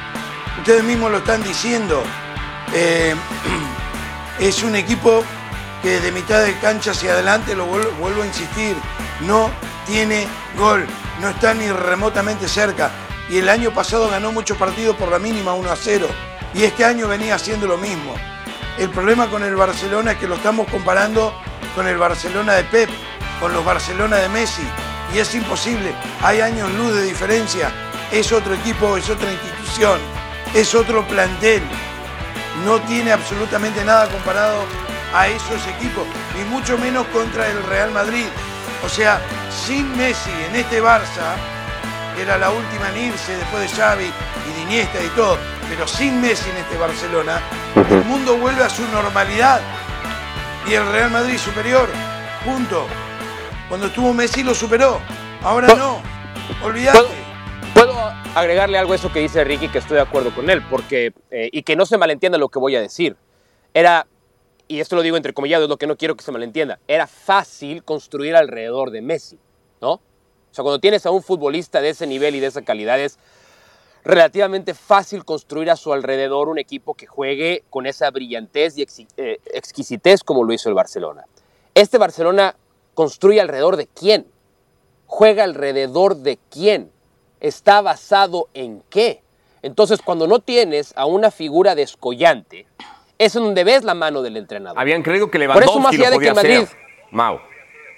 Ustedes 0.59 0.83
mismos 0.83 1.11
lo 1.11 1.19
están 1.19 1.43
diciendo. 1.43 2.03
Eh, 2.73 3.15
es 4.41 4.63
un 4.63 4.75
equipo 4.75 5.23
que 5.83 6.01
de 6.01 6.11
mitad 6.13 6.43
de 6.43 6.59
cancha 6.59 6.93
hacia 6.93 7.13
adelante, 7.13 7.55
lo 7.55 7.67
vuelvo, 7.67 8.23
a 8.23 8.27
insistir, 8.27 8.75
no 9.21 9.51
tiene 9.87 10.27
gol, 10.57 10.87
no 11.21 11.29
está 11.29 11.55
ni 11.55 11.69
remotamente 11.69 12.49
cerca. 12.49 12.91
Y 13.29 13.39
el 13.39 13.49
año 13.49 13.73
pasado 13.73 14.09
ganó 14.09 14.31
muchos 14.31 14.57
partidos 14.57 14.97
por 14.97 15.11
la 15.11 15.19
mínima 15.19 15.55
1 15.55 15.71
a 15.71 15.77
0. 15.77 16.07
Y 16.55 16.65
este 16.65 16.85
año 16.85 17.09
venía 17.09 17.35
haciendo 17.35 17.67
lo 17.67 17.77
mismo. 17.77 18.15
El 18.79 18.91
problema 18.91 19.29
con 19.29 19.43
el 19.43 19.57
Barcelona 19.57 20.13
es 20.13 20.19
que 20.19 20.29
lo 20.29 20.37
estamos 20.37 20.69
comparando 20.71 21.35
con 21.75 21.87
el 21.87 21.97
Barcelona 21.97 22.55
de 22.55 22.65
Pep, 22.65 22.89
con 23.41 23.53
los 23.53 23.65
Barcelona 23.65 24.17
de 24.17 24.29
Messi. 24.29 24.67
Y 25.15 25.19
es 25.19 25.35
imposible. 25.35 25.93
Hay 26.23 26.41
años 26.41 26.71
luz 26.73 26.95
de 26.95 27.03
diferencia. 27.03 27.71
Es 28.13 28.31
otro 28.33 28.55
equipo, 28.55 28.97
es 28.97 29.11
otra 29.11 29.31
institución, 29.33 29.99
es 30.55 30.75
otro 30.75 31.07
plantel. 31.07 31.63
No 32.65 32.81
tiene 32.83 33.13
absolutamente 33.13 33.85
nada 33.85 34.09
comparado 34.09 34.65
a 35.13 35.29
esos 35.29 35.67
equipos, 35.67 36.07
ni 36.37 36.45
mucho 36.45 36.79
menos 36.79 37.07
contra 37.09 37.49
el 37.49 37.63
Real 37.65 37.91
Madrid. 37.91 38.27
O 38.85 38.89
sea, 38.89 39.21
sin 39.51 39.97
Messi 39.97 40.31
en 40.49 40.57
este 40.57 40.83
Barça, 40.83 41.35
era 42.23 42.39
la 42.39 42.51
última 42.51 42.91
en 42.91 43.13
irse 43.13 43.37
después 43.37 43.71
de 43.71 43.77
Xavi 43.77 44.05
y 44.05 44.55
de 44.55 44.61
Iniesta 44.63 45.03
y 45.03 45.09
todo, 45.11 45.39
pero 45.69 45.87
sin 45.87 46.21
Messi 46.21 46.49
en 46.51 46.57
este 46.57 46.77
Barcelona, 46.77 47.41
el 47.75 48.05
mundo 48.05 48.37
vuelve 48.39 48.63
a 48.63 48.71
su 48.71 48.83
normalidad 48.89 49.61
y 50.69 50.75
el 50.75 50.87
Real 50.93 51.11
Madrid 51.11 51.39
superior, 51.39 51.89
punto. 52.45 52.87
Cuando 53.69 53.87
estuvo 53.87 54.13
Messi 54.13 54.43
lo 54.43 54.55
superó, 54.55 55.01
ahora 55.43 55.75
no, 55.75 56.01
olvídate. 56.65 56.99
¿Puedo, 57.75 57.95
agregarle 58.35 58.79
algo 58.79 58.93
a 58.93 58.97
eso 58.97 59.13
que 59.13 59.21
dice 59.21 59.45
Ricky, 59.45 59.69
que 59.69 59.79
estoy 59.79 59.97
de 59.97 60.03
acuerdo 60.03 60.35
con 60.35 60.49
él, 60.49 60.63
porque, 60.71 61.13
eh, 61.31 61.51
y 61.53 61.63
que 61.63 61.77
no 61.77 61.85
se 61.85 61.99
malentienda 61.99 62.39
lo 62.39 62.49
que 62.49 62.59
voy 62.59 62.77
a 62.77 62.81
decir. 62.81 63.17
Era 63.75 64.07
y 64.69 64.81
esto 64.81 64.97
lo 64.97 65.03
digo 65.03 65.17
entre 65.17 65.33
comillas, 65.33 65.63
es 65.63 65.69
lo 65.69 65.77
que 65.77 65.87
no 65.87 65.97
quiero 65.97 66.17
que 66.17 66.25
se 66.25 66.33
malentienda, 66.33 66.79
era 66.89 67.07
fácil 67.07 67.85
construir 67.85 68.35
alrededor 68.35 68.91
de 68.91 69.03
Messi, 69.03 69.39
¿no? 69.81 70.01
O 70.57 70.59
sea, 70.59 70.63
cuando 70.63 70.79
tienes 70.79 71.05
a 71.05 71.11
un 71.11 71.23
futbolista 71.23 71.83
de 71.83 71.91
ese 71.91 72.07
nivel 72.07 72.35
y 72.35 72.41
de 72.41 72.47
esa 72.47 72.63
calidad, 72.63 72.99
es 72.99 73.19
relativamente 74.05 74.73
fácil 74.73 75.23
construir 75.23 75.71
a 75.71 75.77
su 75.77 75.93
alrededor 75.93 76.49
un 76.49 76.59
equipo 76.59 76.95
que 76.95 77.07
juegue 77.07 77.65
con 77.69 77.85
esa 77.85 78.11
brillantez 78.11 78.79
y 78.79 78.87
eh, 79.19 79.39
exquisitez 79.53 80.23
como 80.25 80.45
lo 80.45 80.55
hizo 80.55 80.71
el 80.71 80.75
Barcelona. 80.75 81.25
Este 81.75 81.99
Barcelona 81.99 82.57
construye 82.95 83.39
alrededor 83.39 83.77
de 83.77 83.87
quién? 83.87 84.29
¿Juega 85.05 85.45
alrededor 85.45 86.17
de 86.17 86.39
quién? 86.51 86.91
¿Está 87.41 87.83
basado 87.83 88.49
en 88.55 88.83
qué? 88.89 89.21
Entonces, 89.61 90.01
cuando 90.01 90.27
no 90.27 90.39
tienes 90.39 90.95
a 90.97 91.05
una 91.05 91.31
figura 91.31 91.75
descollante, 91.75 92.67
es 93.19 93.35
donde 93.35 93.63
ves 93.63 93.85
la 93.85 93.93
mano 93.93 94.23
del 94.23 94.39
entrenador. 94.39 94.81
Habían 94.81 95.03
creído 95.03 95.31
que 95.31 95.39
Lewandowski 95.39 95.67
Por 95.67 95.81
eso 95.81 95.87
más 95.87 95.95
allá 95.95 96.11
de 96.13 96.19
que 96.19 96.33
Madrid, 96.33 96.63
hacer. 96.63 96.79
Mau. 97.11 97.41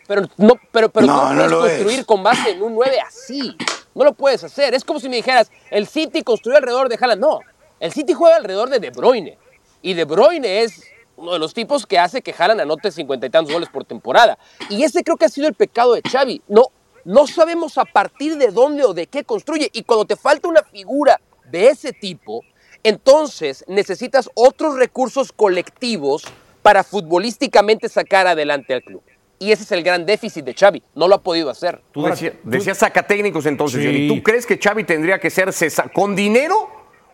Pero 0.09 0.23
no, 0.39 0.55
pero, 0.73 0.89
pero 0.89 1.07
no, 1.07 1.35
no, 1.35 1.59
puedes 1.59 1.77
construir 1.77 2.07
con 2.07 2.23
base 2.23 2.53
en 2.53 2.63
un 2.63 2.75
9 2.75 2.99
así. 3.07 3.55
No 3.95 4.05
lo 4.05 4.15
puedes 4.15 4.43
hacer. 4.43 4.75
Es 4.75 4.83
como 4.83 4.99
si 4.99 5.09
me 5.09 5.17
dijeras, 5.17 5.53
el 5.71 5.87
City 5.87 6.23
construyó 6.23 6.57
alrededor 6.57 6.89
de 6.89 6.97
Haaland. 6.99 7.21
No, 7.21 7.41
el 7.79 7.93
City 7.93 8.15
juega 8.15 8.37
alrededor 8.37 8.71
de 8.71 8.81
De 8.81 8.89
Bruyne. 8.89 9.37
Y 9.83 9.93
De 9.93 10.05
Bruyne 10.05 10.63
es 10.63 10.83
uno 11.17 11.35
de 11.35 11.39
los 11.39 11.53
tipos 11.53 11.85
que 11.85 11.99
hace 11.99 12.23
que 12.23 12.35
Haaland 12.37 12.63
anote 12.63 12.91
cincuenta 12.91 13.27
y 13.27 13.31
tantos 13.31 13.53
goles 13.53 13.69
por 13.69 13.85
temporada. 13.85 14.39
Y 14.71 14.83
ese 14.83 15.05
creo 15.05 15.19
que 15.19 15.27
ha 15.27 15.29
sido 15.29 15.47
el 15.47 15.55
pecado 15.55 15.93
de 15.93 16.01
Xavi. 16.01 16.41
No, 16.49 16.69
no 17.05 17.27
sabemos 17.27 17.77
a 17.77 17.85
partir 17.85 18.39
de 18.39 18.49
dónde 18.49 18.85
o 18.85 18.95
de 18.95 19.09
qué 19.09 19.25
construye. 19.25 19.69
Y 19.75 19.83
cuando 19.83 20.07
te 20.07 20.17
falta 20.17 20.49
una 20.49 20.63
figura 20.63 21.21
de 21.51 21.69
ese 21.69 21.93
tipo, 21.93 22.43
entonces 22.83 23.63
necesitas 23.69 24.31
otros 24.33 24.77
recursos 24.77 25.33
colectivos 25.33 26.25
para 26.63 26.83
futbolísticamente 26.83 27.91
sacar 27.91 28.27
adelante 28.27 28.73
al 28.73 28.83
club. 28.83 29.03
Y 29.39 29.53
ese 29.53 29.63
es 29.63 29.73
el 29.73 29.83
gran 29.83 30.05
déficit 30.05 30.45
de 30.45 30.55
Xavi. 30.55 30.83
No 30.95 31.07
lo 31.07 31.17
ha 31.17 31.23
podido 31.23 31.51
hacer. 31.51 31.81
Tú 31.93 32.05
decías, 32.45 32.79
saca 32.79 33.05
técnicos 33.05 33.47
entonces, 33.47 33.85
¿Y 33.85 34.09
¿Tú 34.09 34.23
crees 34.23 34.47
que 34.47 34.59
Xavi 34.59 34.85
tendría 34.85 35.19
que 35.19 35.31
ser 35.31 35.51
con 35.93 36.17
dinero? 36.17 36.71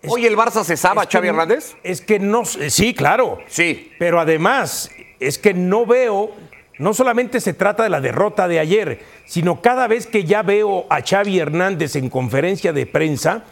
¿Hoy 0.06 0.26
el 0.26 0.36
Barça 0.36 0.64
cesaba 0.64 1.02
a 1.02 1.06
Xavi 1.06 1.28
Hernández? 1.28 1.76
Es 1.82 2.00
que 2.00 2.18
no... 2.18 2.44
Sí, 2.44 2.94
claro. 2.94 3.38
Sí. 3.48 3.92
Pero 3.98 4.20
además, 4.20 4.90
es 5.20 5.38
que 5.38 5.54
no 5.54 5.86
veo... 5.86 6.32
No 6.76 6.92
solamente 6.92 7.40
se 7.40 7.54
trata 7.54 7.84
de 7.84 7.88
la 7.88 8.00
derrota 8.00 8.48
de 8.48 8.58
ayer, 8.58 9.00
sino 9.26 9.62
cada 9.62 9.86
vez 9.86 10.08
que 10.08 10.24
ya 10.24 10.42
veo 10.42 10.86
a 10.90 11.02
Xavi 11.02 11.38
Hernández 11.38 11.94
en 11.94 12.10
conferencia 12.10 12.72
de 12.72 12.84
prensa, 12.84 13.44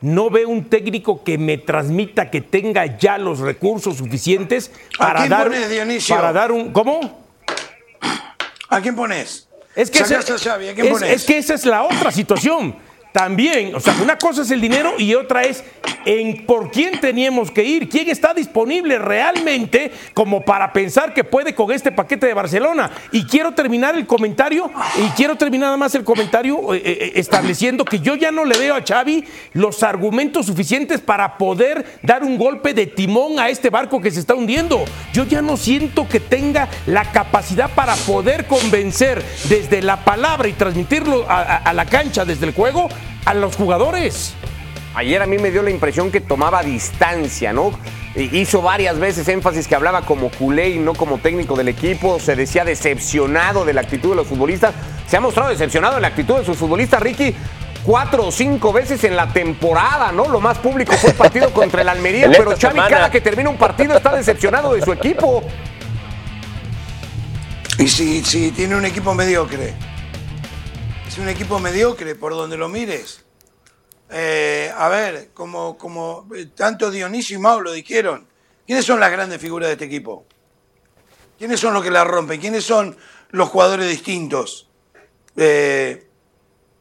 no 0.00 0.28
veo 0.28 0.48
un 0.48 0.64
técnico 0.64 1.22
que 1.22 1.38
me 1.38 1.56
transmita 1.56 2.30
que 2.30 2.40
tenga 2.40 2.98
ya 2.98 3.16
los 3.16 3.38
recursos 3.38 3.98
suficientes 3.98 4.72
para 4.98 5.22
¿A 5.22 5.28
dar 5.28 5.44
pones, 5.44 5.70
Dionisio? 5.70 6.16
para 6.16 6.32
dar 6.32 6.50
un 6.50 6.72
¿cómo? 6.72 7.23
¿A 8.68 8.80
quién 8.80 8.96
pones? 8.96 9.48
Es 9.76 9.90
que, 9.90 9.98
es 9.98 11.24
que 11.24 11.38
esa 11.38 11.54
es 11.54 11.64
la 11.64 11.82
otra 11.82 12.12
situación. 12.12 12.76
También, 13.14 13.76
o 13.76 13.78
sea, 13.78 13.94
una 14.02 14.18
cosa 14.18 14.42
es 14.42 14.50
el 14.50 14.60
dinero 14.60 14.94
y 14.98 15.14
otra 15.14 15.44
es 15.44 15.62
en 16.04 16.44
por 16.46 16.72
quién 16.72 17.00
teníamos 17.00 17.48
que 17.52 17.62
ir, 17.62 17.88
quién 17.88 18.08
está 18.08 18.34
disponible 18.34 18.98
realmente 18.98 19.92
como 20.12 20.44
para 20.44 20.72
pensar 20.72 21.14
que 21.14 21.22
puede 21.22 21.54
con 21.54 21.70
este 21.70 21.92
paquete 21.92 22.26
de 22.26 22.34
Barcelona. 22.34 22.90
Y 23.12 23.24
quiero 23.24 23.52
terminar 23.52 23.94
el 23.94 24.04
comentario, 24.04 24.68
y 24.98 25.08
quiero 25.10 25.36
terminar 25.36 25.66
nada 25.66 25.76
más 25.76 25.94
el 25.94 26.02
comentario 26.02 26.74
eh, 26.74 26.82
eh, 26.84 27.12
estableciendo 27.14 27.84
que 27.84 28.00
yo 28.00 28.16
ya 28.16 28.32
no 28.32 28.44
le 28.44 28.58
veo 28.58 28.74
a 28.74 28.82
Xavi 28.82 29.24
los 29.52 29.84
argumentos 29.84 30.46
suficientes 30.46 31.00
para 31.00 31.38
poder 31.38 32.00
dar 32.02 32.24
un 32.24 32.36
golpe 32.36 32.74
de 32.74 32.88
timón 32.88 33.38
a 33.38 33.48
este 33.48 33.70
barco 33.70 34.00
que 34.00 34.10
se 34.10 34.18
está 34.18 34.34
hundiendo. 34.34 34.84
Yo 35.12 35.22
ya 35.22 35.40
no 35.40 35.56
siento 35.56 36.08
que 36.08 36.18
tenga 36.18 36.68
la 36.86 37.04
capacidad 37.12 37.70
para 37.70 37.94
poder 37.94 38.48
convencer 38.48 39.22
desde 39.48 39.82
la 39.82 40.04
palabra 40.04 40.48
y 40.48 40.52
transmitirlo 40.52 41.24
a 41.28 41.72
la 41.72 41.86
cancha 41.86 42.24
desde 42.24 42.46
el 42.46 42.54
juego 42.54 42.88
a 43.24 43.34
los 43.34 43.56
jugadores. 43.56 44.34
ayer 44.94 45.20
a 45.22 45.26
mí 45.26 45.38
me 45.38 45.50
dio 45.50 45.62
la 45.62 45.70
impresión 45.70 46.10
que 46.10 46.20
tomaba 46.20 46.62
distancia, 46.62 47.52
¿no? 47.52 47.72
Hizo 48.14 48.62
varias 48.62 48.98
veces 49.00 49.26
énfasis 49.28 49.66
que 49.66 49.74
hablaba 49.74 50.02
como 50.02 50.30
culé 50.30 50.70
y 50.70 50.78
no 50.78 50.94
como 50.94 51.18
técnico 51.18 51.56
del 51.56 51.68
equipo, 51.68 52.20
se 52.20 52.36
decía 52.36 52.64
decepcionado 52.64 53.64
de 53.64 53.72
la 53.72 53.80
actitud 53.80 54.10
de 54.10 54.16
los 54.16 54.28
futbolistas. 54.28 54.72
Se 55.08 55.16
ha 55.16 55.20
mostrado 55.20 55.50
decepcionado 55.50 55.96
en 55.96 56.02
la 56.02 56.08
actitud 56.08 56.38
de 56.38 56.44
sus 56.44 56.56
futbolistas, 56.56 57.02
Ricky, 57.02 57.34
cuatro 57.82 58.26
o 58.26 58.32
cinco 58.32 58.72
veces 58.72 59.02
en 59.02 59.16
la 59.16 59.32
temporada, 59.32 60.12
¿no? 60.12 60.28
Lo 60.28 60.40
más 60.40 60.58
público 60.58 60.92
fue 60.92 61.10
el 61.10 61.16
partido 61.16 61.50
contra 61.50 61.82
el 61.82 61.88
Almería, 61.88 62.30
pero 62.36 62.56
Xavi 62.56 62.78
cada 62.88 63.10
que 63.10 63.20
termina 63.20 63.50
un 63.50 63.58
partido 63.58 63.96
está 63.96 64.14
decepcionado 64.14 64.74
de 64.74 64.82
su 64.82 64.92
equipo. 64.92 65.42
Y 67.78 67.88
si, 67.88 68.24
si 68.24 68.52
tiene 68.52 68.76
un 68.76 68.84
equipo 68.84 69.12
mediocre, 69.12 69.74
es 71.06 71.18
un 71.18 71.28
equipo 71.28 71.58
mediocre 71.58 72.14
por 72.14 72.32
donde 72.32 72.56
lo 72.56 72.68
mires. 72.68 73.24
Eh, 74.10 74.72
a 74.76 74.88
ver, 74.88 75.30
como, 75.34 75.76
como 75.76 76.26
eh, 76.34 76.46
tanto 76.54 76.90
Dionisio 76.90 77.38
y 77.38 77.40
Mau 77.40 77.60
lo 77.60 77.72
dijeron, 77.72 78.26
¿quiénes 78.66 78.84
son 78.84 79.00
las 79.00 79.10
grandes 79.10 79.40
figuras 79.40 79.68
de 79.68 79.72
este 79.74 79.84
equipo? 79.86 80.26
¿Quiénes 81.38 81.60
son 81.60 81.74
los 81.74 81.82
que 81.82 81.90
la 81.90 82.04
rompen? 82.04 82.40
¿Quiénes 82.40 82.64
son 82.64 82.96
los 83.30 83.48
jugadores 83.48 83.88
distintos? 83.88 84.68
Eh, 85.36 86.06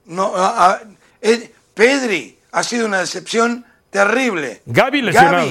no, 0.05 0.33
Pedri 1.73 2.37
ha 2.51 2.63
sido 2.63 2.85
una 2.85 2.99
decepción 2.99 3.65
terrible. 3.89 4.61
Gaby 4.65 5.01
lesionado. 5.01 5.49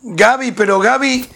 Gaby, 0.00 0.52
pero 0.52 0.78
Gaby, 0.78 1.28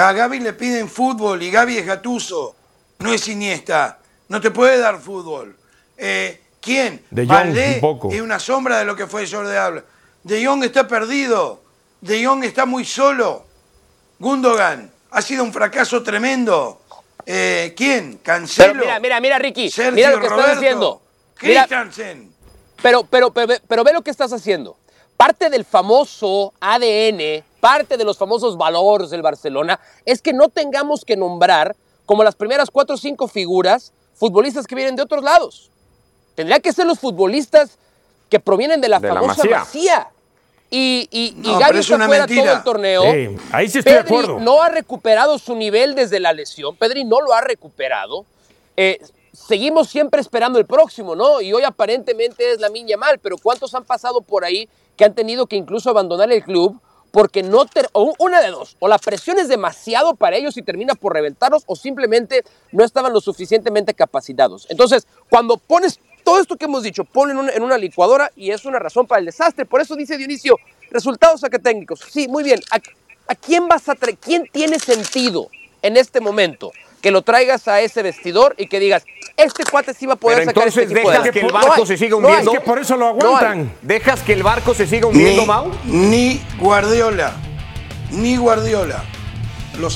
a 0.00 0.12
Gaby 0.12 0.40
le 0.40 0.52
piden 0.54 0.88
fútbol 0.88 1.42
y 1.42 1.50
Gaby 1.50 1.78
es 1.78 1.86
gatuso, 1.86 2.56
no 3.00 3.12
es 3.12 3.28
Iniesta, 3.28 3.98
no 4.28 4.40
te 4.40 4.50
puede 4.50 4.78
dar 4.78 5.00
fútbol. 5.00 5.56
¿Quién? 6.60 7.04
De 7.10 7.26
Jong, 7.26 7.56
un 7.56 7.80
poco. 7.80 8.12
es 8.12 8.20
una 8.20 8.38
sombra 8.38 8.78
de 8.78 8.84
lo 8.84 8.96
que 8.96 9.06
fue 9.06 9.26
Jordi 9.28 9.56
Alba. 9.56 9.84
De 10.22 10.44
Jong 10.44 10.64
está 10.64 10.86
perdido. 10.86 11.62
De 12.00 12.24
Jong 12.24 12.44
está 12.44 12.66
muy 12.66 12.84
solo. 12.84 13.44
Gundogan 14.18 14.90
ha 15.10 15.22
sido 15.22 15.44
un 15.44 15.52
fracaso 15.52 16.02
tremendo. 16.02 16.82
Eh, 17.24 17.74
¿Quién? 17.76 18.18
Cancelo. 18.18 18.72
Pero 18.72 18.84
mira, 18.84 19.00
mira, 19.00 19.20
mira, 19.20 19.38
Ricky. 19.38 19.70
mira 19.92 20.10
lo 20.10 20.20
que 20.20 20.26
estás 20.26 20.56
haciendo. 20.56 21.02
Christensen. 21.34 22.32
Pero, 22.82 23.04
pero, 23.04 23.32
pero, 23.32 23.54
pero 23.66 23.84
ve 23.84 23.92
lo 23.92 24.02
que 24.02 24.10
estás 24.10 24.32
haciendo. 24.32 24.76
Parte 25.16 25.50
del 25.50 25.64
famoso 25.64 26.52
ADN, 26.60 27.44
parte 27.60 27.96
de 27.96 28.04
los 28.04 28.16
famosos 28.18 28.56
valores 28.56 29.10
del 29.10 29.22
Barcelona, 29.22 29.80
es 30.04 30.22
que 30.22 30.32
no 30.32 30.48
tengamos 30.48 31.04
que 31.04 31.16
nombrar 31.16 31.76
como 32.06 32.22
las 32.22 32.36
primeras 32.36 32.70
cuatro 32.70 32.94
o 32.94 32.98
cinco 32.98 33.26
figuras 33.26 33.92
futbolistas 34.18 34.66
que 34.66 34.74
vienen 34.74 34.96
de 34.96 35.02
otros 35.02 35.22
lados. 35.22 35.70
Tendría 36.34 36.60
que 36.60 36.72
ser 36.72 36.86
los 36.86 36.98
futbolistas 36.98 37.78
que 38.28 38.40
provienen 38.40 38.80
de 38.80 38.88
la 38.88 39.00
famosa 39.00 39.44
Masía. 39.44 40.08
Y, 40.70 41.08
y, 41.10 41.34
no, 41.38 41.58
Gaby 41.58 41.78
está 41.78 42.06
fuera 42.06 42.26
todo 42.26 42.52
el 42.52 42.62
torneo. 42.62 43.02
ahí 43.52 43.68
sí 43.70 43.78
estoy 43.78 43.94
de 43.94 44.00
acuerdo. 44.00 44.38
no 44.38 44.62
ha 44.62 44.68
recuperado 44.68 45.38
su 45.38 45.54
nivel 45.54 45.94
desde 45.94 46.20
la 46.20 46.32
lesión. 46.34 46.76
Pedri 46.76 47.04
no 47.04 47.22
lo 47.22 47.32
ha 47.32 47.40
recuperado. 47.40 48.26
Eh, 48.76 49.00
seguimos 49.32 49.88
siempre 49.88 50.20
esperando 50.20 50.58
el 50.58 50.66
próximo, 50.66 51.16
¿no? 51.16 51.40
Y 51.40 51.52
hoy 51.54 51.62
aparentemente 51.64 52.52
es 52.52 52.60
la 52.60 52.68
niña 52.68 52.98
mal, 52.98 53.18
pero 53.18 53.38
¿cuántos 53.38 53.74
han 53.74 53.84
pasado 53.84 54.20
por 54.20 54.44
ahí 54.44 54.68
que 54.96 55.06
han 55.06 55.14
tenido 55.14 55.46
que 55.46 55.56
incluso 55.56 55.88
abandonar 55.88 56.30
el 56.30 56.42
club 56.42 56.78
porque 57.10 57.42
no 57.42 57.64
o 57.92 58.14
una 58.18 58.40
de 58.40 58.48
dos, 58.48 58.76
o 58.80 58.88
la 58.88 58.98
presión 58.98 59.38
es 59.38 59.48
demasiado 59.48 60.14
para 60.14 60.36
ellos 60.36 60.56
y 60.56 60.62
termina 60.62 60.94
por 60.94 61.14
reventarlos 61.14 61.64
o 61.66 61.76
simplemente 61.76 62.44
no 62.72 62.84
estaban 62.84 63.12
lo 63.12 63.20
suficientemente 63.20 63.94
capacitados. 63.94 64.66
Entonces, 64.70 65.06
cuando 65.30 65.56
pones 65.56 66.00
todo 66.28 66.40
esto 66.40 66.56
que 66.56 66.66
hemos 66.66 66.82
dicho, 66.82 67.04
ponen 67.04 67.38
en 67.48 67.62
una, 67.62 67.78
licuadora 67.78 68.30
y 68.36 68.50
es 68.50 68.66
una 68.66 68.78
razón 68.78 69.06
para 69.06 69.20
el 69.20 69.24
desastre. 69.24 69.64
Por 69.64 69.80
eso 69.80 69.96
dice 69.96 70.18
Dionisio, 70.18 70.58
resultados 70.90 71.40
técnicos. 71.62 72.00
Sí, 72.10 72.28
muy 72.28 72.44
bien. 72.44 72.60
¿A, 72.70 73.34
quién 73.34 73.66
vas 73.66 73.88
a 73.88 73.94
traer? 73.94 74.18
¿Quién 74.18 74.44
tiene 74.52 74.78
sentido 74.78 75.48
en 75.80 75.96
este 75.96 76.20
momento? 76.20 76.70
Que 77.00 77.10
lo 77.10 77.22
traigas 77.22 77.66
a 77.66 77.80
ese 77.80 78.02
vestidor 78.02 78.54
y 78.58 78.68
que 78.68 78.78
digas, 78.78 79.04
este 79.38 79.64
cuate 79.64 79.94
sí 79.94 80.04
va 80.04 80.14
a 80.14 80.16
poder 80.16 80.44
sacar 80.44 80.68
este 80.68 80.82
equipo 80.82 81.10
dejas 81.10 81.30
que 81.30 81.40
el 81.40 81.52
barco 81.52 81.86
se 81.86 81.96
siga 81.96 82.16
hundiendo. 82.16 82.52
es 82.52 82.58
que 82.58 82.64
por 82.64 82.78
eso 82.78 82.96
lo 82.96 83.06
aguantan. 83.06 83.72
¿Dejas 83.82 84.22
que 84.22 84.32
el 84.32 84.42
barco 84.42 84.74
se 84.74 84.86
siga 84.86 85.06
hundiendo, 85.06 85.46
Mau? 85.46 85.70
Ni 85.84 86.42
Guardiola. 86.58 87.34
Ni 88.10 88.36
Guardiola. 88.36 89.04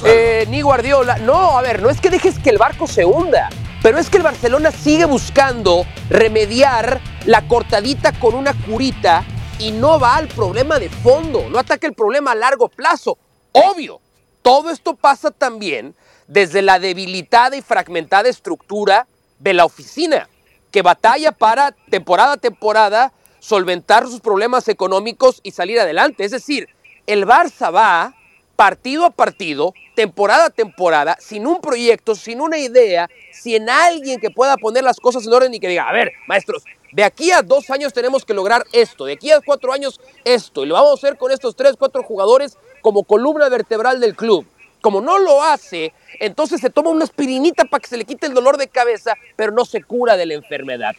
Eh, 0.05 0.47
ni 0.49 0.63
Guardiola. 0.63 1.19
No, 1.19 1.59
a 1.59 1.63
ver, 1.63 1.83
no 1.83 1.91
es 1.91 2.01
que 2.01 2.09
dejes 2.09 2.39
que 2.39 2.51
el 2.51 2.59
barco 2.59 2.87
se 2.87 3.05
hunda. 3.05 3.49
Pero 3.83 3.99
es 3.99 4.09
que 4.09 4.19
el 4.19 4.23
Barcelona 4.23 4.71
sigue 4.71 5.07
buscando 5.07 5.85
remediar 6.09 7.01
la 7.27 7.49
cortadita 7.49 8.13
con 8.13 8.37
una 8.37 8.55
curita 8.55 9.25
y 9.59 9.73
no 9.73 9.99
va 9.99 10.17
al 10.17 10.29
problema 10.29 10.79
de 10.79 10.89
fondo, 10.89 11.49
no 11.51 11.59
ataca 11.59 11.89
el 11.89 11.95
problema 11.95 12.31
a 12.31 12.35
largo 12.37 12.69
plazo. 12.69 13.19
Obvio, 13.51 14.01
todo 14.41 14.71
esto 14.71 14.95
pasa 14.95 15.33
también 15.33 15.97
desde 16.29 16.63
la 16.63 16.79
debilitada 16.79 17.57
y 17.57 17.63
fragmentada 17.63 18.29
estructura 18.29 19.09
de 19.43 19.55
la 19.55 19.65
oficina, 19.65 20.29
que 20.71 20.83
batalla 20.83 21.33
para 21.33 21.73
temporada 21.91 22.35
a 22.35 22.37
temporada 22.37 23.13
solventar 23.41 24.07
sus 24.07 24.21
problemas 24.21 24.69
económicos 24.69 25.41
y 25.43 25.51
salir 25.51 25.81
adelante. 25.81 26.25
Es 26.25 26.31
decir, 26.31 26.69
el 27.07 27.27
Barça 27.27 27.75
va 27.75 28.15
partido 28.55 29.05
a 29.05 29.11
partido, 29.11 29.75
temporada 29.97 30.47
a 30.47 30.51
temporada, 30.51 31.17
sin 31.19 31.47
un 31.49 31.61
proyecto, 31.61 32.15
sin 32.15 32.41
una 32.41 32.59
idea, 32.59 33.09
sin 33.33 33.69
alguien 33.69 34.21
que 34.21 34.31
pueda 34.31 34.57
poner 34.57 34.85
las 34.85 35.01
cosas 35.01 35.27
en 35.27 35.33
orden 35.33 35.53
y 35.53 35.59
que 35.59 35.69
diga, 35.69 35.89
a 35.89 35.93
ver, 35.93 36.13
maestros, 36.29 36.63
de 36.93 37.03
aquí 37.03 37.33
a 37.33 37.43
dos 37.43 37.71
años 37.71 37.93
tenemos 37.93 38.25
que 38.25 38.35
lograr 38.35 38.65
esto, 38.73 39.07
de 39.07 39.15
aquí 39.15 39.33
a 39.33 39.41
cuatro 39.41 39.73
años 39.73 40.01
esto, 40.25 40.63
y 40.63 40.67
lo 40.69 40.75
vamos 40.75 40.91
a 40.91 40.95
hacer 40.95 41.19
con 41.19 41.33
estos 41.33 41.57
tres, 41.57 41.75
cuatro 41.77 42.05
jugadores 42.05 42.57
como 42.83 43.03
columna 43.03 43.49
vertebral 43.49 43.99
del 43.99 44.15
club. 44.15 44.47
Como 44.83 45.01
no 45.01 45.19
lo 45.19 45.43
hace, 45.43 45.95
entonces 46.21 46.61
se 46.61 46.69
toma 46.69 46.91
una 46.91 47.05
aspirinita 47.05 47.65
para 47.65 47.81
que 47.81 47.89
se 47.89 47.97
le 47.97 48.05
quite 48.05 48.27
el 48.27 48.35
dolor 48.35 48.59
de 48.59 48.69
cabeza, 48.69 49.15
pero 49.37 49.51
no 49.51 49.65
se 49.65 49.83
cura 49.83 50.19
de 50.19 50.27
la 50.27 50.35
enfermedad. 50.35 50.95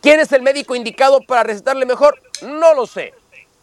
¿Quién 0.00 0.20
es 0.20 0.30
el 0.30 0.42
médico 0.42 0.76
indicado 0.76 1.20
para 1.20 1.42
recetarle 1.42 1.84
mejor? 1.84 2.20
No 2.42 2.74
lo 2.74 2.86
sé 2.86 3.12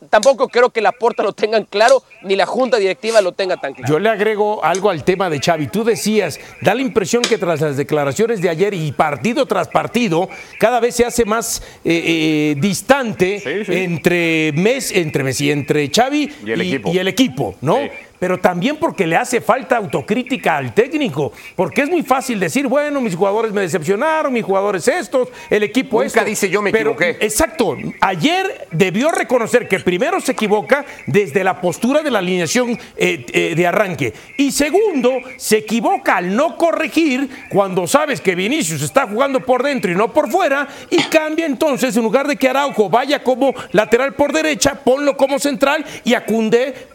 tampoco 0.10 0.48
creo 0.48 0.70
que 0.70 0.82
la 0.82 0.92
Porta 0.92 1.24
lo 1.24 1.34
tengan 1.34 1.66
claro, 1.66 2.04
ni 2.24 2.36
la 2.36 2.46
Junta 2.46 2.78
Directiva 2.78 3.22
lo 3.22 3.32
tenga 3.34 3.58
tan 3.58 3.74
claro. 3.74 3.92
Yo 3.92 4.00
le 4.00 4.10
agrego 4.10 4.64
algo 4.64 4.90
al 4.90 5.04
tema 5.04 5.30
de 5.30 5.40
Xavi. 5.40 5.68
Tú 5.68 5.84
decías, 5.84 6.40
da 6.62 6.74
la 6.74 6.82
impresión 6.82 7.22
que 7.24 7.38
tras 7.38 7.62
las 7.62 7.78
declaraciones 7.78 8.42
de 8.42 8.50
ayer 8.50 8.74
y 8.74 8.92
partido 8.92 9.46
tras 9.46 9.68
partido, 9.68 10.30
cada 10.60 10.80
vez 10.80 10.96
se 10.96 11.06
hace 11.06 11.26
más 11.26 11.62
eh, 11.84 12.54
eh, 12.54 12.56
distante 12.60 13.42
entre 13.84 14.52
Messi, 14.54 15.00
entre 15.00 15.24
Messi, 15.24 15.52
entre 15.52 15.90
Xavi 15.90 16.32
y 16.46 16.52
el 16.52 16.62
equipo, 16.62 16.92
y 16.94 16.98
el 16.98 17.08
equipo 17.08 17.56
¿no? 17.62 17.80
Pero 18.20 18.38
también 18.38 18.78
porque 18.78 19.08
le 19.08 19.16
hace 19.16 19.42
falta 19.42 19.78
autocrítica 19.78 20.58
al 20.58 20.74
técnico, 20.74 21.32
porque 21.56 21.82
es 21.82 21.90
muy 21.90 22.04
fácil 22.04 22.40
decir, 22.40 22.68
bueno, 22.68 23.02
mis 23.02 23.16
jugadores 23.16 23.52
me 23.52 23.62
decepcionaron, 23.62 24.34
mis 24.34 24.44
jugadores 24.44 24.88
estos, 24.88 25.30
el 25.50 25.64
equipo 25.64 26.04
Nunca 26.04 26.24
dice 26.24 26.50
yo 26.50 26.62
me 26.62 26.70
equivoqué. 26.70 27.18
Exacto, 27.20 27.78
ayer 28.02 28.68
debió 28.72 29.12
reconocer 29.12 29.68
que 29.68 29.80
primero 29.80 30.20
se 30.22 30.34
equivoca 30.34 30.86
desde 31.08 31.44
la 31.44 31.62
postura 31.62 32.02
de 32.02 32.12
la 32.12 32.20
alineación 32.20 32.78
eh, 32.98 33.26
eh, 33.32 33.54
de 33.56 33.68
arranque 33.68 34.14
y 34.38 34.52
segundo, 34.52 35.12
se 35.38 35.58
equivoca 35.58 36.18
al 36.18 36.36
no 36.36 36.58
corregir 36.58 37.30
cuando 37.50 37.88
sabes 37.88 38.22
que 38.22 38.36
Vinicius 38.36 38.82
está 38.82 39.08
jugando 39.08 39.40
por 39.42 39.64
dentro 39.64 39.92
y 39.92 39.96
no 39.96 40.14
por 40.14 40.30
fuera 40.30 40.68
y 40.90 41.02
cambia 41.04 41.46
entonces, 41.46 41.96
en 41.96 42.04
lugar 42.04 42.28
de 42.28 42.36
que 42.36 42.50
Araujo 42.50 42.90
vaya 42.90 43.24
como 43.24 43.54
lateral 43.72 44.14
por 44.14 44.34
derecha, 44.34 44.82
ponlo 44.84 45.16
como 45.16 45.40
central 45.40 45.86
y 46.04 46.14
a 46.14 46.26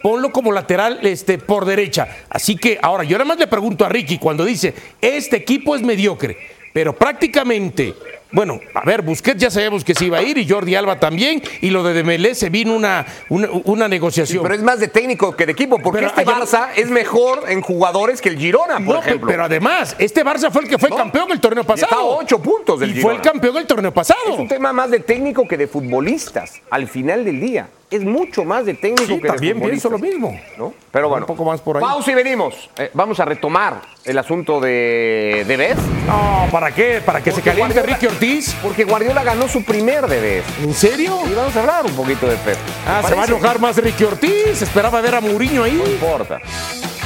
ponlo 0.01 0.31
como 0.31 0.51
lateral 0.51 0.99
este, 1.15 1.37
por 1.37 1.65
derecha. 1.65 2.07
Así 2.29 2.57
que 2.57 2.77
ahora 2.81 3.03
yo 3.03 3.17
nada 3.17 3.25
más 3.25 3.39
le 3.39 3.47
pregunto 3.47 3.85
a 3.85 3.89
Ricky 3.89 4.17
cuando 4.17 4.45
dice, 4.45 4.73
este 5.01 5.37
equipo 5.37 5.75
es 5.75 5.81
mediocre, 5.81 6.37
pero 6.73 6.95
prácticamente 6.95 7.93
bueno, 8.31 8.59
a 8.73 8.83
ver, 8.83 9.01
Busquets 9.01 9.39
ya 9.39 9.49
sabemos 9.49 9.83
que 9.83 9.93
se 9.95 10.05
iba 10.05 10.17
a 10.17 10.21
ir 10.23 10.37
y 10.37 10.47
Jordi 10.47 10.75
Alba 10.75 10.99
también, 10.99 11.41
y 11.61 11.69
lo 11.69 11.83
de 11.83 11.93
Dembélé 11.93 12.35
se 12.35 12.49
vino 12.49 12.75
una, 12.75 13.05
una, 13.29 13.87
negociación. 13.87 14.43
pero 14.43 14.55
es 14.55 14.61
más 14.61 14.79
de 14.79 14.87
técnico 14.87 15.35
que 15.35 15.45
de 15.45 15.53
equipo, 15.53 15.79
porque 15.79 16.05
este 16.05 16.25
Barça 16.25 16.69
es 16.75 16.89
mejor 16.89 17.43
en 17.47 17.61
jugadores 17.61 18.21
que 18.21 18.29
el 18.29 18.37
Girona, 18.37 18.79
por 18.79 18.97
ejemplo. 18.97 19.27
Pero 19.27 19.45
además, 19.45 19.95
este 19.99 20.25
Barça 20.25 20.51
fue 20.51 20.63
el 20.63 20.69
que 20.69 20.77
fue 20.77 20.89
campeón 20.89 21.31
el 21.31 21.39
torneo 21.39 21.63
pasado. 21.63 21.91
Está 21.91 22.01
a 22.01 22.05
ocho 22.05 22.39
puntos 22.41 22.79
del 22.79 22.97
y 22.97 23.01
fue 23.01 23.13
el 23.13 23.21
campeón 23.21 23.57
el 23.57 23.67
torneo 23.67 23.93
pasado. 23.93 24.33
Es 24.33 24.39
un 24.39 24.47
tema 24.47 24.73
más 24.73 24.91
de 24.91 24.99
técnico 24.99 25.47
que 25.47 25.57
de 25.57 25.67
futbolistas, 25.67 26.61
al 26.69 26.87
final 26.87 27.23
del 27.23 27.39
día 27.39 27.69
es 27.91 28.03
mucho 28.03 28.43
más 28.43 28.65
de 28.65 28.73
técnico 28.73 29.21
que 29.21 29.27
también 29.27 29.59
de 29.59 29.65
pienso 29.67 29.89
lo 29.89 29.99
mismo. 29.99 30.39
¿no? 30.57 30.73
Pero 30.91 31.09
bueno, 31.09 31.25
un 31.25 31.27
poco 31.27 31.45
más 31.45 31.61
por 31.61 31.77
ahí. 31.77 31.81
Pausa 31.81 32.11
y 32.11 32.15
venimos. 32.15 32.69
Eh, 32.77 32.89
vamos 32.93 33.19
a 33.19 33.25
retomar 33.25 33.81
el 34.03 34.17
asunto 34.17 34.59
de, 34.59 35.45
de 35.47 35.57
Bez. 35.57 35.77
No, 36.07 36.47
¿para 36.51 36.73
qué? 36.73 37.01
¿Para 37.05 37.21
que 37.21 37.31
se 37.31 37.41
caliente 37.41 37.81
Ricky 37.81 38.07
Ortiz? 38.15 38.55
Porque 38.61 38.85
Guardiola 38.85 39.25
ganó 39.25 39.49
su 39.49 39.61
primer 39.61 40.07
de. 40.07 40.41
¿En 40.63 40.73
serio? 40.73 41.19
Y 41.29 41.33
vamos 41.33 41.53
a 41.53 41.59
hablar 41.59 41.85
un 41.85 41.91
poquito 41.91 42.25
de 42.27 42.37
Pep. 42.37 42.57
Ah, 42.87 43.03
se 43.05 43.13
va 43.13 43.23
a 43.23 43.25
enojar 43.25 43.59
más 43.59 43.75
Ricky 43.75 44.05
Ortiz. 44.05 44.61
Esperaba 44.61 45.01
ver 45.01 45.15
a 45.15 45.21
Mourinho 45.21 45.63
ahí. 45.63 45.73
No 45.73 45.85
importa. 45.85 46.39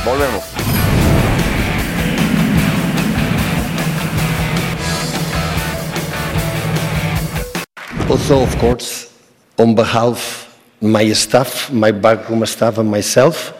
Volvemos. 0.05 0.43
Also, 8.07 8.43
of 8.43 8.55
course, 8.59 9.07
on 9.57 9.73
behalf 9.73 10.47
my 10.79 11.11
staff, 11.13 11.71
my 11.71 11.91
backroom 11.91 12.45
staff, 12.45 12.77
and 12.77 12.89
myself, 12.89 13.51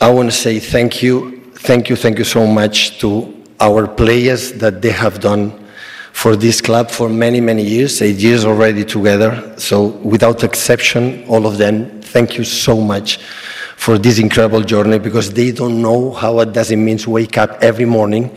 I 0.00 0.10
want 0.10 0.30
to 0.30 0.36
say 0.36 0.60
thank 0.60 1.02
you, 1.02 1.42
thank 1.56 1.90
you, 1.90 1.96
thank 1.96 2.18
you 2.18 2.24
so 2.24 2.46
much 2.46 2.98
to 3.00 3.34
our 3.60 3.86
players 3.86 4.52
that 4.54 4.80
they 4.80 4.90
have 4.90 5.20
done 5.20 5.61
for 6.12 6.36
this 6.36 6.60
club 6.60 6.90
for 6.90 7.08
many, 7.08 7.40
many 7.40 7.64
years, 7.64 8.00
eight 8.02 8.16
years 8.16 8.44
already 8.44 8.84
together. 8.84 9.54
So, 9.58 9.86
without 9.86 10.44
exception, 10.44 11.24
all 11.26 11.46
of 11.46 11.58
them, 11.58 12.00
thank 12.00 12.38
you 12.38 12.44
so 12.44 12.80
much 12.80 13.18
for 13.76 13.98
this 13.98 14.18
incredible 14.18 14.60
journey 14.60 14.98
because 14.98 15.32
they 15.32 15.50
don't 15.50 15.82
know 15.82 16.12
how 16.12 16.38
it 16.40 16.52
does 16.52 16.70
it 16.70 16.76
mean 16.76 16.98
to 16.98 17.10
wake 17.10 17.36
up 17.38 17.50
every 17.62 17.84
morning 17.84 18.30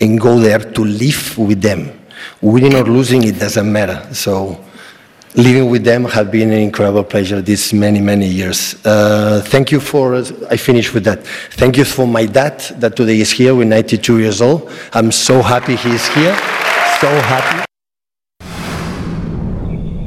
and 0.00 0.20
go 0.20 0.38
there 0.38 0.58
to 0.58 0.84
live 0.84 1.38
with 1.38 1.62
them. 1.62 1.98
Winning 2.42 2.74
or 2.74 2.84
losing, 2.84 3.22
it 3.24 3.38
doesn't 3.38 3.72
matter. 3.72 4.06
So, 4.12 4.62
living 5.36 5.70
with 5.70 5.84
them 5.84 6.04
has 6.04 6.28
been 6.28 6.50
an 6.50 6.58
incredible 6.58 7.04
pleasure 7.04 7.40
these 7.40 7.72
many, 7.72 8.00
many 8.00 8.26
years. 8.26 8.74
Uh, 8.84 9.40
thank 9.46 9.70
you 9.70 9.80
for, 9.80 10.16
I 10.50 10.56
finish 10.56 10.92
with 10.92 11.04
that. 11.04 11.24
Thank 11.52 11.78
you 11.78 11.84
for 11.84 12.06
my 12.06 12.26
dad 12.26 12.60
that 12.80 12.96
today 12.96 13.20
is 13.20 13.30
here 13.30 13.54
with 13.54 13.68
92 13.68 14.18
years 14.18 14.42
old. 14.42 14.70
I'm 14.92 15.12
so 15.12 15.40
happy 15.40 15.76
he 15.76 15.90
is 15.90 16.06
here. 16.08 16.36
So 17.00 17.08
happy. 17.08 17.64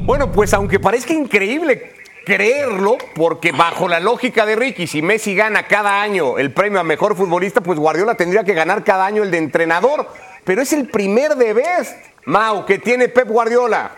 Bueno, 0.05 0.31
pues 0.31 0.53
aunque 0.53 0.79
parezca 0.79 1.13
increíble 1.13 1.93
creerlo, 2.23 2.97
porque 3.15 3.51
bajo 3.51 3.87
la 3.87 3.99
lógica 3.99 4.45
de 4.45 4.55
Ricky, 4.55 4.85
si 4.85 5.01
Messi 5.01 5.33
gana 5.33 5.65
cada 5.65 6.01
año 6.03 6.37
el 6.37 6.51
premio 6.51 6.79
a 6.79 6.83
mejor 6.83 7.15
futbolista, 7.15 7.61
pues 7.61 7.79
Guardiola 7.79 8.15
tendría 8.15 8.43
que 8.43 8.53
ganar 8.53 8.83
cada 8.83 9.07
año 9.07 9.23
el 9.23 9.31
de 9.31 9.39
entrenador. 9.39 10.07
Pero 10.43 10.61
es 10.61 10.71
el 10.71 10.87
primer 10.87 11.35
de 11.35 11.53
best, 11.53 11.97
Mau, 12.25 12.65
que 12.65 12.77
tiene 12.77 13.07
Pep 13.07 13.27
Guardiola. 13.27 13.95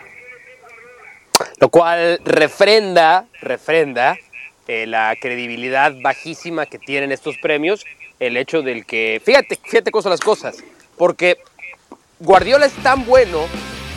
Lo 1.60 1.68
cual 1.68 2.22
refrenda, 2.24 3.26
refrenda 3.42 4.18
eh, 4.68 4.88
la 4.88 5.16
credibilidad 5.20 5.94
bajísima 6.02 6.66
que 6.66 6.80
tienen 6.80 7.12
estos 7.12 7.38
premios, 7.40 7.84
el 8.20 8.38
hecho 8.38 8.62
del 8.62 8.86
que, 8.86 9.22
fíjate, 9.24 9.58
fíjate 9.62 9.92
cosas 9.92 10.12
las 10.12 10.22
cosas, 10.22 10.64
porque 10.98 11.38
Guardiola 12.20 12.66
es 12.66 12.74
tan 12.76 13.06
bueno 13.06 13.46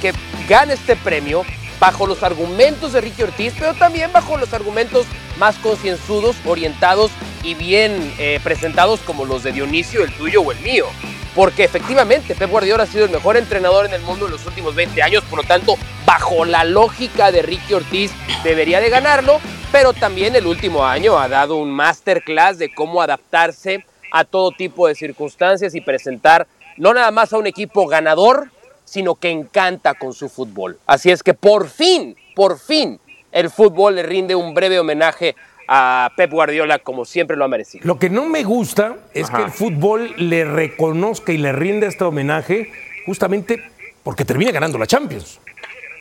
que 0.00 0.12
gana 0.48 0.72
este 0.72 0.96
premio 0.96 1.44
bajo 1.78 2.06
los 2.06 2.24
argumentos 2.24 2.92
de 2.92 3.00
Ricky 3.00 3.22
Ortiz, 3.22 3.54
pero 3.56 3.74
también 3.74 4.12
bajo 4.12 4.36
los 4.36 4.52
argumentos 4.52 5.06
más 5.38 5.56
concienzudos, 5.58 6.34
orientados 6.44 7.12
y 7.44 7.54
bien 7.54 8.12
eh, 8.18 8.40
presentados 8.42 9.00
como 9.00 9.24
los 9.24 9.44
de 9.44 9.52
Dionisio, 9.52 10.02
el 10.02 10.12
tuyo 10.12 10.42
o 10.42 10.50
el 10.50 10.58
mío. 10.60 10.86
Porque 11.36 11.62
efectivamente 11.62 12.34
Pep 12.34 12.50
Guardiola 12.50 12.82
ha 12.82 12.86
sido 12.86 13.04
el 13.04 13.12
mejor 13.12 13.36
entrenador 13.36 13.86
en 13.86 13.92
el 13.92 14.02
mundo 14.02 14.26
en 14.26 14.32
los 14.32 14.44
últimos 14.46 14.74
20 14.74 15.00
años, 15.00 15.22
por 15.30 15.42
lo 15.42 15.44
tanto, 15.46 15.76
bajo 16.04 16.44
la 16.44 16.64
lógica 16.64 17.30
de 17.30 17.42
Ricky 17.42 17.74
Ortiz, 17.74 18.10
debería 18.42 18.80
de 18.80 18.90
ganarlo, 18.90 19.40
pero 19.70 19.92
también 19.92 20.34
el 20.34 20.46
último 20.48 20.84
año 20.84 21.16
ha 21.16 21.28
dado 21.28 21.54
un 21.56 21.70
masterclass 21.70 22.58
de 22.58 22.74
cómo 22.74 23.00
adaptarse 23.00 23.84
a 24.10 24.24
todo 24.24 24.50
tipo 24.50 24.88
de 24.88 24.96
circunstancias 24.96 25.76
y 25.76 25.80
presentar 25.80 26.48
no 26.78 26.94
nada 26.94 27.10
más 27.10 27.32
a 27.32 27.38
un 27.38 27.46
equipo 27.46 27.86
ganador, 27.86 28.50
sino 28.84 29.16
que 29.16 29.30
encanta 29.30 29.94
con 29.94 30.14
su 30.14 30.28
fútbol. 30.28 30.78
Así 30.86 31.10
es 31.10 31.22
que 31.22 31.34
por 31.34 31.68
fin, 31.68 32.16
por 32.34 32.58
fin, 32.58 32.98
el 33.32 33.50
fútbol 33.50 33.96
le 33.96 34.02
rinde 34.02 34.34
un 34.34 34.54
breve 34.54 34.78
homenaje 34.80 35.36
a 35.68 36.10
Pep 36.16 36.32
Guardiola 36.32 36.78
como 36.78 37.04
siempre 37.04 37.36
lo 37.36 37.44
ha 37.44 37.48
merecido. 37.48 37.86
Lo 37.86 37.98
que 37.98 38.08
no 38.08 38.24
me 38.24 38.42
gusta 38.42 38.96
es 39.12 39.28
que 39.30 39.42
el 39.42 39.50
fútbol 39.50 40.14
le 40.16 40.44
reconozca 40.44 41.32
y 41.32 41.36
le 41.36 41.52
rinde 41.52 41.86
este 41.88 42.04
homenaje 42.04 42.72
justamente 43.04 43.62
porque 44.02 44.24
termina 44.24 44.50
ganando 44.50 44.78
la 44.78 44.86
Champions. 44.86 45.40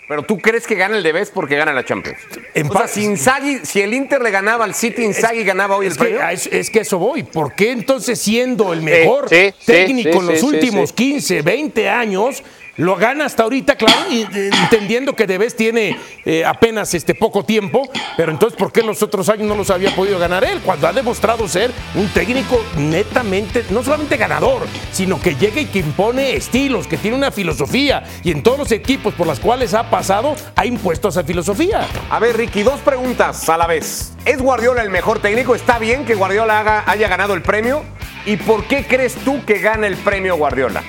Pero 0.07 0.23
tú 0.23 0.39
crees 0.39 0.65
que 0.65 0.75
gana 0.75 0.95
el 0.95 1.03
de 1.03 1.11
Best 1.11 1.33
porque 1.33 1.57
gana 1.57 1.73
la 1.73 1.83
Champions. 1.83 2.17
En 2.53 2.67
o 2.69 2.71
sea, 2.73 2.87
si, 2.87 3.03
Inzaghi- 3.05 3.63
si 3.63 3.81
el 3.81 3.93
Inter 3.93 4.21
le 4.21 4.31
ganaba 4.31 4.63
al 4.63 4.73
City, 4.73 5.03
Inzaghi 5.03 5.43
ganaba 5.43 5.75
hoy 5.75 5.87
el 5.87 5.91
Es 5.91 5.97
premio. 5.97 6.21
es 6.29 6.69
que 6.69 6.79
eso 6.79 6.97
voy. 6.97 7.23
¿Por 7.23 7.53
qué 7.53 7.71
entonces 7.71 8.17
siendo 8.19 8.71
el 8.71 8.81
mejor 8.81 9.27
sí, 9.27 9.51
sí, 9.59 9.65
técnico 9.65 10.13
sí, 10.13 10.17
en 10.19 10.25
los 10.27 10.43
últimos 10.43 10.89
sí. 10.91 10.95
15, 10.95 11.41
20 11.41 11.89
años 11.89 12.41
lo 12.77 12.95
gana 12.95 13.25
hasta 13.25 13.43
ahorita, 13.43 13.75
claro, 13.75 13.99
entendiendo 14.09 15.15
que 15.15 15.27
Debes 15.27 15.55
tiene 15.55 15.97
eh, 16.25 16.45
apenas 16.45 16.93
este 16.93 17.15
poco 17.15 17.43
tiempo, 17.43 17.89
pero 18.15 18.31
entonces 18.31 18.57
¿por 18.57 18.71
qué 18.71 18.83
los 18.83 19.01
otros 19.01 19.29
años 19.29 19.47
no 19.47 19.55
los 19.55 19.69
había 19.69 19.95
podido 19.95 20.19
ganar 20.19 20.43
él? 20.43 20.61
Cuando 20.63 20.87
ha 20.87 20.93
demostrado 20.93 21.47
ser 21.47 21.71
un 21.95 22.07
técnico 22.09 22.63
netamente, 22.77 23.65
no 23.71 23.83
solamente 23.83 24.17
ganador, 24.17 24.61
sino 24.91 25.19
que 25.19 25.35
llega 25.35 25.61
y 25.61 25.65
que 25.65 25.79
impone 25.79 26.35
estilos, 26.35 26.87
que 26.87 26.97
tiene 26.97 27.17
una 27.17 27.31
filosofía, 27.31 28.03
y 28.23 28.31
en 28.31 28.43
todos 28.43 28.59
los 28.59 28.71
equipos 28.71 29.13
por 29.15 29.27
los 29.27 29.39
cuales 29.39 29.73
ha 29.73 29.89
pasado, 29.89 30.35
ha 30.55 30.65
impuesto 30.65 31.09
esa 31.09 31.23
filosofía. 31.23 31.87
A 32.09 32.19
ver, 32.19 32.37
Ricky, 32.37 32.63
dos 32.63 32.79
preguntas 32.81 33.49
a 33.49 33.57
la 33.57 33.65
vez. 33.65 34.13
¿Es 34.25 34.41
Guardiola 34.41 34.83
el 34.83 34.89
mejor 34.89 35.19
técnico? 35.19 35.55
¿Está 35.55 35.79
bien 35.79 36.05
que 36.05 36.15
Guardiola 36.15 36.83
haya 36.85 37.07
ganado 37.07 37.33
el 37.33 37.41
premio? 37.41 37.83
¿Y 38.25 38.37
por 38.37 38.65
qué 38.65 38.85
crees 38.85 39.15
tú 39.15 39.43
que 39.45 39.59
gana 39.59 39.87
el 39.87 39.95
premio 39.95 40.35
Guardiola? 40.35 40.83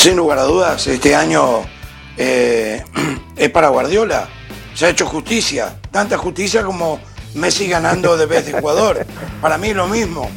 Sin 0.00 0.16
lugar 0.16 0.38
a 0.38 0.44
dudas, 0.44 0.86
este 0.86 1.14
año 1.14 1.60
eh, 2.16 2.82
es 3.36 3.50
para 3.50 3.68
Guardiola. 3.68 4.30
Se 4.74 4.86
ha 4.86 4.88
hecho 4.88 5.04
justicia, 5.04 5.78
tanta 5.90 6.16
justicia 6.16 6.64
como 6.64 6.98
Messi 7.34 7.68
ganando 7.68 8.16
de 8.16 8.24
vez 8.24 8.46
de 8.46 8.58
jugador. 8.58 9.04
Para 9.42 9.58
mí 9.58 9.74
lo 9.74 9.88
mismo. 9.88 10.30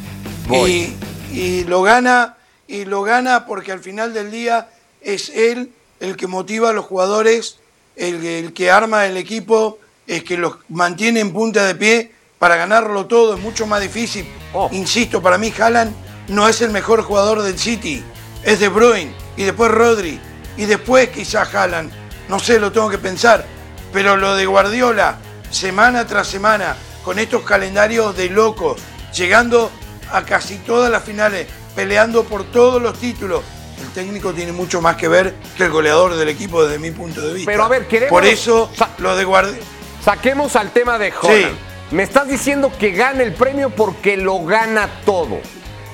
Y, 0.50 0.92
y 1.32 1.64
lo 1.64 1.80
gana, 1.80 2.36
y 2.68 2.84
lo 2.84 3.00
gana 3.04 3.46
porque 3.46 3.72
al 3.72 3.80
final 3.80 4.12
del 4.12 4.30
día 4.30 4.68
es 5.00 5.30
él 5.30 5.72
el 5.98 6.14
que 6.18 6.26
motiva 6.26 6.68
a 6.68 6.72
los 6.74 6.84
jugadores, 6.84 7.56
el, 7.96 8.22
el 8.22 8.52
que 8.52 8.70
arma 8.70 9.06
el 9.06 9.16
equipo, 9.16 9.78
es 10.06 10.24
que 10.24 10.36
los 10.36 10.56
mantiene 10.68 11.20
en 11.20 11.32
punta 11.32 11.64
de 11.64 11.74
pie 11.74 12.12
para 12.38 12.56
ganarlo 12.56 13.06
todo. 13.06 13.34
Es 13.34 13.40
mucho 13.40 13.66
más 13.66 13.80
difícil. 13.80 14.26
Oh. 14.52 14.68
Insisto, 14.72 15.22
para 15.22 15.38
mí 15.38 15.50
Haaland 15.58 15.94
no 16.28 16.50
es 16.50 16.60
el 16.60 16.70
mejor 16.70 17.00
jugador 17.00 17.40
del 17.40 17.58
City, 17.58 18.04
es 18.42 18.60
De 18.60 18.68
Bruyne 18.68 19.23
y 19.36 19.44
después 19.44 19.70
Rodri 19.70 20.20
y 20.56 20.64
después 20.66 21.08
quizás 21.08 21.52
Haaland. 21.54 21.90
No 22.28 22.38
sé, 22.38 22.58
lo 22.58 22.72
tengo 22.72 22.88
que 22.90 22.98
pensar. 22.98 23.44
Pero 23.92 24.16
lo 24.16 24.34
de 24.34 24.46
Guardiola, 24.46 25.18
semana 25.50 26.06
tras 26.06 26.26
semana, 26.26 26.76
con 27.04 27.18
estos 27.18 27.42
calendarios 27.42 28.16
de 28.16 28.30
locos, 28.30 28.80
llegando 29.14 29.70
a 30.12 30.22
casi 30.24 30.56
todas 30.58 30.90
las 30.90 31.04
finales, 31.04 31.46
peleando 31.76 32.24
por 32.24 32.44
todos 32.44 32.80
los 32.82 32.98
títulos. 32.98 33.42
El 33.80 33.88
técnico 33.90 34.32
tiene 34.32 34.52
mucho 34.52 34.80
más 34.80 34.96
que 34.96 35.08
ver 35.08 35.34
que 35.56 35.64
el 35.64 35.70
goleador 35.70 36.14
del 36.16 36.28
equipo 36.28 36.64
desde 36.64 36.78
mi 36.78 36.90
punto 36.90 37.20
de 37.20 37.34
vista. 37.34 37.50
Pero, 37.50 37.64
a 37.64 37.68
ver, 37.68 37.86
queremos- 37.86 38.10
Por 38.10 38.24
eso, 38.24 38.70
lo 38.98 39.16
de 39.16 39.24
Guardiola... 39.24 39.58
Saquemos 40.04 40.54
al 40.56 40.70
tema 40.70 40.98
de 40.98 41.12
Holland. 41.20 41.56
Me 41.90 42.02
estás 42.02 42.26
diciendo 42.28 42.72
que 42.78 42.90
gana 42.90 43.22
el 43.22 43.32
premio 43.34 43.70
porque 43.70 44.16
lo 44.16 44.44
gana 44.44 44.88
todo. 45.04 45.40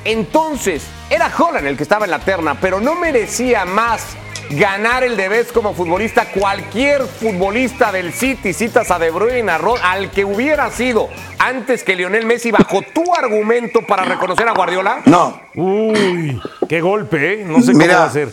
Entonces, 0.05 0.83
era 1.11 1.31
Holland 1.37 1.67
el 1.67 1.77
que 1.77 1.83
estaba 1.83 2.05
en 2.05 2.11
la 2.11 2.21
terna, 2.21 2.57
pero 2.61 2.81
no 2.81 2.95
merecía 2.95 3.65
más 3.65 4.03
ganar 4.51 5.05
el 5.05 5.17
de 5.17 5.29
Best 5.29 5.53
como 5.53 5.75
futbolista 5.75 6.25
cualquier 6.33 7.03
futbolista 7.03 7.93
del 7.93 8.13
City, 8.13 8.53
citas 8.53 8.91
a 8.91 8.99
De 8.99 9.11
Bruyne, 9.11 9.49
a 9.53 9.59
Ro- 9.59 9.77
al 9.81 10.11
que 10.11 10.25
hubiera 10.25 10.71
sido 10.73 11.09
antes 11.39 11.85
que 11.85 11.95
Lionel 11.95 12.27
Messi, 12.27 12.51
bajo 12.51 12.83
tu 12.93 13.15
argumento 13.15 13.87
para 13.87 14.05
reconocer 14.05 14.49
a 14.49 14.53
Guardiola. 14.53 15.03
No, 15.05 15.41
Uy, 15.55 16.41
qué 16.69 16.81
golpe, 16.81 17.35
¿eh? 17.35 17.45
No 17.45 17.63
sé 17.63 17.75
Mira. 17.75 17.99
va 18.01 18.05
a 18.07 18.11
ser. 18.11 18.33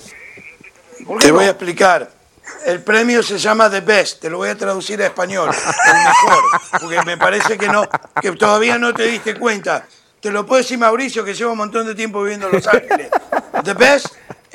Te 1.20 1.32
voy 1.32 1.46
a 1.46 1.50
explicar. 1.50 2.10
El 2.66 2.82
premio 2.82 3.22
se 3.22 3.38
llama 3.38 3.70
The 3.70 3.82
Best, 3.82 4.22
te 4.22 4.30
lo 4.30 4.38
voy 4.38 4.50
a 4.50 4.56
traducir 4.58 5.02
a 5.02 5.06
español, 5.06 5.52
el 5.54 5.94
mejor, 5.94 6.44
porque 6.82 7.02
me 7.06 7.18
parece 7.18 7.58
que 7.58 7.68
no, 7.68 7.84
que 8.22 8.32
todavía 8.32 8.78
no 8.78 8.94
te 8.94 9.04
diste 9.04 9.36
cuenta. 9.36 9.86
Te 10.22 10.32
lo 10.32 10.46
puede 10.46 10.64
decir 10.64 10.78
Mauricio, 10.78 11.24
que 11.24 11.34
lleva 11.34 11.52
un 11.52 11.58
montón 11.58 11.86
de 11.86 11.94
tiempo 11.94 12.22
viviendo 12.22 12.48
en 12.48 12.54
Los 12.54 12.68
Ángeles. 12.68 13.10
The 13.64 13.74
Best, 13.74 14.08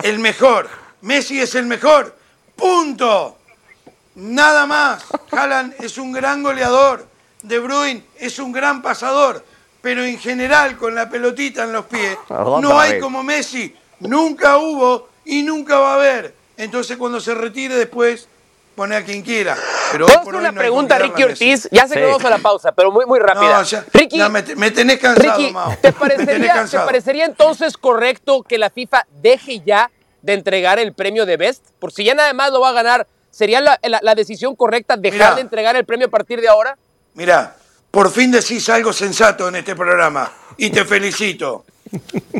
el 0.02 0.18
mejor. 0.18 0.68
Messi 1.02 1.40
es 1.40 1.54
el 1.54 1.66
mejor. 1.66 2.16
Punto. 2.56 3.38
Nada 4.16 4.66
más. 4.66 5.04
Haaland 5.30 5.74
es 5.80 5.98
un 5.98 6.12
gran 6.12 6.42
goleador. 6.42 7.06
De 7.42 7.58
Bruyne 7.58 8.04
es 8.18 8.38
un 8.38 8.52
gran 8.52 8.82
pasador. 8.82 9.44
Pero 9.80 10.04
en 10.04 10.18
general, 10.18 10.76
con 10.76 10.94
la 10.94 11.08
pelotita 11.08 11.64
en 11.64 11.72
los 11.72 11.86
pies, 11.86 12.16
no 12.28 12.78
hay 12.78 12.98
como 13.00 13.22
Messi. 13.22 13.74
Nunca 14.00 14.58
hubo 14.58 15.08
y 15.24 15.42
nunca 15.42 15.78
va 15.78 15.92
a 15.92 15.94
haber. 15.94 16.34
Entonces, 16.56 16.96
cuando 16.96 17.20
se 17.20 17.34
retire 17.34 17.74
después, 17.74 18.28
pone 18.74 18.96
a 18.96 19.04
quien 19.04 19.22
quiera. 19.22 19.56
Pero 19.92 20.06
¿Puedo 20.06 20.20
hacer 20.20 20.34
una 20.34 20.52
no 20.52 20.58
pregunta 20.58 20.96
a 20.96 20.98
Ricky. 20.98 21.22
Ortiz? 21.24 21.68
Ya 21.70 21.86
sé 21.86 21.94
que 21.94 22.00
Sí. 22.00 22.06
vamos 22.06 22.24
a 22.24 22.30
la 22.30 22.38
pausa, 22.38 22.72
pero 22.72 22.90
muy, 22.90 23.04
muy 23.06 23.18
rápida. 23.20 23.58
No, 23.58 23.62
ya, 23.62 23.84
Ricky, 23.92 24.18
ya 24.18 24.28
me, 24.28 24.42
me 24.56 24.70
tenés 24.70 24.98
cansado, 24.98 25.36
Ricky, 25.38 25.52
Mao. 25.52 25.68
¿te 25.70 25.74
Me 25.74 25.80
tenés 25.80 25.98
parecería, 25.98 26.52
¿te 26.52 26.58
cansado. 26.58 26.86
parecería 26.86 27.24
entonces 27.26 27.76
correcto 27.76 28.42
que 28.42 28.58
la 28.58 28.70
FIFA 28.70 29.06
deje 29.20 29.60
ya 29.60 29.90
de 30.22 30.32
entregar 30.34 30.78
el 30.78 30.92
premio 30.94 31.26
de 31.26 31.36
Best? 31.36 31.64
Por 31.78 31.92
si 31.92 32.04
ya 32.04 32.14
nada 32.14 32.32
más 32.32 32.50
lo 32.52 32.60
va 32.60 32.70
a 32.70 32.72
ganar, 32.72 33.06
¿sería 33.30 33.60
la, 33.60 33.78
la- 33.82 34.00
la 34.02 34.14
decisión 34.14 34.56
correcta 34.56 34.96
dejar 34.96 35.18
Mirá. 35.18 35.34
de 35.34 35.40
entregar 35.42 35.76
el 35.76 35.84
premio 35.84 36.06
a 36.06 36.10
partir 36.10 36.40
de 36.40 36.48
ahora? 36.48 36.78
Mirá, 37.14 37.56
por 37.90 38.10
fin 38.10 38.30
decís 38.30 38.68
algo 38.70 38.92
sensato 38.92 39.48
en 39.48 39.56
este 39.56 39.76
programa 39.76 40.32
y 40.56 40.70
te 40.70 40.84
felicito. 40.86 41.64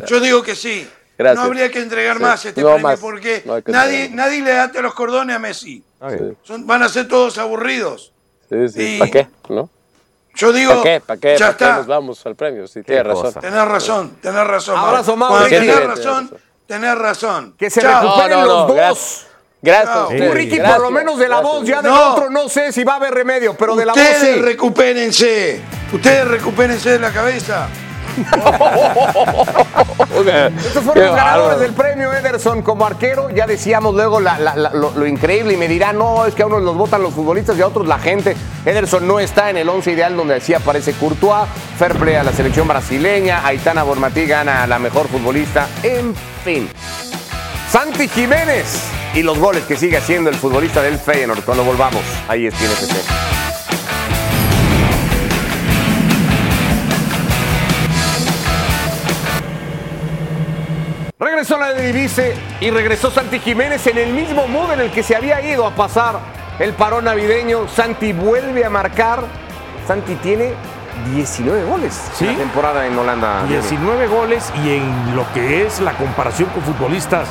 Yo 0.07 0.19
digo 0.19 0.41
que 0.41 0.55
sí. 0.55 0.89
Gracias. 1.23 1.39
no 1.43 1.43
habría 1.47 1.71
que 1.71 1.79
entregar 1.81 2.17
Sí. 2.17 2.23
más 2.23 2.45
este 2.45 2.61
No 2.61 2.67
premio 2.73 2.83
más. 2.87 2.99
porque 2.99 3.43
No 3.45 3.59
nadie, 3.67 4.09
nadie 4.11 4.41
le 4.41 4.57
ate 4.59 4.81
los 4.81 4.93
cordones 4.93 5.35
a 5.35 5.39
Messi. 5.39 5.83
Sí. 6.09 6.17
Son- 6.43 6.67
van 6.67 6.83
a 6.83 6.89
ser 6.89 7.07
todos 7.07 7.37
aburridos. 7.37 8.13
Sí, 8.49 8.69
sí. 8.69 8.95
¿Para 8.99 9.11
qué? 9.11 9.27
¿No? 9.49 9.69
Yo 10.35 10.51
digo, 10.51 10.71
¿Para 10.71 10.83
qué? 10.83 10.99
¿Para 11.05 11.19
qué? 11.19 11.35
ya 11.37 11.45
¿Para 11.47 11.57
qué 11.57 11.63
está. 11.63 11.75
nos 11.77 11.87
vamos 11.87 12.25
al 12.25 12.35
premio? 12.35 12.67
Sí, 12.67 12.81
tienes 12.83 13.05
razón. 13.05 13.33
Tenés 13.39 13.65
razón, 13.65 14.17
tenés 14.21 14.43
razón. 14.47 14.75
Sí, 15.45 15.49
tenés 15.49 15.85
razón, 15.85 16.31
tenés 16.67 16.97
razón. 16.97 17.55
Que 17.57 17.69
se 17.69 17.81
Chao. 17.81 18.01
recuperen 18.03 18.39
No, 18.39 18.41
no, 18.41 18.47
los 18.47 18.57
no, 18.61 18.67
dos. 18.67 18.75
gracias. 18.75 19.27
Gracias. 19.61 19.97
ustedes, 20.09 20.33
Ricky, 20.33 20.57
gracias, 20.57 20.75
por 20.77 20.85
lo 20.85 20.91
menos 20.91 21.17
de 21.17 21.29
la 21.29 21.37
gracias. 21.37 21.53
voz, 21.59 21.67
ya 21.67 21.81
del 21.81 21.91
No. 21.91 22.11
otro 22.13 22.29
no 22.29 22.49
sé 22.49 22.73
si 22.73 22.83
va 22.83 22.93
a 22.93 22.95
haber 22.97 23.13
remedio, 23.13 23.55
pero 23.55 23.75
de 23.77 23.85
la 23.85 23.93
voz 23.93 24.01
Ustedes 24.01 24.35
sí. 24.35 24.41
recupérense. 24.41 25.61
Ustedes 25.93 26.27
recupérense 26.27 26.89
de 26.89 26.99
la 26.99 27.11
cabeza. 27.13 27.69
Estos 30.57 30.83
fueron 30.83 30.93
Qué 30.93 31.07
los 31.07 31.15
ganadores 31.15 31.15
bárbaro. 31.15 31.59
del 31.59 31.73
premio 31.73 32.13
Ederson 32.13 32.61
como 32.61 32.85
arquero. 32.85 33.29
Ya 33.29 33.47
decíamos 33.47 33.95
luego 33.95 34.19
la- 34.19 34.37
la- 34.39 34.55
la- 34.55 34.69
lo, 34.71 34.91
lo 34.91 35.07
increíble 35.07 35.53
y 35.53 35.57
me 35.57 35.67
dirán, 35.67 35.97
no, 35.97 36.25
es 36.25 36.33
que 36.35 36.43
a 36.43 36.45
unos 36.45 36.61
los 36.61 36.75
votan 36.75 37.01
los 37.01 37.13
futbolistas 37.13 37.57
y 37.57 37.61
a 37.61 37.67
otros 37.67 37.87
la 37.87 37.99
gente. 37.99 38.35
Ederson 38.65 39.07
no 39.07 39.19
está 39.19 39.49
en 39.49 39.57
el 39.57 39.69
11 39.69 39.91
ideal 39.91 40.15
donde 40.15 40.35
así 40.35 40.53
aparece 40.53 40.93
Courtois. 40.93 41.47
Fair 41.77 41.93
play 41.95 42.15
a 42.15 42.23
la 42.23 42.31
selección 42.31 42.67
brasileña. 42.67 43.45
Aitana 43.45 43.83
Bormatí 43.83 44.25
gana 44.25 44.63
a 44.63 44.67
la 44.67 44.79
mejor 44.79 45.07
futbolista. 45.07 45.67
En 45.83 46.15
fin. 46.43 46.69
Santi 47.71 48.07
Jiménez 48.07 48.83
y 49.15 49.23
los 49.23 49.39
goles 49.39 49.63
que 49.63 49.75
sigue 49.75 49.97
haciendo 49.97 50.29
el 50.29 50.35
futbolista 50.35 50.81
del 50.81 50.99
Feyenoord 50.99 51.43
cuando 51.43 51.63
volvamos. 51.63 52.01
Ahí 52.27 52.47
es 52.47 52.53
FC. 52.53 52.95
Regresó 61.23 61.57
la 61.57 61.71
Divise 61.71 62.35
y 62.59 62.69
regresó 62.69 63.09
Santi 63.09 63.39
Jiménez 63.39 63.87
en 63.87 63.97
el 63.97 64.11
mismo 64.11 64.45
mood 64.45 64.73
en 64.73 64.81
el 64.81 64.91
que 64.91 65.03
se 65.03 65.15
había 65.15 65.39
ido 65.41 65.65
a 65.65 65.71
pasar 65.71 66.19
el 66.59 66.73
parón 66.73 67.05
navideño. 67.05 67.65
Santi 67.69 68.11
vuelve 68.11 68.65
a 68.65 68.69
marcar. 68.69 69.23
Santi 69.87 70.15
tiene 70.15 70.51
19 71.15 71.63
goles 71.63 71.93
Sí. 72.15 72.25
en 72.27 72.33
la 72.33 72.39
temporada 72.39 72.85
en 72.85 72.97
Holanda. 72.97 73.45
19 73.47 74.07
goles 74.07 74.51
y 74.65 74.75
en 74.75 75.15
lo 75.15 75.25
que 75.33 75.65
es 75.65 75.79
la 75.79 75.93
comparación 75.93 76.49
con 76.49 76.61
futbolistas 76.63 77.29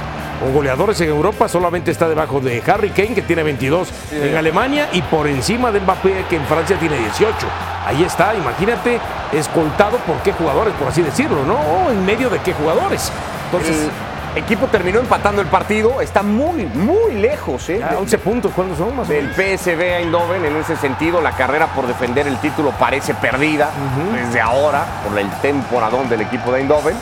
o 0.48 0.50
goleadores 0.52 0.98
en 1.02 1.10
Europa 1.10 1.46
solamente 1.46 1.90
está 1.90 2.08
debajo 2.08 2.40
de 2.40 2.62
Harry 2.66 2.90
Kane 2.90 3.14
que 3.14 3.22
tiene 3.22 3.42
22 3.42 3.90
en 4.10 4.36
Alemania 4.38 4.88
y 4.92 5.02
por 5.02 5.26
encima 5.26 5.70
de 5.70 5.80
Mbappé 5.80 6.24
que 6.30 6.36
en 6.36 6.46
Francia 6.46 6.78
tiene 6.78 6.96
18. 6.96 7.46
Ahí 7.86 8.02
está, 8.04 8.34
imagínate, 8.34 8.98
escoltado 9.32 9.98
por 9.98 10.16
qué 10.22 10.32
jugadores, 10.32 10.72
por 10.74 10.88
así 10.88 11.02
decirlo, 11.02 11.44
¿no? 11.44 11.54
O 11.56 11.90
en 11.90 12.06
medio 12.06 12.30
de 12.30 12.38
qué 12.38 12.54
jugadores. 12.54 13.12
Entonces, 13.52 13.88
El 14.34 14.42
equipo 14.44 14.66
terminó 14.68 14.98
empatando 14.98 15.42
el 15.42 15.48
partido. 15.48 16.00
Está 16.00 16.22
muy, 16.22 16.64
muy 16.64 17.14
lejos 17.16 17.68
¿eh? 17.68 17.78
ya 17.80 17.90
de- 17.90 17.96
11 17.96 18.16
puntos, 18.18 18.52
¿cuántos 18.56 18.78
son 18.78 18.96
más 18.96 19.06
del? 19.06 19.30
PSV 19.34 19.80
Eindhoven. 19.98 20.42
En 20.46 20.56
ese 20.56 20.74
sentido, 20.76 21.20
la 21.20 21.32
carrera 21.32 21.66
por 21.74 21.86
defender 21.86 22.26
el 22.26 22.38
título 22.38 22.70
parece 22.70 23.12
perdida 23.14 23.68
desde 24.14 24.40
ahora 24.40 24.86
por 25.06 25.18
el 25.18 25.28
temporadón 25.42 26.08
del 26.08 26.22
equipo 26.22 26.50
de 26.50 26.60
Eindhoven. 26.60 26.96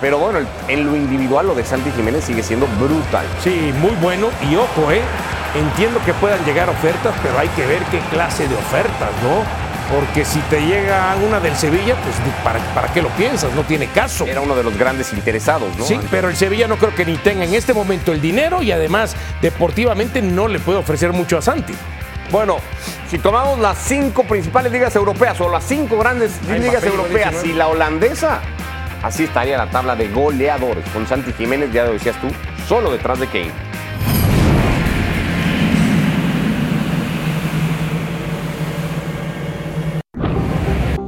Pero 0.00 0.18
bueno, 0.18 0.38
en 0.66 0.86
lo 0.86 0.96
individual, 0.96 1.46
lo 1.46 1.54
de 1.54 1.62
Santi 1.64 1.90
Jiménez 1.92 2.24
sigue 2.24 2.42
siendo 2.42 2.66
brutal. 2.80 3.26
Sí, 3.44 3.72
muy 3.78 3.94
bueno. 4.00 4.28
Y 4.50 4.56
ojo, 4.56 4.90
¿eh? 4.90 5.02
Entiendo 5.54 6.00
que 6.06 6.14
puedan 6.14 6.42
llegar 6.46 6.70
ofertas, 6.70 7.12
pero 7.22 7.38
hay 7.38 7.48
que 7.48 7.66
ver 7.66 7.82
qué 7.90 7.98
clase 8.10 8.48
de 8.48 8.54
ofertas, 8.54 9.10
¿no? 9.22 9.44
Porque 9.92 10.24
si 10.24 10.40
te 10.40 10.58
llega 10.60 11.14
una 11.16 11.38
del 11.38 11.54
Sevilla, 11.54 11.94
pues 12.02 12.16
¿para, 12.42 12.58
para 12.74 12.88
qué 12.94 13.02
lo 13.02 13.10
piensas? 13.10 13.52
No 13.54 13.62
tiene 13.62 13.88
caso. 13.88 14.24
Era 14.24 14.40
uno 14.40 14.54
de 14.54 14.62
los 14.62 14.78
grandes 14.78 15.12
interesados, 15.12 15.76
¿no? 15.76 15.84
Sí, 15.84 15.98
pero 16.10 16.30
el 16.30 16.36
Sevilla 16.36 16.66
no 16.66 16.76
creo 16.76 16.94
que 16.94 17.04
ni 17.04 17.16
tenga 17.18 17.44
en 17.44 17.52
este 17.52 17.74
momento 17.74 18.12
el 18.12 18.20
dinero 18.22 18.62
y 18.62 18.72
además 18.72 19.14
deportivamente 19.42 20.22
no 20.22 20.48
le 20.48 20.60
puede 20.60 20.78
ofrecer 20.78 21.12
mucho 21.12 21.36
a 21.36 21.42
Santi. 21.42 21.74
Bueno, 22.30 22.56
si 23.10 23.18
tomamos 23.18 23.58
las 23.58 23.76
cinco 23.76 24.24
principales 24.24 24.72
ligas 24.72 24.96
europeas 24.96 25.38
o 25.42 25.50
las 25.50 25.64
cinco 25.64 25.98
grandes 25.98 26.32
ligas 26.48 26.82
europeas 26.84 27.32
19. 27.32 27.48
y 27.48 27.52
la 27.52 27.68
holandesa, 27.68 28.40
así 29.02 29.24
estaría 29.24 29.58
la 29.58 29.68
tabla 29.68 29.94
de 29.94 30.08
goleadores. 30.08 30.88
Con 30.94 31.06
Santi 31.06 31.34
Jiménez, 31.34 31.70
ya 31.70 31.84
lo 31.84 31.92
decías 31.92 32.18
tú, 32.18 32.28
solo 32.66 32.90
detrás 32.90 33.20
de 33.20 33.26
Kane. 33.26 33.71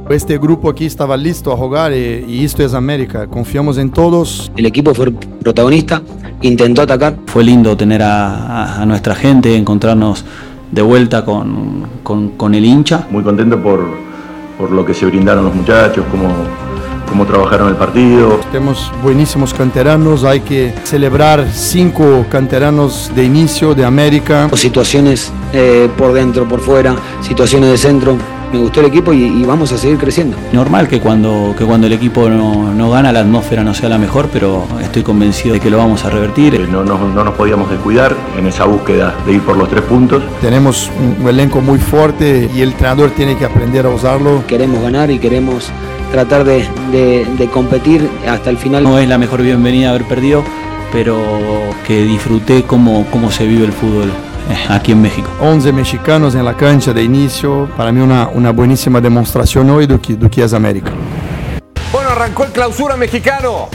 Este 0.09 0.37
grupo 0.37 0.69
aquí 0.69 0.85
estaba 0.85 1.17
listo 1.17 1.51
a 1.51 1.57
jugar 1.57 1.91
y, 1.91 2.25
y 2.27 2.45
esto 2.45 2.63
es 2.63 2.73
América. 2.75 3.25
Confiamos 3.27 3.77
en 3.79 3.89
todos. 3.89 4.51
El 4.55 4.65
equipo 4.67 4.93
fue 4.93 5.11
protagonista, 5.11 6.01
intentó 6.41 6.83
atacar. 6.83 7.15
Fue 7.25 7.43
lindo 7.43 7.75
tener 7.75 8.03
a, 8.03 8.35
a- 8.35 8.81
a 8.81 8.85
nuestra 8.85 9.15
gente, 9.15 9.55
encontrarnos 9.55 10.23
de 10.71 10.81
vuelta 10.83 11.25
con, 11.25 11.85
con- 12.03 12.29
con 12.31 12.53
el 12.53 12.65
hincha. 12.65 13.07
muy 13.09 13.23
contento 13.23 13.61
por, 13.61 13.83
por 14.59 14.71
lo 14.71 14.85
que 14.85 14.93
se 14.93 15.05
brindaron 15.07 15.43
los 15.45 15.55
muchachos, 15.55 16.05
cómo, 16.11 16.27
cómo 17.09 17.25
trabajaron 17.25 17.69
el 17.69 17.75
partido. 17.75 18.39
Tenemos 18.51 18.91
buenísimos 19.01 19.55
canteranos. 19.55 20.23
Hay 20.23 20.41
que 20.41 20.71
celebrar 20.83 21.47
cinco 21.51 22.25
canteranos 22.29 23.11
de 23.15 23.23
inicio 23.23 23.73
de 23.73 23.83
América. 23.85 24.49
Situaciones 24.53 25.31
eh, 25.51 25.89
por 25.97 26.13
dentro, 26.13 26.47
por 26.47 26.59
fuera, 26.59 26.95
situaciones 27.21 27.71
de 27.71 27.77
centro. 27.79 28.17
Me 28.55 28.61
gustó 28.61 28.79
el 28.79 28.85
equipo 28.85 29.11
y, 29.11 29.23
y 29.25 29.43
vamos 29.43 29.73
a 29.73 29.77
seguir 29.77 29.97
creciendo. 29.97 30.37
Normal 30.53 30.87
que 30.87 31.01
cuando, 31.01 31.53
que 31.57 31.65
cuando 31.65 31.87
el 31.87 31.93
equipo 31.93 32.29
no, 32.29 32.73
no 32.73 32.89
gana 32.89 33.11
la 33.11 33.19
atmósfera 33.19 33.65
no 33.65 33.73
sea 33.73 33.89
la 33.89 33.97
mejor, 33.97 34.29
pero 34.31 34.65
estoy 34.81 35.03
convencido 35.03 35.55
de 35.55 35.59
que 35.59 35.69
lo 35.69 35.77
vamos 35.77 36.05
a 36.05 36.07
Eh, 36.07 36.11
revertir. 36.11 36.69
No, 36.69 36.85
nos- 36.85 37.01
no 37.13 37.25
nos 37.25 37.33
podíamos 37.33 37.69
descuidar 37.69 38.15
en 38.39 38.47
esa 38.47 38.63
búsqueda 38.63 39.13
de 39.25 39.33
ir 39.33 39.41
por 39.41 39.57
los 39.57 39.67
tres 39.67 39.81
puntos. 39.83 40.23
Tenemos 40.39 40.89
un 41.21 41.27
elenco 41.27 41.59
muy 41.59 41.79
fuerte 41.79 42.49
y 42.55 42.61
el 42.61 42.69
entrenador 42.69 43.09
tiene 43.11 43.35
que 43.35 43.43
aprender 43.43 43.85
a 43.85 43.89
usarlo. 43.89 44.41
Queremos 44.47 44.81
ganar 44.81 45.11
y 45.11 45.19
queremos 45.19 45.69
tratar 46.13 46.45
de, 46.45 46.65
de- 46.93 47.25
de 47.37 47.47
competir 47.47 48.09
hasta 48.25 48.49
el 48.51 48.57
final. 48.57 48.83
No 48.83 48.97
es 48.99 49.09
la 49.09 49.17
mejor 49.17 49.41
bienvenida 49.41 49.89
haber 49.89 50.05
perdido, 50.05 50.45
pero 50.93 51.17
que 51.85 52.03
disfruté 52.05 52.63
cómo, 52.63 53.05
cómo 53.11 53.31
se 53.31 53.45
vive 53.45 53.65
el 53.65 53.73
fútbol 53.73 54.05
eh, 54.07 54.11
aquí 54.69 54.91
en 54.91 55.01
México. 55.01 55.29
11 55.41 55.71
mexicanos 55.73 56.35
en 56.35 56.45
la 56.45 56.55
cancha 56.55 56.93
de 56.93 57.03
inicio. 57.03 57.69
Para 57.77 57.91
mí 57.91 58.01
una, 58.01 58.27
una 58.29 58.51
buenísima 58.51 59.01
demostración 59.01 59.69
hoy 59.69 59.87
de 59.87 59.99
que, 59.99 60.15
de 60.15 60.29
que 60.29 60.43
es 60.43 60.53
América. 60.53 60.91
Bueno, 61.91 62.09
arrancó 62.09 62.43
el 62.43 62.51
clausura 62.51 62.95
mexicano. 62.95 63.69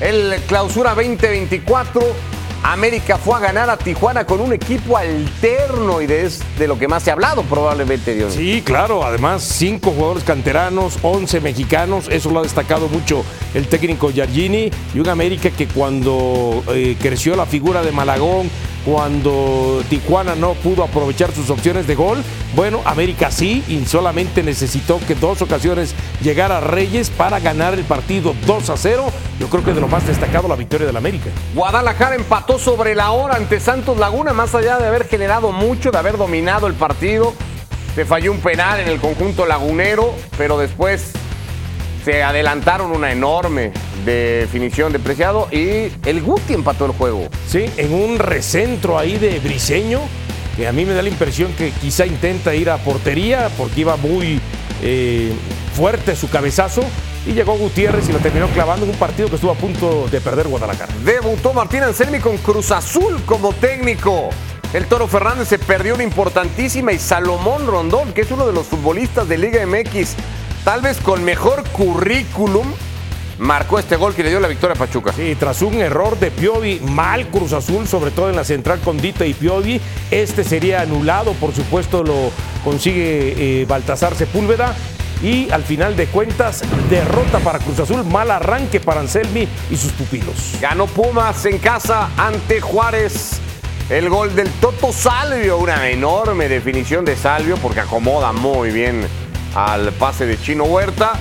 El 0.00 0.34
clausura 0.46 0.94
2024. 0.94 2.02
América 2.64 3.18
fue 3.18 3.34
a 3.34 3.40
ganar 3.40 3.70
a 3.70 3.76
Tijuana 3.76 4.24
con 4.24 4.40
un 4.40 4.52
equipo 4.52 4.96
alterno 4.96 6.00
y 6.00 6.06
de, 6.06 6.26
es 6.26 6.40
de 6.58 6.68
lo 6.68 6.78
que 6.78 6.86
más 6.86 7.02
se 7.02 7.10
ha 7.10 7.14
hablado 7.14 7.42
probablemente, 7.42 8.14
Dios. 8.14 8.34
Sí, 8.34 8.62
claro, 8.64 9.04
además 9.04 9.42
cinco 9.42 9.90
jugadores 9.90 10.22
canteranos, 10.22 10.98
11 11.02 11.40
mexicanos, 11.40 12.06
eso 12.08 12.30
lo 12.30 12.38
ha 12.38 12.42
destacado 12.42 12.88
mucho 12.88 13.24
el 13.54 13.66
técnico 13.66 14.12
Giardini 14.12 14.70
y 14.94 14.98
un 15.00 15.08
América 15.08 15.50
que 15.50 15.66
cuando 15.66 16.62
eh, 16.68 16.96
creció 17.00 17.34
la 17.34 17.46
figura 17.46 17.82
de 17.82 17.90
Malagón, 17.90 18.48
cuando 18.84 19.82
Tijuana 19.88 20.34
no 20.34 20.54
pudo 20.54 20.82
aprovechar 20.82 21.32
sus 21.32 21.50
opciones 21.50 21.86
de 21.86 21.94
gol, 21.94 22.22
bueno, 22.54 22.80
América 22.84 23.30
sí 23.30 23.62
y 23.68 23.84
solamente 23.86 24.42
necesitó 24.42 24.98
que 25.06 25.14
dos 25.14 25.42
ocasiones 25.42 25.94
llegara 26.22 26.60
Reyes 26.60 27.10
para 27.10 27.40
ganar 27.40 27.74
el 27.74 27.84
partido 27.84 28.34
2 28.46 28.70
a 28.70 28.76
0. 28.76 29.06
Yo 29.38 29.48
creo 29.48 29.64
que 29.64 29.72
de 29.72 29.80
lo 29.80 29.88
más 29.88 30.06
destacado 30.06 30.48
la 30.48 30.56
victoria 30.56 30.86
del 30.86 30.96
América. 30.96 31.30
Guadalajara 31.54 32.14
empató 32.16 32.58
sobre 32.58 32.94
la 32.94 33.12
hora 33.12 33.36
ante 33.36 33.60
Santos 33.60 33.98
Laguna, 33.98 34.32
más 34.32 34.54
allá 34.54 34.78
de 34.78 34.86
haber 34.86 35.06
generado 35.08 35.52
mucho, 35.52 35.90
de 35.90 35.98
haber 35.98 36.16
dominado 36.16 36.66
el 36.66 36.74
partido. 36.74 37.34
Se 37.94 38.04
falló 38.04 38.32
un 38.32 38.40
penal 38.40 38.80
en 38.80 38.88
el 38.88 39.00
conjunto 39.00 39.46
lagunero, 39.46 40.14
pero 40.38 40.58
después 40.58 41.12
se 42.04 42.22
adelantaron 42.22 42.90
una 42.90 43.12
enorme 43.12 43.72
definición 44.04 44.92
de 44.92 44.98
Preciado 44.98 45.48
y 45.50 45.92
el 46.04 46.22
Guti 46.22 46.54
empató 46.54 46.86
el 46.86 46.92
juego. 46.92 47.28
Sí, 47.46 47.66
en 47.76 47.92
un 47.92 48.18
recentro 48.18 48.98
ahí 48.98 49.18
de 49.18 49.38
Briseño, 49.38 50.00
que 50.56 50.66
a 50.66 50.72
mí 50.72 50.84
me 50.84 50.94
da 50.94 51.02
la 51.02 51.08
impresión 51.08 51.52
que 51.52 51.70
quizá 51.70 52.06
intenta 52.06 52.54
ir 52.54 52.70
a 52.70 52.78
portería 52.78 53.48
porque 53.56 53.82
iba 53.82 53.96
muy 53.96 54.40
eh, 54.82 55.32
fuerte 55.74 56.16
su 56.16 56.28
cabezazo 56.28 56.82
y 57.26 57.32
llegó 57.32 57.54
Gutiérrez 57.54 58.08
y 58.08 58.12
lo 58.12 58.18
terminó 58.18 58.48
clavando 58.48 58.84
en 58.84 58.90
un 58.90 58.98
partido 58.98 59.28
que 59.28 59.36
estuvo 59.36 59.52
a 59.52 59.54
punto 59.54 60.08
de 60.10 60.20
perder 60.20 60.48
Guadalajara. 60.48 60.92
Debutó 61.04 61.52
Martín 61.52 61.84
Anselmi 61.84 62.18
con 62.18 62.36
Cruz 62.38 62.72
Azul 62.72 63.22
como 63.24 63.52
técnico. 63.52 64.30
El 64.72 64.86
Toro 64.86 65.06
Fernández 65.06 65.48
se 65.48 65.58
perdió 65.58 65.94
una 65.94 66.02
importantísima 66.02 66.92
y 66.92 66.98
Salomón 66.98 67.66
Rondón, 67.66 68.12
que 68.12 68.22
es 68.22 68.30
uno 68.30 68.46
de 68.46 68.54
los 68.54 68.66
futbolistas 68.66 69.28
de 69.28 69.36
Liga 69.36 69.64
MX, 69.66 70.16
tal 70.64 70.80
vez 70.80 70.98
con 70.98 71.24
mejor 71.24 71.64
currículum, 71.70 72.66
marcó 73.38 73.78
este 73.78 73.96
gol 73.96 74.14
que 74.14 74.22
le 74.22 74.30
dio 74.30 74.40
la 74.40 74.48
victoria 74.48 74.74
a 74.74 74.78
Pachuca. 74.78 75.12
Sí, 75.12 75.36
tras 75.38 75.62
un 75.62 75.74
error 75.74 76.18
de 76.18 76.30
Piovi, 76.30 76.80
mal 76.80 77.26
Cruz 77.28 77.52
Azul, 77.52 77.86
sobre 77.88 78.10
todo 78.10 78.30
en 78.30 78.36
la 78.36 78.44
central 78.44 78.80
con 78.80 78.98
Dita 78.98 79.26
y 79.26 79.34
Piovi, 79.34 79.80
este 80.10 80.44
sería 80.44 80.82
anulado, 80.82 81.32
por 81.34 81.54
supuesto 81.54 82.04
lo 82.04 82.30
consigue 82.64 83.62
eh, 83.62 83.64
Baltasar 83.66 84.14
Sepúlveda 84.14 84.74
y 85.22 85.50
al 85.50 85.62
final 85.62 85.96
de 85.96 86.06
cuentas 86.06 86.62
derrota 86.90 87.38
para 87.40 87.58
Cruz 87.58 87.80
Azul, 87.80 88.04
mal 88.04 88.30
arranque 88.30 88.80
para 88.80 89.00
Anselmi 89.00 89.48
y 89.70 89.76
sus 89.76 89.92
pupilos. 89.92 90.56
Ganó 90.60 90.86
Pumas 90.86 91.44
en 91.46 91.58
casa 91.58 92.10
ante 92.16 92.60
Juárez. 92.60 93.40
El 93.90 94.08
gol 94.08 94.34
del 94.34 94.48
Toto 94.52 94.92
Salvio, 94.92 95.58
una 95.58 95.90
enorme 95.90 96.48
definición 96.48 97.04
de 97.04 97.16
Salvio 97.16 97.56
porque 97.56 97.80
acomoda 97.80 98.32
muy 98.32 98.70
bien 98.70 99.06
al 99.54 99.92
pase 99.92 100.26
de 100.26 100.40
Chino 100.40 100.64
Huerta. 100.64 101.12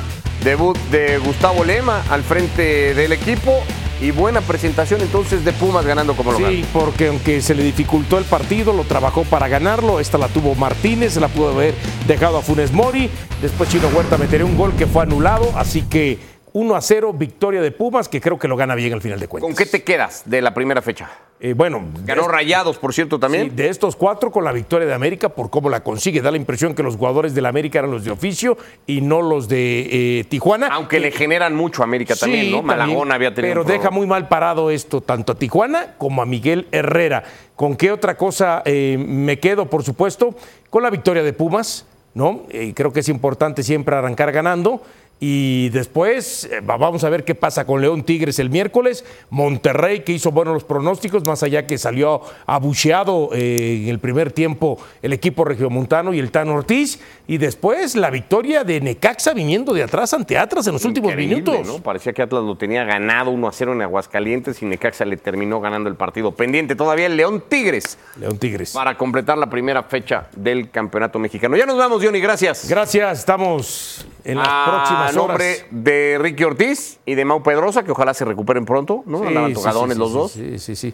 Debut 0.44 0.78
de 0.90 1.20
Gustavo 1.20 1.64
Lema 1.64 2.02
al 2.10 2.24
frente 2.24 2.96
del 2.96 3.12
equipo 3.12 3.64
y 4.02 4.10
buena 4.10 4.42
presentación 4.42 5.00
entonces 5.02 5.46
de 5.46 5.54
Pumas 5.54 5.86
ganando 5.86 6.16
como 6.16 6.32
local. 6.32 6.52
Sí, 6.52 6.66
porque 6.74 7.08
aunque 7.10 7.42
se 7.42 7.54
le 7.54 7.62
dificultó 7.62 8.18
el 8.18 8.26
partido, 8.26 8.74
lo 8.74 8.84
trabajó 8.84 9.24
para 9.24 9.48
ganarlo. 9.48 10.00
Esta 10.00 10.18
la 10.18 10.28
tuvo 10.28 10.56
Martínez, 10.56 11.16
la 11.18 11.28
pudo 11.28 11.52
haber 11.52 11.76
dejado 12.08 12.38
a 12.38 12.42
Funes 12.42 12.72
Mori. 12.72 13.12
Después 13.42 13.70
Chino 13.70 13.88
Huerta 13.90 14.18
meteré 14.18 14.44
un 14.44 14.58
gol 14.58 14.74
que 14.76 14.88
fue 14.88 15.04
anulado, 15.04 15.52
así 15.56 15.84
que 15.84 16.18
1 16.54 16.76
a 16.76 16.82
0, 16.82 17.14
victoria 17.14 17.62
de 17.62 17.72
Pumas, 17.72 18.10
que 18.10 18.20
creo 18.20 18.38
que 18.38 18.48
lo 18.48 18.58
gana 18.58 18.76
bien 18.76 18.94
al 18.94 19.02
final 19.02 19.20
de 19.20 19.28
cuentas. 19.28 19.48
¿Con 19.48 19.56
qué 19.56 19.66
te 19.66 19.84
quedas 19.84 20.24
de 20.26 20.42
la 20.42 20.54
primera 20.54 20.82
fecha? 20.82 21.10
Eh, 21.44 21.54
bueno, 21.54 21.82
ganó 22.06 22.28
Rayados, 22.28 22.78
por 22.78 22.94
cierto, 22.94 23.20
también. 23.20 23.50
Sí, 23.50 23.56
de 23.56 23.70
estos 23.70 23.96
cuatro 23.96 24.32
con 24.32 24.44
la 24.44 24.52
victoria 24.52 24.88
de 24.88 24.94
América, 24.94 25.30
por 25.30 25.50
cómo 25.50 25.70
la 25.70 25.82
consigue. 25.82 26.22
Da 26.22 26.30
la 26.30 26.38
impresión 26.38 26.76
que 26.76 26.84
los 26.84 26.98
jugadores 26.98 27.34
del 27.34 27.48
América 27.48 27.80
eran 27.80 27.90
los 27.90 28.04
de 28.04 28.12
oficio 28.12 28.58
y 28.86 29.02
no 29.02 29.24
los 29.24 29.48
de 29.48 30.20
eh, 30.20 30.24
Tijuana. 30.26 30.68
Aunque 30.68 31.00
le 31.00 31.12
generan 31.12 31.56
mucho 31.56 31.82
a 31.82 31.86
América 31.86 32.16
también, 32.16 32.52
¿no? 32.52 32.62
Malagón 32.62 32.90
también, 32.90 33.12
había 33.14 33.34
tenido. 33.34 33.54
Pero 33.54 33.64
deja 33.64 33.90
muy 33.90 34.06
mal 34.06 34.28
parado 34.28 34.70
esto 34.70 35.02
tanto 35.02 35.32
a 35.32 35.36
Tijuana 35.36 35.96
como 35.98 36.22
a 36.22 36.28
Miguel 36.28 36.68
Herrera. 36.72 37.24
¿Con 37.56 37.76
qué 37.76 37.92
otra 37.92 38.18
cosa 38.18 38.62
eh, 38.66 38.98
me 39.00 39.40
quedo, 39.40 39.68
por 39.68 39.84
supuesto? 39.84 40.36
Con 40.70 40.84
la 40.84 40.92
victoria 40.92 41.24
de 41.24 41.34
Pumas, 41.34 41.88
¿no? 42.14 42.44
Creo 42.76 42.94
que 42.94 43.00
es 43.00 43.10
importante 43.10 43.64
siempre 43.64 43.96
arrancar 43.96 44.32
ganando. 44.32 44.84
Y 45.24 45.70
después 45.70 46.46
eh, 46.46 46.62
va- 46.62 46.78
vamos 46.78 47.04
a 47.04 47.10
ver 47.10 47.24
qué 47.24 47.36
pasa 47.36 47.64
con 47.64 47.80
León 47.80 48.02
Tigres 48.04 48.40
el 48.40 48.50
miércoles. 48.50 49.06
Monterrey, 49.30 50.00
que 50.00 50.14
hizo 50.14 50.32
buenos 50.32 50.56
los 50.56 50.64
pronósticos, 50.64 51.24
más 51.28 51.44
allá 51.44 51.68
que 51.68 51.78
salió 51.78 52.22
abucheado 52.48 53.30
eh, 53.34 53.82
en 53.84 53.90
el 53.90 54.00
primer 54.00 54.32
tiempo 54.32 54.80
el 55.04 55.14
equipo 55.14 55.46
regiomontano 55.46 56.12
y 56.16 56.20
el 56.20 56.32
Tan 56.32 56.50
Ortiz. 56.50 57.00
Y 57.28 57.38
después 57.38 57.96
la 57.96 58.10
victoria 58.10 58.64
de 58.64 58.82
Necaxa 58.82 59.34
viniendo 59.36 59.74
de 59.74 59.84
atrás 59.84 60.12
ante 60.16 60.40
Atlas 60.40 60.66
en 60.66 60.74
los 60.74 60.86
últimos 60.86 61.16
minutos. 61.16 61.68
¿no? 61.68 61.78
Parecía 61.84 62.14
que 62.14 62.24
Atlas 62.24 62.44
lo 62.44 62.56
tenía 62.58 62.84
ganado 62.84 63.30
1 63.30 63.48
a 63.48 63.52
0 63.52 63.74
en 63.74 63.84
Aguascalientes 63.84 64.60
y 64.64 64.66
Necaxa 64.66 65.06
le 65.06 65.18
terminó 65.18 65.62
ganando 65.62 65.88
el 65.88 65.96
partido. 65.96 66.32
Pendiente 66.32 66.76
todavía 66.76 67.06
el 67.06 67.16
León 67.16 67.44
Tigres 67.48 68.00
León 68.20 68.40
Tigres. 68.40 68.72
para 68.72 68.98
completar 68.98 69.38
la 69.38 69.52
primera 69.52 69.84
fecha 69.84 70.30
del 70.36 70.72
campeonato 70.72 71.20
mexicano. 71.20 71.56
Ya 71.56 71.68
nos 71.68 71.78
vamos, 71.78 72.04
Johnny, 72.04 72.20
gracias. 72.20 72.68
Gracias, 72.68 73.20
estamos 73.20 74.04
en 74.24 74.38
las 74.40 74.48
a 74.48 74.66
próximas 74.66 75.11
nombre 75.12 75.54
horas. 75.56 75.66
de 75.72 76.18
Ricky 76.20 76.44
Ortiz 76.44 77.00
y 77.06 77.16
de 77.16 77.26
Mau 77.26 77.44
Pedrosa, 77.44 77.84
que 77.84 77.92
ojalá 77.92 78.14
se 78.14 78.26
recuperen 78.26 78.66
pronto, 78.66 79.04
¿no? 79.06 79.20
Sí, 79.20 79.28
Andaban 79.28 79.50
sí, 79.50 79.56
tocadones 79.56 79.96
sí, 79.96 80.00
los 80.00 80.10
sí, 80.10 80.18
dos. 80.18 80.32
Sí, 80.32 80.60
sí, 80.60 80.76
sí. 80.76 80.94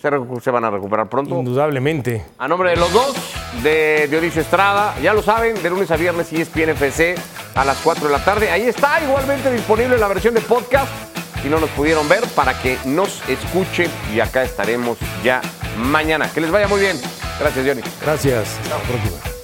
Se, 0.00 0.10
se 0.40 0.50
van 0.50 0.64
a 0.64 0.70
recuperar 0.70 1.08
pronto. 1.08 1.34
Indudablemente. 1.34 2.24
A 2.38 2.48
nombre 2.48 2.70
de 2.70 2.76
los 2.76 2.92
dos, 2.92 3.14
de 3.62 4.06
Dionisio 4.08 4.42
Estrada, 4.42 4.94
ya 5.00 5.12
lo 5.14 5.22
saben, 5.22 5.60
de 5.62 5.70
lunes 5.70 5.90
a 5.90 5.96
viernes 5.96 6.32
y 6.32 6.40
ESPN 6.40 6.70
FC 6.70 7.14
a 7.54 7.64
las 7.64 7.78
4 7.78 8.06
de 8.06 8.12
la 8.12 8.24
tarde. 8.24 8.50
Ahí 8.50 8.62
está 8.62 9.02
igualmente 9.02 9.50
disponible 9.52 9.98
la 9.98 10.08
versión 10.08 10.34
de 10.34 10.40
podcast, 10.40 10.90
si 11.42 11.48
no 11.48 11.58
nos 11.58 11.70
pudieron 11.70 12.08
ver, 12.08 12.24
para 12.34 12.60
que 12.60 12.78
nos 12.84 13.26
escuchen 13.28 13.90
y 14.14 14.20
acá 14.20 14.42
estaremos 14.42 14.98
ya 15.24 15.40
mañana. 15.78 16.30
Que 16.32 16.40
les 16.40 16.50
vaya 16.50 16.68
muy 16.68 16.80
bien. 16.80 16.96
Gracias, 17.38 17.66
Johnny. 17.66 17.82
Gracias. 18.02 18.58
Hasta 18.62 18.78
la 18.78 18.82
próxima. 18.84 19.35